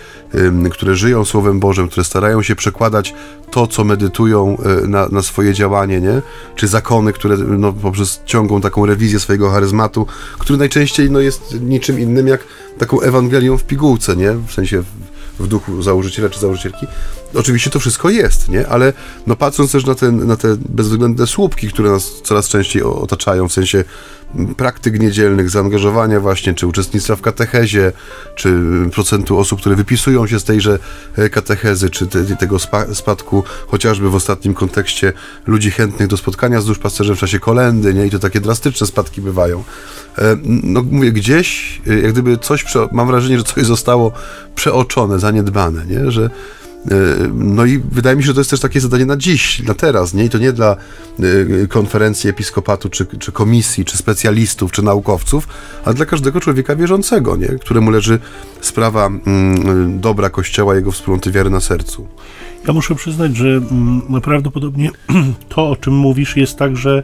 które 0.71 0.95
żyją 0.95 1.25
Słowem 1.25 1.59
Bożym, 1.59 1.87
które 1.87 2.03
starają 2.03 2.41
się 2.41 2.55
przekładać 2.55 3.13
to, 3.51 3.67
co 3.67 3.83
medytują 3.83 4.57
na, 4.87 5.07
na 5.07 5.21
swoje 5.21 5.53
działanie, 5.53 6.01
nie? 6.01 6.21
czy 6.55 6.67
zakony, 6.67 7.13
które 7.13 7.37
no, 7.37 7.73
poprzez 7.73 8.06
ciągłą 8.25 8.61
taką 8.61 8.85
rewizję 8.85 9.19
swojego 9.19 9.49
charyzmatu, 9.49 10.07
który 10.39 10.59
najczęściej 10.59 11.11
no, 11.11 11.19
jest 11.19 11.61
niczym 11.61 11.99
innym 11.99 12.27
jak 12.27 12.43
taką 12.77 13.01
Ewangelią 13.01 13.57
w 13.57 13.63
pigułce, 13.63 14.15
nie? 14.15 14.31
w 14.31 14.51
sensie 14.51 14.83
w 15.39 15.47
duchu 15.47 15.81
założyciela 15.81 16.29
czy 16.29 16.39
założycielki. 16.39 16.87
Oczywiście 17.35 17.69
to 17.69 17.79
wszystko 17.79 18.09
jest, 18.09 18.49
nie? 18.49 18.67
Ale 18.67 18.93
no 19.27 19.35
patrząc 19.35 19.71
też 19.71 19.85
na, 19.85 19.95
ten, 19.95 20.27
na 20.27 20.37
te 20.37 20.55
bezwzględne 20.69 21.27
słupki, 21.27 21.67
które 21.67 21.89
nas 21.89 22.21
coraz 22.23 22.47
częściej 22.47 22.83
otaczają, 22.83 23.47
w 23.47 23.53
sensie 23.53 23.83
praktyk 24.57 24.99
niedzielnych, 24.99 25.49
zaangażowania 25.49 26.19
właśnie, 26.19 26.53
czy 26.53 26.67
uczestnictwa 26.67 27.15
w 27.15 27.21
katechezie, 27.21 27.91
czy 28.35 28.59
procentu 28.93 29.37
osób, 29.37 29.59
które 29.59 29.75
wypisują 29.75 30.27
się 30.27 30.39
z 30.39 30.43
tejże 30.43 30.79
e, 31.17 31.29
katechezy, 31.29 31.89
czy 31.89 32.07
te, 32.07 32.35
tego 32.35 32.57
spadku, 32.93 33.43
chociażby 33.67 34.09
w 34.09 34.15
ostatnim 34.15 34.53
kontekście 34.53 35.13
ludzi 35.47 35.71
chętnych 35.71 36.07
do 36.07 36.17
spotkania 36.17 36.61
z 36.61 36.65
duszpasterzem 36.65 37.15
w 37.15 37.19
czasie 37.19 37.39
kolendy, 37.39 37.93
nie? 37.93 38.05
I 38.05 38.09
to 38.09 38.19
takie 38.19 38.39
drastyczne 38.39 38.87
spadki 38.87 39.21
bywają. 39.21 39.63
E, 40.17 40.37
no 40.43 40.83
mówię, 40.91 41.11
gdzieś, 41.11 41.81
e, 41.87 41.99
jak 41.99 42.11
gdyby 42.11 42.37
coś, 42.37 42.65
mam 42.91 43.07
wrażenie, 43.07 43.37
że 43.37 43.43
coś 43.43 43.65
zostało 43.65 44.11
przeoczone, 44.55 45.19
zaniedbane, 45.19 45.85
nie? 45.85 46.11
Że 46.11 46.29
no 47.33 47.65
i 47.65 47.79
wydaje 47.79 48.15
mi 48.15 48.23
się, 48.23 48.27
że 48.27 48.33
to 48.33 48.39
jest 48.39 48.49
też 48.49 48.59
takie 48.59 48.79
zadanie 48.79 49.05
na 49.05 49.17
dziś, 49.17 49.63
na 49.63 49.73
teraz, 49.73 50.13
nie? 50.13 50.25
I 50.25 50.29
to 50.29 50.37
nie 50.37 50.53
dla 50.53 50.75
e, 51.63 51.67
konferencji 51.67 52.29
episkopatu, 52.29 52.89
czy, 52.89 53.05
czy 53.05 53.31
komisji, 53.31 53.85
czy 53.85 53.97
specjalistów, 53.97 54.71
czy 54.71 54.81
naukowców, 54.81 55.47
a 55.85 55.93
dla 55.93 56.05
każdego 56.05 56.39
człowieka 56.39 56.75
wierzącego, 56.75 57.35
nie? 57.35 57.47
Któremu 57.47 57.91
leży 57.91 58.19
sprawa 58.61 59.05
mm, 59.05 59.99
dobra 59.99 60.29
Kościoła, 60.29 60.75
jego 60.75 60.91
wspólnoty 60.91 61.31
wiary 61.31 61.49
na 61.49 61.59
sercu. 61.59 62.07
Ja 62.67 62.73
muszę 62.73 62.95
przyznać, 62.95 63.35
że 63.35 63.47
mm, 63.47 64.21
prawdopodobnie 64.21 64.91
to, 65.49 65.69
o 65.69 65.75
czym 65.75 65.93
mówisz, 65.93 66.37
jest 66.37 66.57
także 66.57 67.03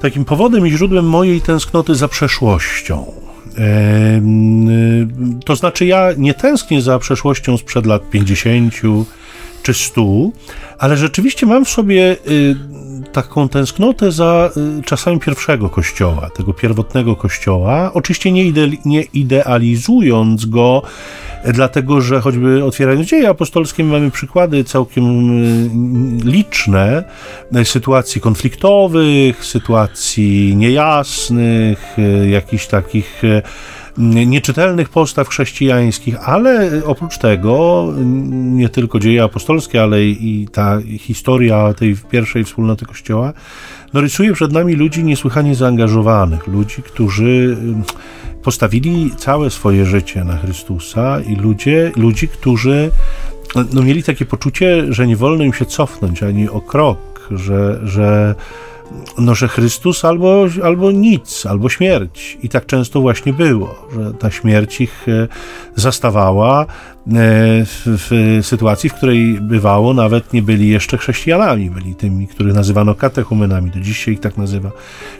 takim 0.00 0.24
powodem 0.24 0.66
i 0.66 0.70
źródłem 0.70 1.04
mojej 1.04 1.40
tęsknoty 1.40 1.94
za 1.94 2.08
przeszłością 2.08 3.29
to 5.44 5.56
znaczy, 5.56 5.86
ja 5.86 6.08
nie 6.16 6.34
tęsknię 6.34 6.82
za 6.82 6.98
przeszłością 6.98 7.56
sprzed 7.56 7.86
lat 7.86 8.10
50 8.10 8.74
czy 9.62 9.74
100, 9.74 10.30
ale 10.78 10.96
rzeczywiście 10.96 11.46
mam 11.46 11.64
w 11.64 11.68
sobie 11.68 12.16
y, 12.28 12.56
taką 13.12 13.48
tęsknotę 13.48 14.12
za 14.12 14.50
y, 14.78 14.82
czasami 14.82 15.20
pierwszego 15.20 15.68
kościoła, 15.68 16.30
tego 16.36 16.52
pierwotnego 16.52 17.16
kościoła. 17.16 17.90
Oczywiście 17.94 18.32
nie, 18.32 18.44
ide, 18.44 18.68
nie 18.84 19.02
idealizując 19.02 20.46
go, 20.46 20.82
dlatego 21.44 22.00
że 22.00 22.20
choćby 22.20 22.64
otwierając 22.64 23.06
dzieje 23.06 23.28
apostolskie 23.28 23.84
mamy 23.84 24.10
przykłady 24.10 24.64
całkiem 24.64 25.30
y, 25.44 25.70
liczne 26.24 27.04
sytuacji 27.64 28.20
konfliktowych, 28.20 29.44
sytuacji 29.44 30.56
niejasnych, 30.56 31.96
jakichś 32.30 32.66
takich 32.66 33.22
nieczytelnych 33.98 34.88
postaw 34.88 35.28
chrześcijańskich, 35.28 36.28
ale 36.28 36.70
oprócz 36.86 37.18
tego 37.18 37.86
nie 38.30 38.68
tylko 38.68 38.98
dzieje 38.98 39.22
apostolskie, 39.22 39.82
ale 39.82 40.04
i 40.04 40.48
ta 40.52 40.78
historia 40.98 41.74
tej 41.74 41.96
pierwszej 42.10 42.44
wspólnoty 42.44 42.86
Kościoła 42.86 43.32
no, 43.92 44.00
rysuje 44.00 44.32
przed 44.32 44.52
nami 44.52 44.74
ludzi 44.74 45.04
niesłychanie 45.04 45.54
zaangażowanych, 45.54 46.46
ludzi, 46.46 46.82
którzy 46.82 47.56
postawili 48.42 49.10
całe 49.16 49.50
swoje 49.50 49.86
życie 49.86 50.24
na 50.24 50.36
Chrystusa 50.36 51.20
i 51.20 51.36
ludzie, 51.36 51.92
ludzi, 51.96 52.28
którzy 52.28 52.90
no, 53.72 53.82
mieli 53.82 54.02
takie 54.02 54.24
poczucie, 54.24 54.84
że 54.88 55.06
nie 55.06 55.16
wolno 55.16 55.44
im 55.44 55.52
się 55.52 55.66
cofnąć 55.66 56.22
ani 56.22 56.48
o 56.48 56.60
krok, 56.60 57.28
że, 57.30 57.80
że 57.84 58.34
no, 59.18 59.34
że 59.34 59.48
Chrystus 59.48 60.04
albo, 60.04 60.46
albo 60.64 60.90
nic, 60.90 61.46
albo 61.46 61.68
śmierć. 61.68 62.38
I 62.42 62.48
tak 62.48 62.66
często 62.66 63.00
właśnie 63.00 63.32
było, 63.32 63.88
że 63.94 64.14
ta 64.14 64.30
śmierć 64.30 64.80
ich 64.80 65.06
e, 65.08 65.28
zastawała 65.76 66.62
e, 66.62 66.66
w, 67.86 68.38
sytuacji, 68.42 68.90
w 68.90 68.94
której 68.94 69.40
bywało 69.40 69.94
nawet 69.94 70.32
nie 70.32 70.42
byli 70.42 70.68
jeszcze 70.68 70.98
chrześcijanami, 70.98 71.70
byli 71.70 71.94
tymi, 71.94 72.26
których 72.26 72.54
nazywano 72.54 72.94
katechumenami, 72.94 73.70
do 73.70 73.80
dziś 73.80 74.04
się 74.04 74.12
ich 74.12 74.20
tak 74.20 74.36
nazywa, 74.36 74.70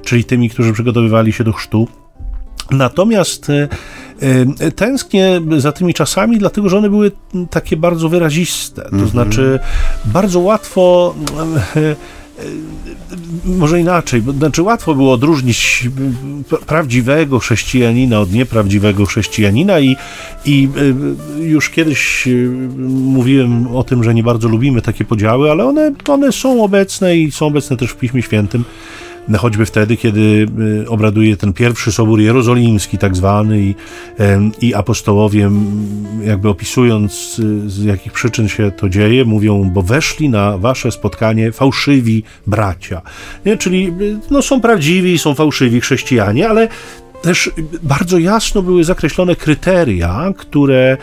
czyli 0.04 0.24
tymi, 0.24 0.50
którzy 0.50 0.72
przygotowywali 0.72 1.32
się 1.32 1.44
do 1.44 1.52
chrztu. 1.52 1.88
Natomiast 2.70 3.50
e, 3.50 4.70
tęsknię 4.72 5.40
za 5.58 5.72
tymi 5.72 5.94
czasami, 5.94 6.38
dlatego 6.38 6.68
że 6.68 6.78
one 6.78 6.90
były 6.90 7.12
takie 7.50 7.76
bardzo 7.76 8.08
wyraziste. 8.08 8.82
To 8.82 8.88
mm 8.88 9.06
-hmm. 9.06 9.10
znaczy, 9.10 9.58
bardzo 10.04 10.40
łatwo 10.40 11.14
może 13.44 13.80
inaczej, 13.80 14.22
znaczy 14.38 14.62
łatwo 14.62 14.94
było 14.94 15.12
odróżnić 15.12 15.88
prawdziwego 16.66 17.38
chrześcijanina 17.38 18.20
od 18.20 18.32
nieprawdziwego 18.32 19.06
chrześcijanina 19.06 19.80
i, 19.80 19.96
i 20.44 20.68
y, 21.40 21.44
już 21.44 21.70
kiedyś 21.70 22.28
mówiłem 22.78 23.76
o 23.76 23.84
tym, 23.84 24.04
że 24.04 24.14
nie 24.14 24.22
bardzo 24.22 24.48
lubimy 24.48 24.82
takie 24.82 25.04
podziały, 25.04 25.50
ale 25.50 25.64
one, 25.64 25.92
one 26.08 26.32
są 26.32 26.64
obecne 26.64 27.16
i 27.16 27.32
są 27.32 27.46
obecne 27.46 27.76
też 27.76 27.90
w 27.90 27.96
Piśmie 27.96 28.22
Świętym 28.22 28.64
choćby 29.38 29.66
wtedy, 29.66 29.96
kiedy 29.96 30.46
y, 30.82 30.88
obraduje 30.88 31.36
ten 31.36 31.52
pierwszy 31.52 31.92
sobór 31.92 32.20
jerozolimski, 32.20 32.98
tak 32.98 33.16
zwany, 33.16 33.60
i, 33.60 33.74
i 34.60 34.74
apostołowie, 34.74 35.50
jakby 36.24 36.48
opisując 36.48 37.38
y, 37.38 37.70
z 37.70 37.84
jakich 37.84 38.12
przyczyn 38.12 38.48
się 38.48 38.70
to 38.70 38.88
dzieje, 38.88 39.24
mówią, 39.24 39.70
bo 39.74 39.82
weszli 39.82 40.28
na 40.28 40.58
wasze 40.58 40.90
spotkanie 40.92 41.52
fałszywi 41.52 42.22
bracia. 42.46 43.02
Nie? 43.46 43.56
Czyli 43.56 43.92
y, 44.00 44.18
no, 44.30 44.42
są 44.42 44.60
prawdziwi, 44.60 45.18
są 45.18 45.34
fałszywi 45.34 45.80
chrześcijanie, 45.80 46.48
ale 46.48 46.68
też 47.22 47.50
bardzo 47.82 48.18
jasno 48.18 48.62
były 48.62 48.84
zakreślone 48.84 49.36
kryteria, 49.36 50.32
które 50.36 50.96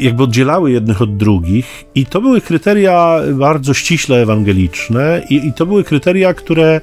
jakby 0.00 0.22
oddzielały 0.22 0.70
jednych 0.70 1.02
od 1.02 1.16
drugich, 1.16 1.84
i 1.94 2.06
to 2.06 2.20
były 2.20 2.40
kryteria 2.40 3.20
bardzo 3.32 3.74
ściśle 3.74 4.22
ewangeliczne, 4.22 5.22
i, 5.30 5.46
i 5.46 5.52
to 5.52 5.66
były 5.66 5.84
kryteria, 5.84 6.34
które 6.34 6.80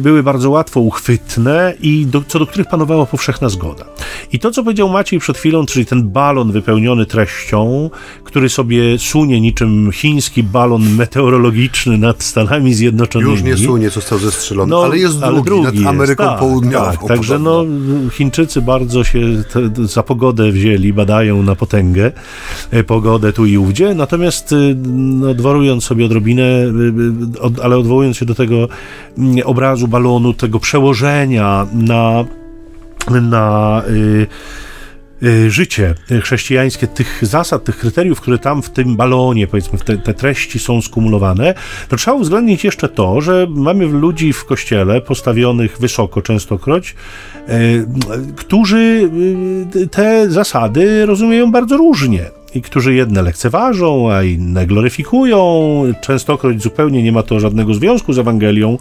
były 0.00 0.22
bardzo 0.22 0.50
łatwo 0.50 0.80
uchwytne 0.80 1.74
i 1.80 2.06
do, 2.06 2.22
co 2.28 2.38
do 2.38 2.46
których 2.46 2.68
panowała 2.68 3.06
powszechna 3.06 3.48
zgoda. 3.48 3.84
I 4.32 4.38
to, 4.38 4.50
co 4.50 4.64
powiedział 4.64 4.88
Maciej 4.88 5.20
przed 5.20 5.38
chwilą, 5.38 5.66
czyli 5.66 5.86
ten 5.86 6.08
balon 6.08 6.52
wypełniony 6.52 7.06
treścią, 7.06 7.90
który 8.24 8.48
sobie 8.48 8.98
sunie 8.98 9.40
niczym 9.40 9.92
chiński 9.92 10.42
balon 10.42 10.82
meteorologiczny 10.94 11.98
nad 11.98 12.22
Stanami 12.22 12.74
Zjednoczonymi. 12.74 13.32
Już 13.32 13.42
nie 13.42 13.66
sunie, 13.66 13.90
został 13.90 14.18
zestrzelony, 14.18 14.70
no, 14.70 14.82
ale 14.84 14.98
jest 14.98 15.22
ale 15.22 15.42
drugi, 15.42 15.50
drugi 15.50 15.80
nad 15.80 15.94
Ameryką 15.94 16.22
jest, 16.22 16.32
tak, 16.32 16.38
Południową. 16.38 16.84
Tak, 16.84 17.08
także 17.08 17.38
no, 17.38 17.64
Chińczycy 18.12 18.62
bardzo 18.62 19.04
się 19.04 19.20
te, 19.52 19.86
za 19.86 20.02
pogodę 20.02 20.52
wzięli, 20.52 20.92
badają 20.92 21.42
na 21.42 21.54
potęgę 21.54 22.12
e, 22.70 22.84
pogodę 22.84 23.32
tu 23.32 23.46
i 23.46 23.58
ówdzie, 23.58 23.94
natomiast 23.94 24.52
y, 24.52 24.76
no, 24.94 25.34
dworując 25.34 25.84
sobie 25.84 26.04
odrobinę, 26.04 26.42
y, 26.42 27.62
ale 27.62 27.78
odwołując 27.78 28.16
się 28.16 28.26
do 28.26 28.34
tego 28.34 28.68
mm, 29.18 29.46
obrazu 29.68 29.88
balonu, 29.88 30.34
tego 30.34 30.60
przełożenia 30.60 31.66
na, 31.72 32.24
na 33.10 33.82
y, 33.88 34.26
y, 35.22 35.50
życie 35.50 35.94
chrześcijańskie, 36.22 36.86
tych 36.86 37.18
zasad, 37.22 37.64
tych 37.64 37.78
kryteriów, 37.78 38.20
które 38.20 38.38
tam 38.38 38.62
w 38.62 38.70
tym 38.70 38.96
balonie, 38.96 39.46
powiedzmy, 39.46 39.78
te, 39.78 39.98
te, 39.98 40.14
treści 40.14 40.58
są 40.58 40.82
skumulowane, 40.82 41.54
to 41.88 41.96
trzeba 41.96 42.16
uwzględnić 42.16 42.64
jeszcze 42.64 42.88
to, 42.88 43.20
że 43.20 43.46
mamy 43.50 43.86
ludzi 43.86 44.32
w 44.32 44.44
kościele 44.44 45.00
postawionych 45.00 45.78
wysoko 45.80 46.22
częstokroć, 46.22 46.94
y, 47.48 47.86
którzy 48.36 49.10
y, 49.76 49.88
te 49.88 50.30
zasady 50.30 51.06
rozumieją 51.06 51.52
bardzo 51.52 51.76
różnie 51.76 52.37
którzy 52.62 52.94
jedne 52.94 53.22
lekceważą, 53.22 54.12
a 54.12 54.22
inne 54.22 54.66
gloryfikują. 54.66 55.82
Częstokroć 56.00 56.62
zupełnie 56.62 57.02
nie 57.02 57.12
ma 57.12 57.22
to 57.22 57.40
żadnego 57.40 57.74
związku 57.74 58.12
z 58.12 58.18
Ewangelią, 58.18 58.78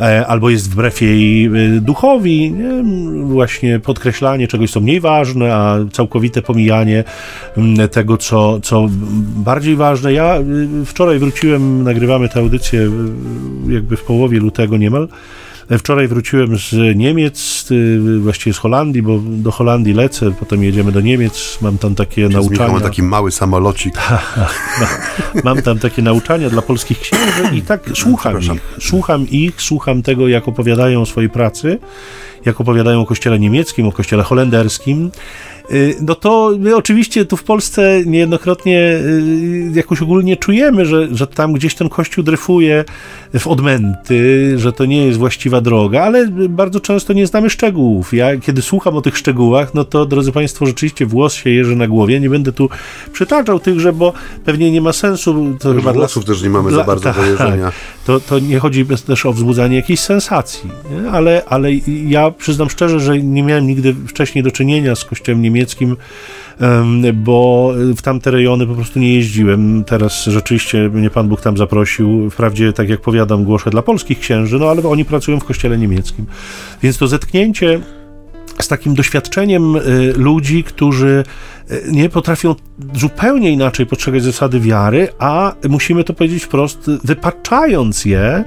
e, 0.00 0.26
albo 0.26 0.50
jest 0.50 0.70
wbrew 0.70 1.00
jej 1.00 1.44
e, 1.44 1.50
duchowi. 1.80 2.52
Nie? 2.52 2.84
Właśnie 3.24 3.80
podkreślanie 3.80 4.48
czegoś, 4.48 4.70
co 4.70 4.80
mniej 4.80 5.00
ważne, 5.00 5.54
a 5.54 5.78
całkowite 5.92 6.42
pomijanie 6.42 7.04
tego, 7.90 8.16
co, 8.16 8.60
co 8.60 8.88
bardziej 9.36 9.76
ważne. 9.76 10.12
Ja 10.12 10.36
e, 10.36 10.44
wczoraj 10.86 11.18
wróciłem, 11.18 11.82
nagrywamy 11.82 12.28
tę 12.28 12.40
audycję 12.40 12.90
jakby 13.68 13.96
w 13.96 14.02
połowie 14.02 14.38
lutego 14.38 14.76
niemal. 14.76 15.08
Wczoraj 15.78 16.08
wróciłem 16.08 16.58
z 16.58 16.96
Niemiec, 16.96 17.68
y, 17.70 18.20
właściwie 18.20 18.54
z 18.54 18.58
Holandii, 18.58 19.02
bo 19.02 19.18
do 19.24 19.50
Holandii 19.50 19.94
lecę, 19.94 20.32
potem 20.40 20.64
jedziemy 20.64 20.92
do 20.92 21.00
Niemiec, 21.00 21.58
mam 21.62 21.78
tam 21.78 21.94
takie 21.94 22.28
Przez 22.28 22.42
nauczania. 22.42 22.72
Mam 22.72 22.82
taki 22.82 23.02
mały 23.02 23.30
samolocik. 23.30 23.94
mam 25.44 25.62
tam 25.62 25.78
takie 25.78 26.02
nauczania 26.02 26.50
dla 26.50 26.62
polskich 26.62 27.00
księży 27.00 27.56
i 27.56 27.62
tak 27.62 27.90
słucham 28.02 28.42
ich, 28.42 28.62
słucham 28.80 29.28
ich, 29.30 29.62
słucham 29.62 30.02
tego, 30.02 30.28
jak 30.28 30.48
opowiadają 30.48 31.00
o 31.00 31.06
swojej 31.06 31.30
pracy, 31.30 31.78
jak 32.44 32.60
opowiadają 32.60 33.00
o 33.00 33.06
kościele 33.06 33.38
niemieckim, 33.38 33.86
o 33.86 33.92
kościele 33.92 34.22
holenderskim 34.22 35.10
no 36.00 36.14
to 36.14 36.52
my 36.58 36.76
oczywiście 36.76 37.24
tu 37.24 37.36
w 37.36 37.44
Polsce 37.44 38.02
niejednokrotnie 38.06 38.78
y, 38.78 39.72
jakoś 39.74 40.02
ogólnie 40.02 40.36
czujemy, 40.36 40.86
że, 40.86 41.08
że 41.12 41.26
tam 41.26 41.52
gdzieś 41.52 41.74
ten 41.74 41.88
kościół 41.88 42.24
dryfuje 42.24 42.84
w 43.38 43.46
odmęty, 43.46 44.52
że 44.58 44.72
to 44.72 44.84
nie 44.84 45.06
jest 45.06 45.18
właściwa 45.18 45.60
droga, 45.60 46.02
ale 46.02 46.28
bardzo 46.48 46.80
często 46.80 47.12
nie 47.12 47.26
znamy 47.26 47.50
szczegółów. 47.50 48.14
Ja 48.14 48.36
kiedy 48.36 48.62
słucham 48.62 48.96
o 48.96 49.02
tych 49.02 49.18
szczegółach, 49.18 49.74
no 49.74 49.84
to 49.84 50.06
drodzy 50.06 50.32
Państwo, 50.32 50.66
rzeczywiście 50.66 51.06
włos 51.06 51.34
się 51.34 51.50
jeży 51.50 51.76
na 51.76 51.88
głowie. 51.88 52.20
Nie 52.20 52.30
będę 52.30 52.52
tu 52.52 52.68
przytaczał 53.12 53.60
tychże, 53.60 53.92
bo 53.92 54.12
pewnie 54.44 54.70
nie 54.70 54.80
ma 54.80 54.92
sensu. 54.92 55.56
To 55.60 55.74
chyba 55.74 55.92
włosów 55.92 56.24
dla, 56.24 56.34
też 56.34 56.42
nie 56.42 56.50
mamy 56.50 56.70
dla, 56.70 56.78
za 56.78 56.84
bardzo 56.84 57.04
ta, 57.04 57.46
do 57.46 57.72
To, 58.04 58.20
to 58.20 58.38
nie 58.38 58.58
chodzi 58.58 58.86
też 59.06 59.26
o 59.26 59.32
wzbudzanie 59.32 59.76
jakiejś 59.76 60.00
sensacji, 60.00 60.70
nie? 60.90 61.10
Ale, 61.10 61.42
ale 61.48 61.68
ja 62.06 62.30
przyznam 62.30 62.70
szczerze, 62.70 63.00
że 63.00 63.18
nie 63.18 63.42
miałem 63.42 63.66
nigdy 63.66 63.94
wcześniej 64.08 64.44
do 64.44 64.50
czynienia 64.50 64.94
z 64.94 65.04
kościołem 65.04 65.42
niemieckim, 65.42 65.59
bo 67.14 67.72
w 67.96 68.02
tamte 68.02 68.30
rejony 68.30 68.66
po 68.66 68.74
prostu 68.74 68.98
nie 68.98 69.14
jeździłem. 69.14 69.84
Teraz 69.84 70.24
rzeczywiście 70.24 70.88
mnie 70.88 71.10
Pan 71.10 71.28
Bóg 71.28 71.40
tam 71.40 71.56
zaprosił. 71.56 72.30
Wprawdzie, 72.30 72.72
tak 72.72 72.88
jak 72.88 73.00
powiadam, 73.00 73.44
głoszę 73.44 73.70
dla 73.70 73.82
polskich 73.82 74.20
księży, 74.20 74.58
no 74.58 74.70
ale 74.70 74.82
oni 74.82 75.04
pracują 75.04 75.40
w 75.40 75.44
kościele 75.44 75.78
niemieckim. 75.78 76.26
Więc 76.82 76.98
to 76.98 77.08
zetknięcie 77.08 77.80
z 78.62 78.68
takim 78.68 78.94
doświadczeniem 78.94 79.76
y, 79.76 80.12
ludzi, 80.16 80.64
którzy 80.64 81.24
y, 81.70 81.82
nie 81.92 82.08
potrafią 82.08 82.54
zupełnie 82.94 83.50
inaczej 83.50 83.86
postrzegać 83.86 84.22
zasady 84.22 84.60
wiary, 84.60 85.08
a 85.18 85.54
musimy 85.68 86.04
to 86.04 86.14
powiedzieć 86.14 86.44
wprost, 86.44 86.90
wypaczając 87.04 88.04
je 88.04 88.44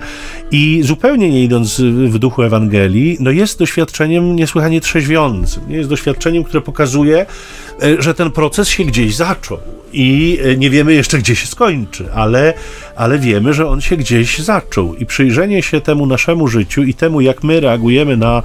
i 0.52 0.82
zupełnie 0.84 1.30
nie 1.30 1.44
idąc 1.44 1.82
w 1.82 2.20
duchu 2.20 2.44
Ewangelii, 2.44 3.18
no 3.20 3.32
jest 3.32 3.60
doświadczeniem 3.60 4.36
niesłychanie 4.36 4.82
trzeźwiącym. 4.82 5.64
Jest 5.68 5.90
doświadczeniem, 5.90 6.44
które 6.44 6.62
pokazuje, 6.62 7.26
y, 7.84 8.02
że 8.02 8.14
ten 8.14 8.32
proces 8.32 8.68
się 8.68 8.84
gdzieś 8.84 9.16
zaczął 9.16 9.58
i 9.94 10.40
nie 10.58 10.70
wiemy 10.70 10.94
jeszcze, 10.94 11.18
gdzie 11.18 11.36
się 11.36 11.48
skończy, 11.48 12.14
ale, 12.14 12.54
ale 12.96 13.20
wiemy, 13.20 13.54
że 13.54 13.68
on 13.68 13.82
się 13.82 13.98
gdzieś 13.98 14.40
zaczął 14.40 14.96
i 14.96 15.06
przyjrzenie 15.06 15.64
się 15.64 15.82
temu 15.82 16.06
naszemu 16.06 16.48
życiu 16.48 16.84
i 16.84 16.94
temu, 16.94 17.22
jak 17.22 17.44
my 17.44 17.60
reagujemy 17.60 18.18
na 18.18 18.44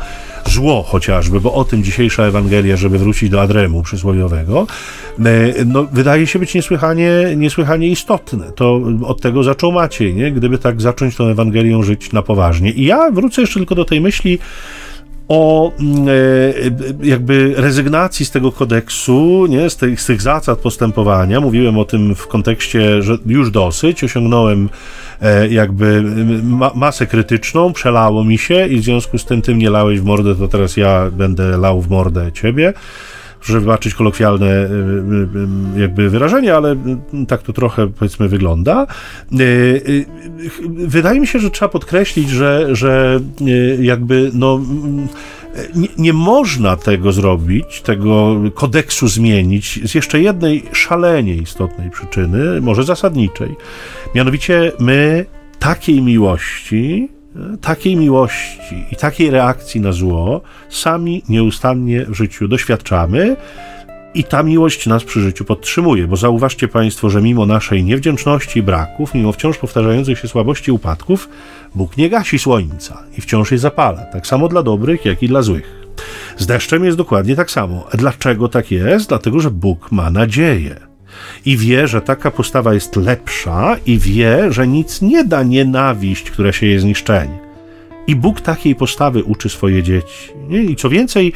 zło 0.48 0.82
chociażby, 0.82 1.40
bo 1.40 1.54
o 1.54 1.64
tym 1.64 1.84
dzisiejsza 1.84 2.22
Ewangelia, 2.22 2.76
żeby 2.76 2.98
wrócić 2.98 3.30
do 3.30 3.40
Adremu 3.40 3.82
przysłowiowego, 3.82 4.66
e, 5.18 5.64
no, 5.64 5.84
wydaje 5.92 6.26
się 6.26 6.38
być 6.38 6.54
niesłychanie, 6.54 7.10
niesłychanie 7.36 7.88
istotne. 7.88 8.52
To 8.52 8.80
od 9.06 9.20
tego 9.20 9.42
zaczął 9.42 9.72
Maciej, 9.72 10.14
nie? 10.14 10.32
gdyby 10.32 10.58
tak 10.58 10.80
zacząć 10.80 11.16
tą 11.16 11.26
Ewangelią 11.26 11.82
żyć 11.82 12.12
na 12.12 12.22
poważnie. 12.22 12.70
I 12.70 12.84
ja 12.84 13.10
wrócę 13.10 13.40
jeszcze 13.40 13.60
tylko 13.60 13.74
do 13.74 13.84
tej 13.84 14.00
myśli, 14.00 14.38
o 15.28 15.72
mm, 15.80 16.08
e, 16.08 17.06
jakby 17.08 17.54
rezygnacji 17.56 18.26
z 18.26 18.30
tego 18.30 18.52
kodeksu, 18.52 19.46
nie, 19.48 19.70
z, 19.70 19.76
tych, 19.76 20.00
z 20.00 20.06
tych 20.06 20.22
zasad 20.22 20.58
postępowania. 20.58 21.40
Mówiłem 21.40 21.78
o 21.78 21.84
tym 21.84 22.14
w 22.14 22.26
kontekście, 22.26 23.02
że 23.02 23.18
już 23.26 23.50
dosyć, 23.50 24.04
osiągnąłem 24.04 24.68
e, 25.22 25.48
jakby 25.48 26.02
ma, 26.42 26.70
masę 26.74 27.06
krytyczną, 27.06 27.72
przelało 27.72 28.24
mi 28.24 28.38
się 28.38 28.66
i 28.66 28.80
w 28.80 28.84
związku 28.84 29.18
z 29.18 29.24
tym 29.24 29.42
tym 29.42 29.58
nie 29.58 29.70
lałeś 29.70 30.00
w 30.00 30.04
mordę, 30.04 30.34
to 30.34 30.48
teraz 30.48 30.76
ja 30.76 31.10
będę 31.10 31.56
lał 31.56 31.80
w 31.80 31.90
mordę 31.90 32.32
ciebie 32.32 32.72
żeby 33.42 33.60
wybaczyć 33.60 33.94
kolokwialne 33.94 34.46
y, 34.46 34.68
y, 35.76 35.76
y, 35.76 35.80
jakby 35.80 36.10
wyrażenie, 36.10 36.54
ale 36.54 36.76
tak 37.28 37.42
to 37.42 37.52
trochę 37.52 37.86
powiedzmy 37.86 38.28
wygląda. 38.28 38.86
Wydaje 40.68 41.20
mi 41.20 41.26
się, 41.26 41.38
że 41.38 41.50
trzeba 41.50 41.68
podkreślić, 41.68 42.30
że, 42.30 42.76
że 42.76 43.20
jakby 43.80 44.30
no 44.34 44.60
nie, 45.74 45.88
nie, 45.98 46.12
można 46.12 46.76
tego 46.76 47.12
zrobić, 47.12 47.80
tego 47.80 48.36
kodeksu 48.54 49.08
zmienić 49.08 49.80
z 49.84 49.94
jeszcze 49.94 50.20
jednej 50.20 50.62
szalenie 50.72 51.34
istotnej 51.34 51.90
przyczyny, 51.90 52.60
może 52.60 52.84
zasadniczej. 52.84 53.56
Mianowicie 54.14 54.72
my 54.78 55.26
takiej 55.58 56.02
miłości 56.02 57.08
takiej 57.60 57.96
miłości 57.96 58.84
i 58.92 58.96
takiej 58.96 59.30
reakcji 59.30 59.80
na 59.80 59.92
zło 59.92 60.40
sami 60.68 61.22
nieustannie 61.28 62.06
w 62.06 62.14
życiu 62.14 62.48
doświadczamy. 62.48 63.36
I 64.14 64.24
ta 64.24 64.42
miłość 64.42 64.86
nas 64.86 65.04
przy 65.04 65.20
życiu 65.20 65.44
podtrzymuje, 65.44 66.06
bo 66.06 66.16
zauważcie 66.16 66.68
Państwo, 66.68 67.10
że 67.10 67.22
mimo 67.22 67.46
naszej 67.46 67.84
niewdzięczności 67.84 68.58
i 68.58 68.62
braków, 68.62 69.14
mimo 69.14 69.32
wciąż 69.32 69.58
powtarzających 69.58 70.18
się 70.18 70.28
słabości 70.28 70.70
i 70.70 70.72
upadków, 70.72 71.28
Bóg 71.74 71.96
nie 71.96 72.10
gasi 72.10 72.38
słońca 72.38 73.02
i 73.18 73.20
wciąż 73.20 73.52
je 73.52 73.58
zapala, 73.58 74.02
tak 74.02 74.26
samo 74.26 74.48
dla 74.48 74.62
dobrych, 74.62 75.04
jak 75.04 75.22
i 75.22 75.28
dla 75.28 75.42
złych. 75.42 75.88
Z 76.36 76.46
deszczem 76.46 76.84
jest 76.84 76.96
dokładnie 76.96 77.36
tak 77.36 77.50
samo. 77.50 77.86
Dlaczego 77.94 78.48
tak 78.48 78.70
jest? 78.70 79.08
Dlatego, 79.08 79.40
że 79.40 79.50
Bóg 79.50 79.92
ma 79.92 80.10
nadzieję 80.10 80.87
i 81.46 81.56
wie, 81.56 81.88
że 81.88 82.02
taka 82.02 82.30
postawa 82.30 82.74
jest 82.74 82.96
lepsza 82.96 83.76
i 83.86 83.98
wie, 83.98 84.52
że 84.52 84.66
nic 84.66 85.02
nie 85.02 85.24
da 85.24 85.42
nienawiść, 85.42 86.30
która 86.30 86.52
się 86.52 86.66
je 86.66 86.80
zniszczenie. 86.80 87.38
I 88.06 88.16
Bóg 88.16 88.40
takiej 88.40 88.74
postawy 88.74 89.24
uczy 89.24 89.48
swoje 89.48 89.82
dzieci. 89.82 90.32
Nie? 90.48 90.62
I 90.62 90.76
co 90.76 90.88
więcej, 90.88 91.32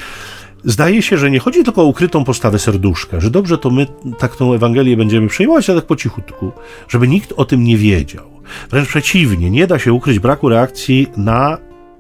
zdaje 0.64 1.03
się, 1.03 1.18
że 1.18 1.30
nie 1.30 1.39
chodzi 1.39 1.64
tylko 1.64 1.83
o 1.83 1.85
ukrytą 1.85 2.24
postawę 2.24 2.59
serduszka, 2.59 3.20
że 3.20 3.30
dobrze 3.30 3.59
to 3.59 3.70
my 3.70 3.87
tak 4.18 4.37
tą 4.37 4.55
Ewangelię 4.55 4.97
będziemy 4.97 5.28
przyjmować, 5.28 5.70
ale 5.70 5.80
tak 5.80 5.89
po 5.89 5.97
cichutku, 5.97 6.53
żeby 6.89 7.09
nikt 7.09 7.33
o 7.37 7.45
tym 7.45 7.64
nie 7.64 7.76
wiedział. 7.76 8.24
Wręcz 8.70 8.89
przeciwnie, 8.89 9.51
nie 9.51 9.66
da 9.66 9.78
się 9.78 9.93
ukryć 9.93 10.18
braku 10.18 10.49
reakcji 10.49 11.07
na 11.16 11.59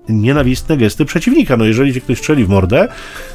nienawistne 0.08 0.76
gesty 0.76 1.04
przeciwnika. 1.04 1.56
No 1.56 1.64
jeżeli 1.64 1.94
cię 1.94 2.00
ktoś 2.00 2.18
strzeli 2.18 2.44
w 2.44 2.48
mordę 2.48 2.88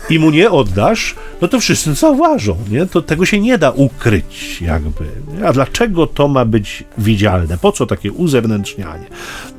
i 0.09 0.19
mu 0.19 0.31
nie 0.31 0.51
oddasz, 0.51 1.15
no 1.41 1.47
to 1.47 1.59
wszyscy 1.59 1.93
zauważą, 1.93 2.57
nie? 2.69 2.85
To 2.85 3.01
tego 3.01 3.25
się 3.25 3.39
nie 3.39 3.57
da 3.57 3.71
ukryć 3.71 4.61
jakby. 4.61 5.05
A 5.45 5.53
dlaczego 5.53 6.07
to 6.07 6.27
ma 6.27 6.45
być 6.45 6.83
widzialne? 6.97 7.57
Po 7.57 7.71
co 7.71 7.85
takie 7.85 8.11
uzewnętrznianie? 8.11 9.05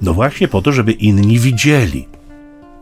No 0.02 0.14
właśnie 0.14 0.48
po 0.48 0.62
to, 0.62 0.72
żeby 0.72 0.92
inni 0.92 1.38
widzieli 1.38 2.06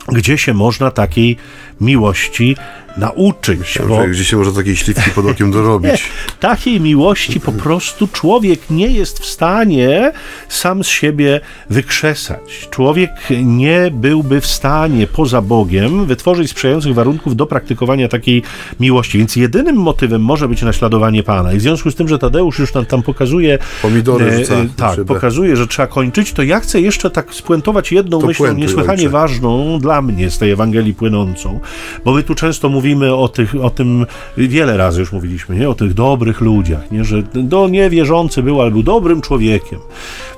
gdzie 0.09 0.39
się 0.39 0.55
można 0.55 0.91
takiej 0.91 1.37
miłości 1.81 2.57
nauczyć. 2.97 3.79
Bo... 3.89 4.05
Gdzie 4.09 4.25
się 4.25 4.37
można 4.37 4.53
takiej 4.53 4.77
śliwki 4.77 5.11
pod 5.11 5.27
okiem 5.27 5.51
dorobić. 5.51 6.11
Takiej 6.41 6.81
miłości 6.81 7.41
po 7.41 7.53
prostu 7.53 8.09
człowiek 8.09 8.61
nie 8.71 8.87
jest 8.87 9.19
w 9.19 9.27
stanie 9.27 10.13
sam 10.49 10.85
z 10.85 10.87
siebie 10.87 11.41
wykrzesać. 11.71 12.69
Człowiek 12.71 13.11
nie 13.45 13.91
byłby 13.93 14.41
w 14.41 14.47
stanie 14.47 15.07
poza 15.07 15.43
Bogiem 15.43 16.07
wytworzyć 16.07 16.51
sprzyjających 16.51 16.95
warunków 16.95 17.37
do 17.37 17.47
praktykowania 17.47 18.09
takiej 18.09 18.43
miłości. 18.81 19.19
Więc 19.19 19.37
jedynym 19.37 19.77
motywem 19.77 20.23
może 20.23 20.49
być 20.49 20.63
naśladowanie 20.63 21.23
Pana. 21.23 21.53
I 21.53 21.59
w 21.59 21.63
związku 21.63 21.91
z 21.91 21.95
tym, 21.95 22.09
że 22.09 22.19
Tadeusz 22.19 22.59
już 22.59 22.73
tam, 22.73 22.87
tam 22.87 23.03
pokazuje... 23.03 23.59
Pomidory 23.83 24.27
e, 24.27 24.39
rzuca, 24.39 24.55
e, 24.55 24.69
Tak, 24.77 25.05
pokazuje, 25.05 25.57
że 25.57 25.67
trzeba 25.67 25.89
kończyć, 25.89 26.33
to 26.33 26.43
ja 26.43 26.61
chcę 26.61 26.81
jeszcze 26.81 27.11
tak 27.11 27.35
spuentować 27.35 27.93
jedną 27.93 28.21
to 28.21 28.27
myślą 28.27 28.53
niesłychanie 28.53 28.99
ojcze. 28.99 29.09
ważną 29.09 29.79
dla 29.79 30.03
mnie 30.03 30.31
z 30.31 30.39
tej 30.39 30.51
Ewangelii 30.51 30.95
płynącą. 30.95 31.61
Bo 32.05 32.15
my 32.15 32.23
tu 32.23 32.35
często 32.35 32.69
mówimy 32.69 32.86
o, 32.95 33.29
tych, 33.29 33.55
o 33.63 33.71
tym, 33.71 34.07
wiele 34.37 34.77
razy 34.77 35.01
już 35.01 35.13
mówiliśmy, 35.13 35.57
nie? 35.57 35.69
o 35.69 35.75
tych 35.75 35.95
dobrych 35.95 36.41
ludziach, 36.41 36.91
nie? 36.91 37.05
że 37.05 37.23
do 37.35 37.69
niewierzący 37.69 38.43
był, 38.43 38.63
ale 38.63 38.71
był 38.71 38.83
dobrym 38.83 39.21
człowiekiem. 39.21 39.79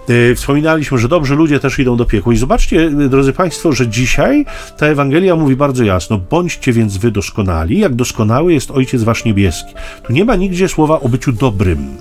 E, 0.08 0.34
wspominaliśmy, 0.34 0.98
że 0.98 1.08
dobrzy 1.08 1.34
ludzie 1.34 1.60
też 1.60 1.78
idą 1.78 1.96
do 1.96 2.04
piekła. 2.04 2.32
I 2.32 2.36
zobaczcie, 2.36 2.90
drodzy 2.90 3.32
Państwo, 3.32 3.72
że 3.72 3.88
dzisiaj 3.88 4.44
ta 4.78 4.86
Ewangelia 4.86 5.36
mówi 5.36 5.56
bardzo 5.56 5.84
jasno: 5.84 6.20
bądźcie 6.30 6.72
więc 6.72 6.96
wy 6.96 7.10
doskonali, 7.10 7.78
jak 7.78 7.94
doskonały 7.94 8.52
jest 8.52 8.70
Ojciec 8.70 9.02
Wasz 9.02 9.24
Niebieski. 9.24 9.74
Tu 10.06 10.12
nie 10.12 10.24
ma 10.24 10.36
nigdzie 10.36 10.68
słowa 10.68 11.00
o 11.00 11.08
byciu 11.08 11.32
dobrym. 11.32 11.98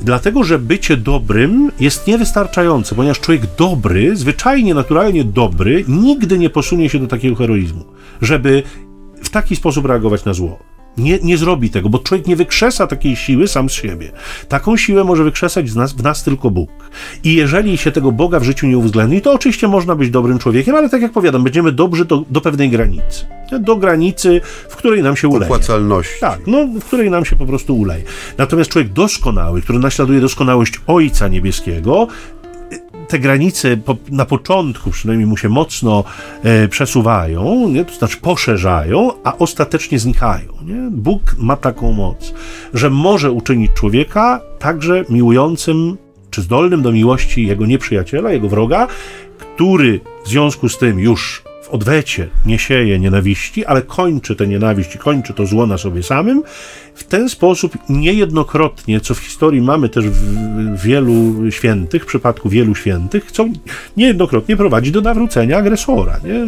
Dlatego, 0.00 0.44
że 0.44 0.58
bycie 0.58 0.96
dobrym 0.96 1.70
jest 1.80 2.06
niewystarczające, 2.06 2.94
ponieważ 2.94 3.20
człowiek 3.20 3.42
dobry, 3.58 4.16
zwyczajnie, 4.16 4.74
naturalnie 4.74 5.24
dobry, 5.24 5.84
nigdy 5.88 6.38
nie 6.38 6.50
posunie 6.50 6.88
się 6.90 6.98
do 6.98 7.06
takiego 7.06 7.36
heroizmu, 7.36 7.84
żeby 8.22 8.62
w 9.22 9.28
taki 9.28 9.56
sposób 9.56 9.86
reagować 9.86 10.24
na 10.24 10.32
zło. 10.32 10.58
Nie, 10.98 11.18
nie 11.22 11.38
zrobi 11.38 11.70
tego, 11.70 11.88
bo 11.88 11.98
człowiek 11.98 12.26
nie 12.26 12.36
wykrzesa 12.36 12.86
takiej 12.86 13.16
siły 13.16 13.48
sam 13.48 13.70
z 13.70 13.72
siebie. 13.72 14.12
Taką 14.48 14.76
siłę 14.76 15.04
może 15.04 15.24
wykrzesać 15.24 15.70
z 15.70 15.76
nas, 15.76 15.92
w 15.92 16.02
nas 16.02 16.24
tylko 16.24 16.50
Bóg. 16.50 16.70
I 17.24 17.34
jeżeli 17.34 17.78
się 17.78 17.92
tego 17.92 18.12
Boga 18.12 18.40
w 18.40 18.44
życiu 18.44 18.66
nie 18.66 18.78
uwzględni, 18.78 19.20
to 19.20 19.32
oczywiście 19.32 19.68
można 19.68 19.94
być 19.94 20.10
dobrym 20.10 20.38
człowiekiem, 20.38 20.74
ale 20.74 20.88
tak 20.88 21.02
jak 21.02 21.12
powiadam, 21.12 21.44
będziemy 21.44 21.72
dobrzy 21.72 22.04
do, 22.04 22.24
do 22.30 22.40
pewnej 22.40 22.70
granicy. 22.70 23.26
Do 23.60 23.76
granicy, 23.76 24.40
w 24.68 24.76
której 24.76 25.02
nam 25.02 25.16
się 25.16 25.28
uleje. 25.28 25.52
Opłacalności. 25.52 26.20
Tak, 26.20 26.40
no, 26.46 26.66
w 26.80 26.84
której 26.84 27.10
nam 27.10 27.24
się 27.24 27.36
po 27.36 27.46
prostu 27.46 27.78
uleje. 27.78 28.02
Natomiast 28.38 28.70
człowiek 28.70 28.92
doskonały, 28.92 29.62
który 29.62 29.78
naśladuje 29.78 30.20
doskonałość 30.20 30.80
Ojca 30.86 31.28
Niebieskiego, 31.28 32.08
te 33.08 33.18
granice 33.18 33.76
po, 33.76 33.96
na 34.10 34.24
początku 34.24 34.90
przynajmniej 34.90 35.26
mu 35.26 35.36
się 35.36 35.48
mocno 35.48 36.04
e, 36.42 36.68
przesuwają, 36.68 37.68
nie? 37.68 37.84
to 37.84 37.94
znaczy 37.94 38.16
poszerzają, 38.16 39.12
a 39.24 39.36
ostatecznie 39.36 39.98
znikają. 39.98 40.52
Nie? 40.64 40.90
Bóg 40.90 41.34
ma 41.38 41.56
taką 41.56 41.92
moc, 41.92 42.34
że 42.74 42.90
może 42.90 43.32
uczynić 43.32 43.72
człowieka 43.72 44.40
także 44.58 45.04
miłującym 45.08 45.96
czy 46.30 46.42
zdolnym 46.42 46.82
do 46.82 46.92
miłości 46.92 47.46
jego 47.46 47.66
nieprzyjaciela, 47.66 48.32
jego 48.32 48.48
wroga, 48.48 48.86
który 49.38 50.00
w 50.24 50.28
związku 50.28 50.68
z 50.68 50.78
tym 50.78 50.98
już 50.98 51.47
w 51.68 51.70
odwecie 51.70 52.28
nie 52.46 52.58
sieje 52.58 52.98
nienawiści, 52.98 53.66
ale 53.66 53.82
kończy 53.82 54.36
tę 54.36 54.46
nienawiść 54.46 54.94
i 54.94 54.98
kończy 54.98 55.34
to 55.34 55.46
zło 55.46 55.66
na 55.66 55.78
sobie 55.78 56.02
samym, 56.02 56.42
w 56.94 57.04
ten 57.04 57.28
sposób 57.28 57.78
niejednokrotnie, 57.88 59.00
co 59.00 59.14
w 59.14 59.18
historii 59.18 59.60
mamy 59.60 59.88
też 59.88 60.08
w 60.08 60.82
wielu 60.82 61.34
świętych, 61.50 62.02
w 62.02 62.06
przypadku 62.06 62.48
wielu 62.48 62.74
świętych, 62.74 63.32
co 63.32 63.46
niejednokrotnie 63.96 64.56
prowadzi 64.56 64.92
do 64.92 65.00
nawrócenia 65.00 65.58
agresora. 65.58 66.20
Nie? 66.24 66.46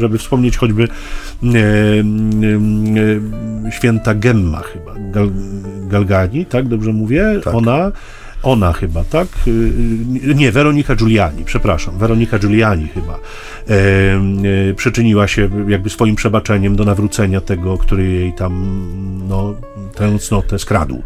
Żeby 0.00 0.18
wspomnieć 0.18 0.56
choćby 0.56 0.82
e, 0.84 0.88
e, 3.66 3.72
święta 3.72 4.14
Gemma 4.14 4.60
chyba, 4.60 4.94
Gal, 5.10 5.30
Galgani, 5.88 6.46
tak 6.46 6.68
dobrze 6.68 6.92
mówię? 6.92 7.40
Tak. 7.44 7.54
Ona 7.54 7.92
ona 8.46 8.72
chyba, 8.72 9.04
tak? 9.04 9.28
Y, 9.46 10.34
Nie, 10.34 10.52
Weronika 10.52 10.96
Giuliani, 10.96 11.44
przepraszam, 11.44 11.98
Weronika 11.98 12.38
Giuliani 12.38 12.88
chyba 12.88 13.18
e, 13.68 14.74
przyczyniła 14.74 15.28
się 15.28 15.48
jakby 15.68 15.90
swoim 15.90 16.16
przebaczeniem 16.16 16.76
do 16.76 16.84
nawrócenia 16.84 17.40
tego, 17.40 17.78
który 17.78 18.04
jej 18.04 18.32
tam 18.32 18.82
no, 19.28 19.54
tę 19.94 20.18
cnotę 20.18 20.58
skradł. 20.58 21.02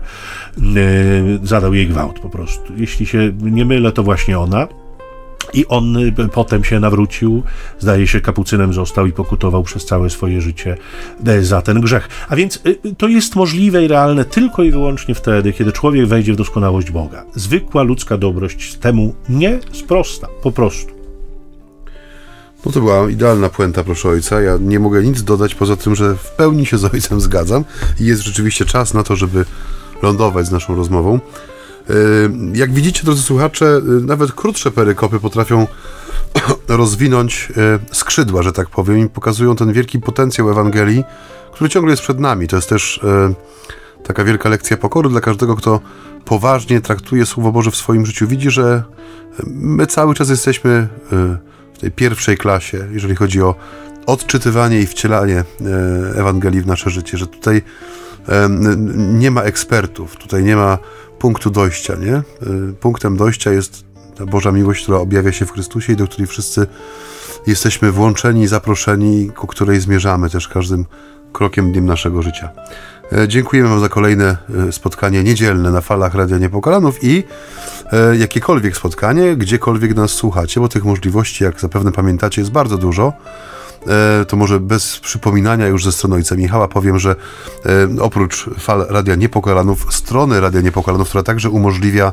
E, 0.58 1.46
zadał 1.46 1.74
jej 1.74 1.88
gwałt 1.88 2.18
po 2.18 2.30
prostu. 2.30 2.72
Jeśli 2.76 3.06
się 3.06 3.32
nie 3.42 3.64
mylę, 3.64 3.92
to 3.92 4.02
właśnie 4.02 4.38
ona. 4.38 4.68
I 5.54 5.66
on 5.66 5.96
y, 5.96 6.28
potem 6.32 6.64
się 6.64 6.80
nawrócił, 6.80 7.42
zdaje 7.78 8.06
się, 8.06 8.20
kapucynem 8.20 8.72
został 8.72 9.06
i 9.06 9.12
pokutował 9.12 9.62
przez 9.62 9.84
całe 9.84 10.10
swoje 10.10 10.40
życie 10.40 10.76
e, 11.26 11.42
za 11.42 11.62
ten 11.62 11.80
grzech. 11.80 12.08
A 12.28 12.36
więc 12.36 12.60
y, 12.66 12.94
to 12.98 13.08
jest 13.08 13.36
możliwe 13.36 13.84
i 13.84 13.88
realne 13.88 14.24
tylko 14.24 14.62
i 14.62 14.70
wyłącznie 14.70 15.14
wtedy, 15.14 15.52
kiedy 15.52 15.72
człowiek 15.72 16.06
wejdzie 16.06 16.32
w 16.32 16.36
doskonałość 16.36 16.90
Boga. 16.90 17.24
Zwykła 17.34 17.82
ludzka 17.82 18.16
dobrość 18.16 18.74
temu 18.74 19.14
nie 19.28 19.58
sprosta, 19.72 20.28
po 20.42 20.52
prostu. 20.52 21.00
No 22.66 22.72
to 22.72 22.80
była 22.80 23.10
idealna 23.10 23.48
puenta, 23.48 23.84
proszę 23.84 24.08
ojca. 24.08 24.40
Ja 24.40 24.58
nie 24.60 24.78
mogę 24.78 25.02
nic 25.02 25.22
dodać 25.22 25.54
poza 25.54 25.76
tym, 25.76 25.94
że 25.94 26.14
w 26.14 26.30
pełni 26.30 26.66
się 26.66 26.78
z 26.78 26.84
ojcem 26.84 27.20
zgadzam 27.20 27.64
i 28.00 28.04
jest 28.04 28.22
rzeczywiście 28.22 28.64
czas 28.64 28.94
na 28.94 29.02
to, 29.02 29.16
żeby 29.16 29.44
lądować 30.02 30.46
z 30.46 30.50
naszą 30.50 30.76
rozmową. 30.76 31.20
Yy, 31.90 32.30
Jak 32.54 32.72
widzicie, 32.72 33.04
drodzy 33.04 33.22
słuchacze, 33.22 33.80
yy, 33.88 34.00
nawet 34.00 34.32
krótsze 34.32 34.70
perykopy 34.70 35.20
potrafią 35.20 35.66
rozwinąć 36.68 37.52
yy, 37.56 37.78
skrzydła, 37.92 38.42
że 38.42 38.52
tak 38.52 38.70
powiem, 38.70 38.98
i 38.98 39.08
pokazują 39.08 39.56
ten 39.56 39.72
wielki 39.72 40.00
potencjał 40.00 40.50
Ewangelii, 40.50 41.04
który 41.52 41.70
ciągle 41.70 41.90
jest 41.90 42.02
przed 42.02 42.20
nami. 42.20 42.48
To 42.48 42.56
jest 42.56 42.68
też 42.68 43.00
taka 44.04 44.24
wielka 44.24 44.48
lekcja 44.48 44.76
pokory 44.76 45.08
dla 45.08 45.20
każdego, 45.20 45.56
kto 45.56 45.80
poważnie 46.24 46.80
traktuje 46.80 47.26
Słowo 47.26 47.52
Boże 47.52 47.70
w 47.70 47.76
swoim 47.76 48.06
życiu. 48.06 48.26
Widzi, 48.26 48.50
że 48.50 48.82
my 49.46 49.86
cały 49.86 50.14
czas 50.14 50.30
jesteśmy 50.30 50.88
w 51.74 51.78
tej 51.80 51.90
pierwszej 51.90 52.36
klasie, 52.36 52.88
jeżeli 52.92 53.16
chodzi 53.16 53.42
o 53.42 53.54
odczytywanie 54.06 54.80
i 54.80 54.86
wcielanie 54.86 55.44
Ewangelii 56.14 56.60
w 56.60 56.66
nasze 56.66 56.90
życie, 56.90 57.18
że 57.18 57.26
tutaj 57.26 57.62
nie 58.96 59.30
ma 59.30 59.42
ekspertów, 59.42 60.16
tutaj 60.16 60.44
nie 60.44 60.56
ma 60.56 60.78
punktu 61.20 61.50
dojścia, 61.50 61.94
nie? 61.94 62.14
E, 62.14 62.22
Punktem 62.80 63.16
dojścia 63.16 63.50
jest 63.50 63.84
ta 64.16 64.26
Boża 64.26 64.52
miłość, 64.52 64.82
która 64.82 64.98
objawia 64.98 65.32
się 65.32 65.46
w 65.46 65.52
Chrystusie 65.52 65.92
i 65.92 65.96
do 65.96 66.06
której 66.06 66.26
wszyscy 66.26 66.66
jesteśmy 67.46 67.92
włączeni, 67.92 68.46
zaproszeni, 68.46 69.30
ku 69.30 69.46
której 69.46 69.80
zmierzamy 69.80 70.30
też 70.30 70.48
każdym 70.48 70.84
krokiem 71.32 71.72
dniem 71.72 71.86
naszego 71.86 72.22
życia. 72.22 72.50
E, 73.12 73.28
Dziękujemy 73.28 73.68
Wam 73.68 73.80
za 73.80 73.88
kolejne 73.88 74.36
e, 74.68 74.72
spotkanie 74.72 75.22
niedzielne 75.22 75.70
na 75.70 75.80
falach 75.80 76.14
Radia 76.14 76.38
Niepokalanów 76.38 77.04
i 77.04 77.24
e, 77.92 78.16
jakiekolwiek 78.16 78.76
spotkanie, 78.76 79.36
gdziekolwiek 79.36 79.96
nas 79.96 80.10
słuchacie, 80.10 80.60
bo 80.60 80.68
tych 80.68 80.84
możliwości, 80.84 81.44
jak 81.44 81.60
zapewne 81.60 81.92
pamiętacie, 81.92 82.40
jest 82.40 82.52
bardzo 82.52 82.78
dużo. 82.78 83.12
E, 83.86 84.24
To 84.24 84.36
może 84.36 84.60
bez 84.60 84.98
przypominania 85.00 85.66
już 85.66 85.84
ze 85.84 85.92
strony 85.92 86.16
ojca 86.16 86.36
Michała 86.36 86.68
powiem, 86.68 86.98
że 86.98 87.10
e, 87.66 88.02
oprócz 88.02 88.50
fal 88.58 88.86
Radia 88.88 89.14
Niepokalanów, 89.14 89.94
strony 89.94 90.40
Radia 90.40 90.60
Niepokalanów, 90.60 91.08
która 91.08 91.22
także 91.22 91.50
umożliwia 91.50 92.12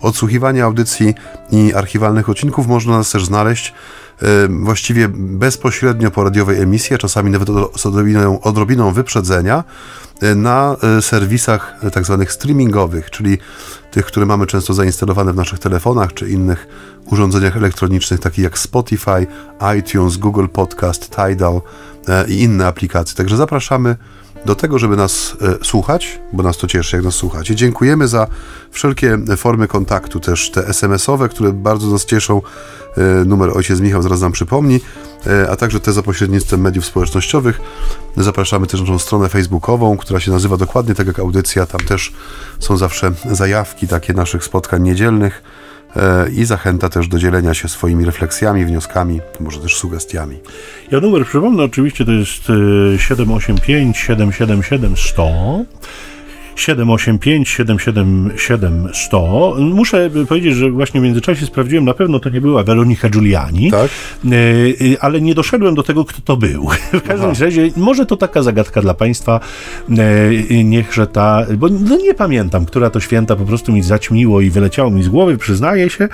odsłuchiwanie 0.00 0.64
audycji 0.64 1.14
i 1.50 1.74
archiwalnych 1.74 2.28
odcinków, 2.28 2.66
można 2.66 2.96
nas 2.96 3.10
też 3.10 3.24
znaleźć 3.24 3.74
e, 4.22 4.26
właściwie 4.48 5.08
bezpośrednio 5.14 6.10
po 6.10 6.24
radiowej 6.24 6.60
emisji, 6.60 6.94
a 6.94 6.98
czasami 6.98 7.30
nawet 7.30 7.48
z 7.76 7.86
odrobiną, 7.86 8.40
odrobiną 8.40 8.92
wyprzedzenia 8.92 9.64
na 10.36 10.76
serwisach 11.00 11.76
tak 11.92 12.04
zwanych 12.04 12.32
streamingowych, 12.32 13.10
czyli 13.10 13.38
tych, 13.96 14.06
które 14.06 14.26
mamy 14.26 14.46
często 14.46 14.74
zainstalowane 14.74 15.32
w 15.32 15.36
naszych 15.36 15.58
telefonach 15.58 16.14
czy 16.14 16.28
innych 16.28 16.66
urządzeniach 17.06 17.56
elektronicznych, 17.56 18.20
takich 18.20 18.44
jak 18.44 18.58
Spotify, 18.58 19.26
iTunes, 19.78 20.16
Google 20.16 20.46
Podcast, 20.46 21.10
Tidal 21.10 21.60
e, 22.08 22.28
i 22.28 22.42
inne 22.42 22.66
aplikacje. 22.66 23.16
Także 23.16 23.36
zapraszamy 23.36 23.96
do 24.44 24.54
tego, 24.54 24.78
żeby 24.78 24.96
nas 24.96 25.36
e, 25.40 25.64
słuchać, 25.64 26.20
bo 26.32 26.42
nas 26.42 26.56
to 26.56 26.66
cieszy, 26.66 26.96
jak 26.96 27.04
nas 27.04 27.14
słuchacie. 27.14 27.54
Dziękujemy 27.54 28.08
za 28.08 28.26
wszelkie 28.70 29.18
formy 29.36 29.68
kontaktu, 29.68 30.20
też 30.20 30.50
te 30.50 30.68
SMS-owe, 30.68 31.28
które 31.28 31.52
bardzo 31.52 31.86
nas 31.86 32.04
cieszą. 32.04 32.42
E, 32.96 33.24
Numer 33.24 33.50
ojciec 33.56 33.80
Michał 33.80 34.02
zaraz 34.02 34.20
nam 34.20 34.32
przypomni, 34.32 34.80
e, 35.26 35.50
a 35.50 35.56
także 35.56 35.80
te 35.80 35.92
za 35.92 36.02
pośrednictwem 36.02 36.60
mediów 36.60 36.84
społecznościowych. 36.84 37.60
Zapraszamy 38.16 38.66
też 38.66 38.80
na 38.80 38.86
naszą 38.86 38.98
stronę 38.98 39.28
facebookową, 39.28 39.96
która 39.96 40.20
się 40.20 40.30
nazywa 40.30 40.56
dokładnie 40.56 40.94
tak 40.94 41.06
jak 41.06 41.18
audycja. 41.18 41.66
Tam 41.66 41.80
też 41.80 42.12
są 42.58 42.76
zawsze 42.76 43.12
zajawki 43.30 43.88
takie 43.88 44.12
naszych 44.12 44.44
spotkań 44.44 44.82
niedzielnych 44.82 45.42
e, 45.42 45.65
i 46.32 46.44
zachęta 46.44 46.88
też 46.88 47.08
do 47.08 47.18
dzielenia 47.18 47.54
się 47.54 47.68
swoimi 47.68 48.04
refleksjami, 48.04 48.64
wnioskami, 48.64 49.20
może 49.40 49.60
też 49.60 49.76
sugestiami. 49.76 50.38
Ja 50.90 51.00
numer 51.00 51.24
przypomnę, 51.26 51.62
oczywiście 51.62 52.04
to 52.04 52.12
jest 52.12 52.50
y, 52.50 52.98
785 52.98 53.96
777 53.96 54.96
100. 54.96 55.64
785 56.56 57.48
777 57.48 58.88
100. 58.94 59.56
Muszę 59.58 60.10
powiedzieć, 60.28 60.54
że 60.54 60.70
właśnie 60.70 61.00
w 61.00 61.04
międzyczasie 61.04 61.46
sprawdziłem, 61.46 61.84
na 61.84 61.94
pewno 61.94 62.20
to 62.20 62.30
nie 62.30 62.40
była 62.40 62.62
Weronika 62.62 63.08
Giuliani, 63.08 63.70
Tak? 63.70 63.90
e, 64.24 64.28
e, 64.94 65.02
ale 65.04 65.20
nie 65.20 65.34
doszedłem 65.34 65.74
do 65.74 65.82
tego, 65.82 66.04
kto 66.04 66.20
to 66.24 66.36
był. 66.36 66.68
W 66.92 67.02
każdym 67.02 67.30
razie, 67.40 67.70
może 67.76 68.06
to 68.06 68.16
taka 68.16 68.42
zagadka 68.42 68.82
dla 68.82 68.94
Państwa, 68.94 69.40
e, 70.50 70.64
niechże 70.64 71.06
ta, 71.06 71.46
bo 71.56 71.68
no 71.68 71.96
nie 71.96 72.14
pamiętam, 72.14 72.66
która 72.66 72.90
to 72.90 73.00
święta 73.00 73.36
po 73.36 73.44
prostu 73.44 73.72
mi 73.72 73.82
zaćmiło 73.82 74.40
i 74.40 74.50
wyleciało 74.50 74.90
mi 74.90 75.02
z 75.02 75.08
głowy, 75.08 75.38
przyznaję 75.38 75.90
się, 75.90 76.08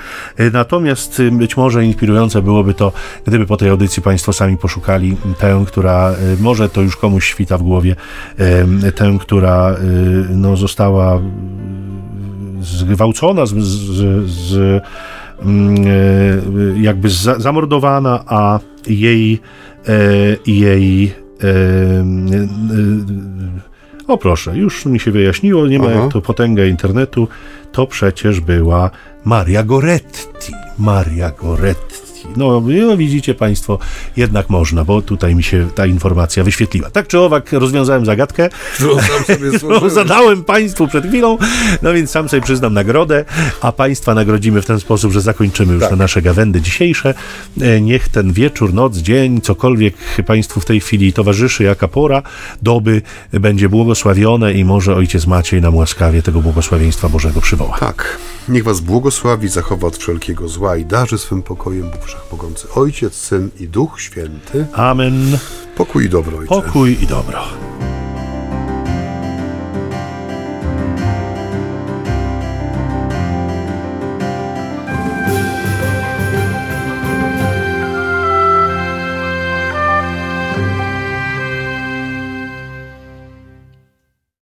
natomiast 0.53 1.21
być 1.31 1.57
może 1.57 1.85
inspirujące 1.85 2.41
byłoby 2.41 2.73
to, 2.73 2.91
gdyby 3.25 3.45
po 3.45 3.57
tej 3.57 3.69
audycji 3.69 4.03
Państwo 4.03 4.33
sami 4.33 4.57
poszukali 4.57 5.17
tę, 5.39 5.63
która 5.67 6.15
może 6.41 6.69
to 6.69 6.81
już 6.81 6.95
komuś 6.95 7.27
świta 7.27 7.57
w 7.57 7.63
głowie, 7.63 7.95
tę, 8.95 9.17
która 9.19 9.75
no, 10.35 10.57
została 10.57 11.21
zgwałcona, 12.61 13.45
z, 13.45 13.53
z, 13.53 14.29
z 14.29 14.83
mm, 15.41 15.75
e, 15.87 16.81
jakby 16.81 17.09
za, 17.09 17.39
zamordowana, 17.39 18.23
a 18.27 18.59
jej 18.87 19.39
e, 19.87 20.51
jej 20.51 21.13
e, 21.43 21.53
o 24.07 24.17
proszę, 24.17 24.57
już 24.57 24.85
mi 24.85 24.99
się 24.99 25.11
wyjaśniło, 25.11 25.67
nie 25.67 25.79
ma 25.79 25.85
Aha. 25.85 25.99
jak 25.99 26.13
to 26.13 26.21
potęga 26.21 26.65
internetu, 26.65 27.27
to 27.71 27.87
przecież 27.87 28.39
była 28.39 28.89
Maria 29.25 29.63
Goretti. 29.63 30.53
Maria 30.79 31.31
Goretti. 31.31 32.02
No, 32.37 32.61
no 32.87 32.97
widzicie 32.97 33.33
Państwo, 33.35 33.79
jednak 34.17 34.49
można, 34.49 34.83
bo 34.85 35.01
tutaj 35.01 35.35
mi 35.35 35.43
się 35.43 35.67
ta 35.75 35.85
informacja 35.85 36.43
wyświetliła. 36.43 36.89
Tak 36.89 37.07
czy 37.07 37.19
owak 37.19 37.51
rozwiązałem 37.51 38.05
zagadkę, 38.05 38.49
Którą 38.75 38.95
no, 38.95 39.01
służyłem. 39.59 39.89
zadałem 40.03 40.43
Państwu 40.43 40.87
przed 40.87 41.07
chwilą, 41.07 41.37
no 41.81 41.93
więc 41.93 42.09
sam 42.09 42.29
sobie 42.29 42.41
przyznam 42.41 42.73
nagrodę, 42.73 43.25
a 43.61 43.71
Państwa 43.71 44.13
nagrodzimy 44.13 44.61
w 44.61 44.65
ten 44.65 44.79
sposób, 44.79 45.11
że 45.11 45.21
zakończymy 45.21 45.73
już 45.73 45.81
Tak. 45.81 45.89
te 45.89 45.95
nasze 45.95 46.21
gawędy 46.21 46.61
dzisiejsze. 46.61 47.13
E, 47.61 47.81
Niech 47.81 48.09
ten 48.09 48.33
wieczór, 48.33 48.73
noc, 48.73 48.97
dzień, 48.97 49.41
cokolwiek 49.41 49.93
Państwu 50.27 50.59
w 50.59 50.65
tej 50.65 50.79
chwili 50.79 51.13
towarzyszy, 51.13 51.63
jaka 51.63 51.87
pora 51.87 52.21
doby 52.61 53.01
będzie 53.31 53.69
błogosławione 53.69 54.53
i 54.53 54.65
może 54.65 54.95
Ojciec 54.95 55.27
Maciej 55.27 55.61
nam 55.61 55.75
łaskawie 55.75 56.21
tego 56.21 56.41
błogosławieństwa 56.41 57.09
Bożego 57.09 57.41
przywoła. 57.41 57.77
Tak, 57.79 58.17
niech 58.49 58.63
was 58.63 58.79
błogosławi, 58.79 59.47
zachowa 59.47 59.87
od 59.87 59.97
wszelkiego 59.97 60.47
zła 60.47 60.77
i 60.77 60.85
darzy 60.85 61.17
swym 61.17 61.41
pokojem 61.41 61.83
Bóg 61.89 62.12
Wszechmogący, 62.13 62.67
Ojciec, 62.75 63.13
Syn 63.13 63.49
i 63.59 63.67
Duch 63.67 64.01
Święty. 64.01 64.65
Amen. 64.73 65.37
Pokój 65.77 66.05
i 66.05 66.09
dobro, 66.09 66.37
Ojcze. 66.37 66.49
Pokój 66.49 66.97
i 67.03 67.07
dobro. 67.07 67.43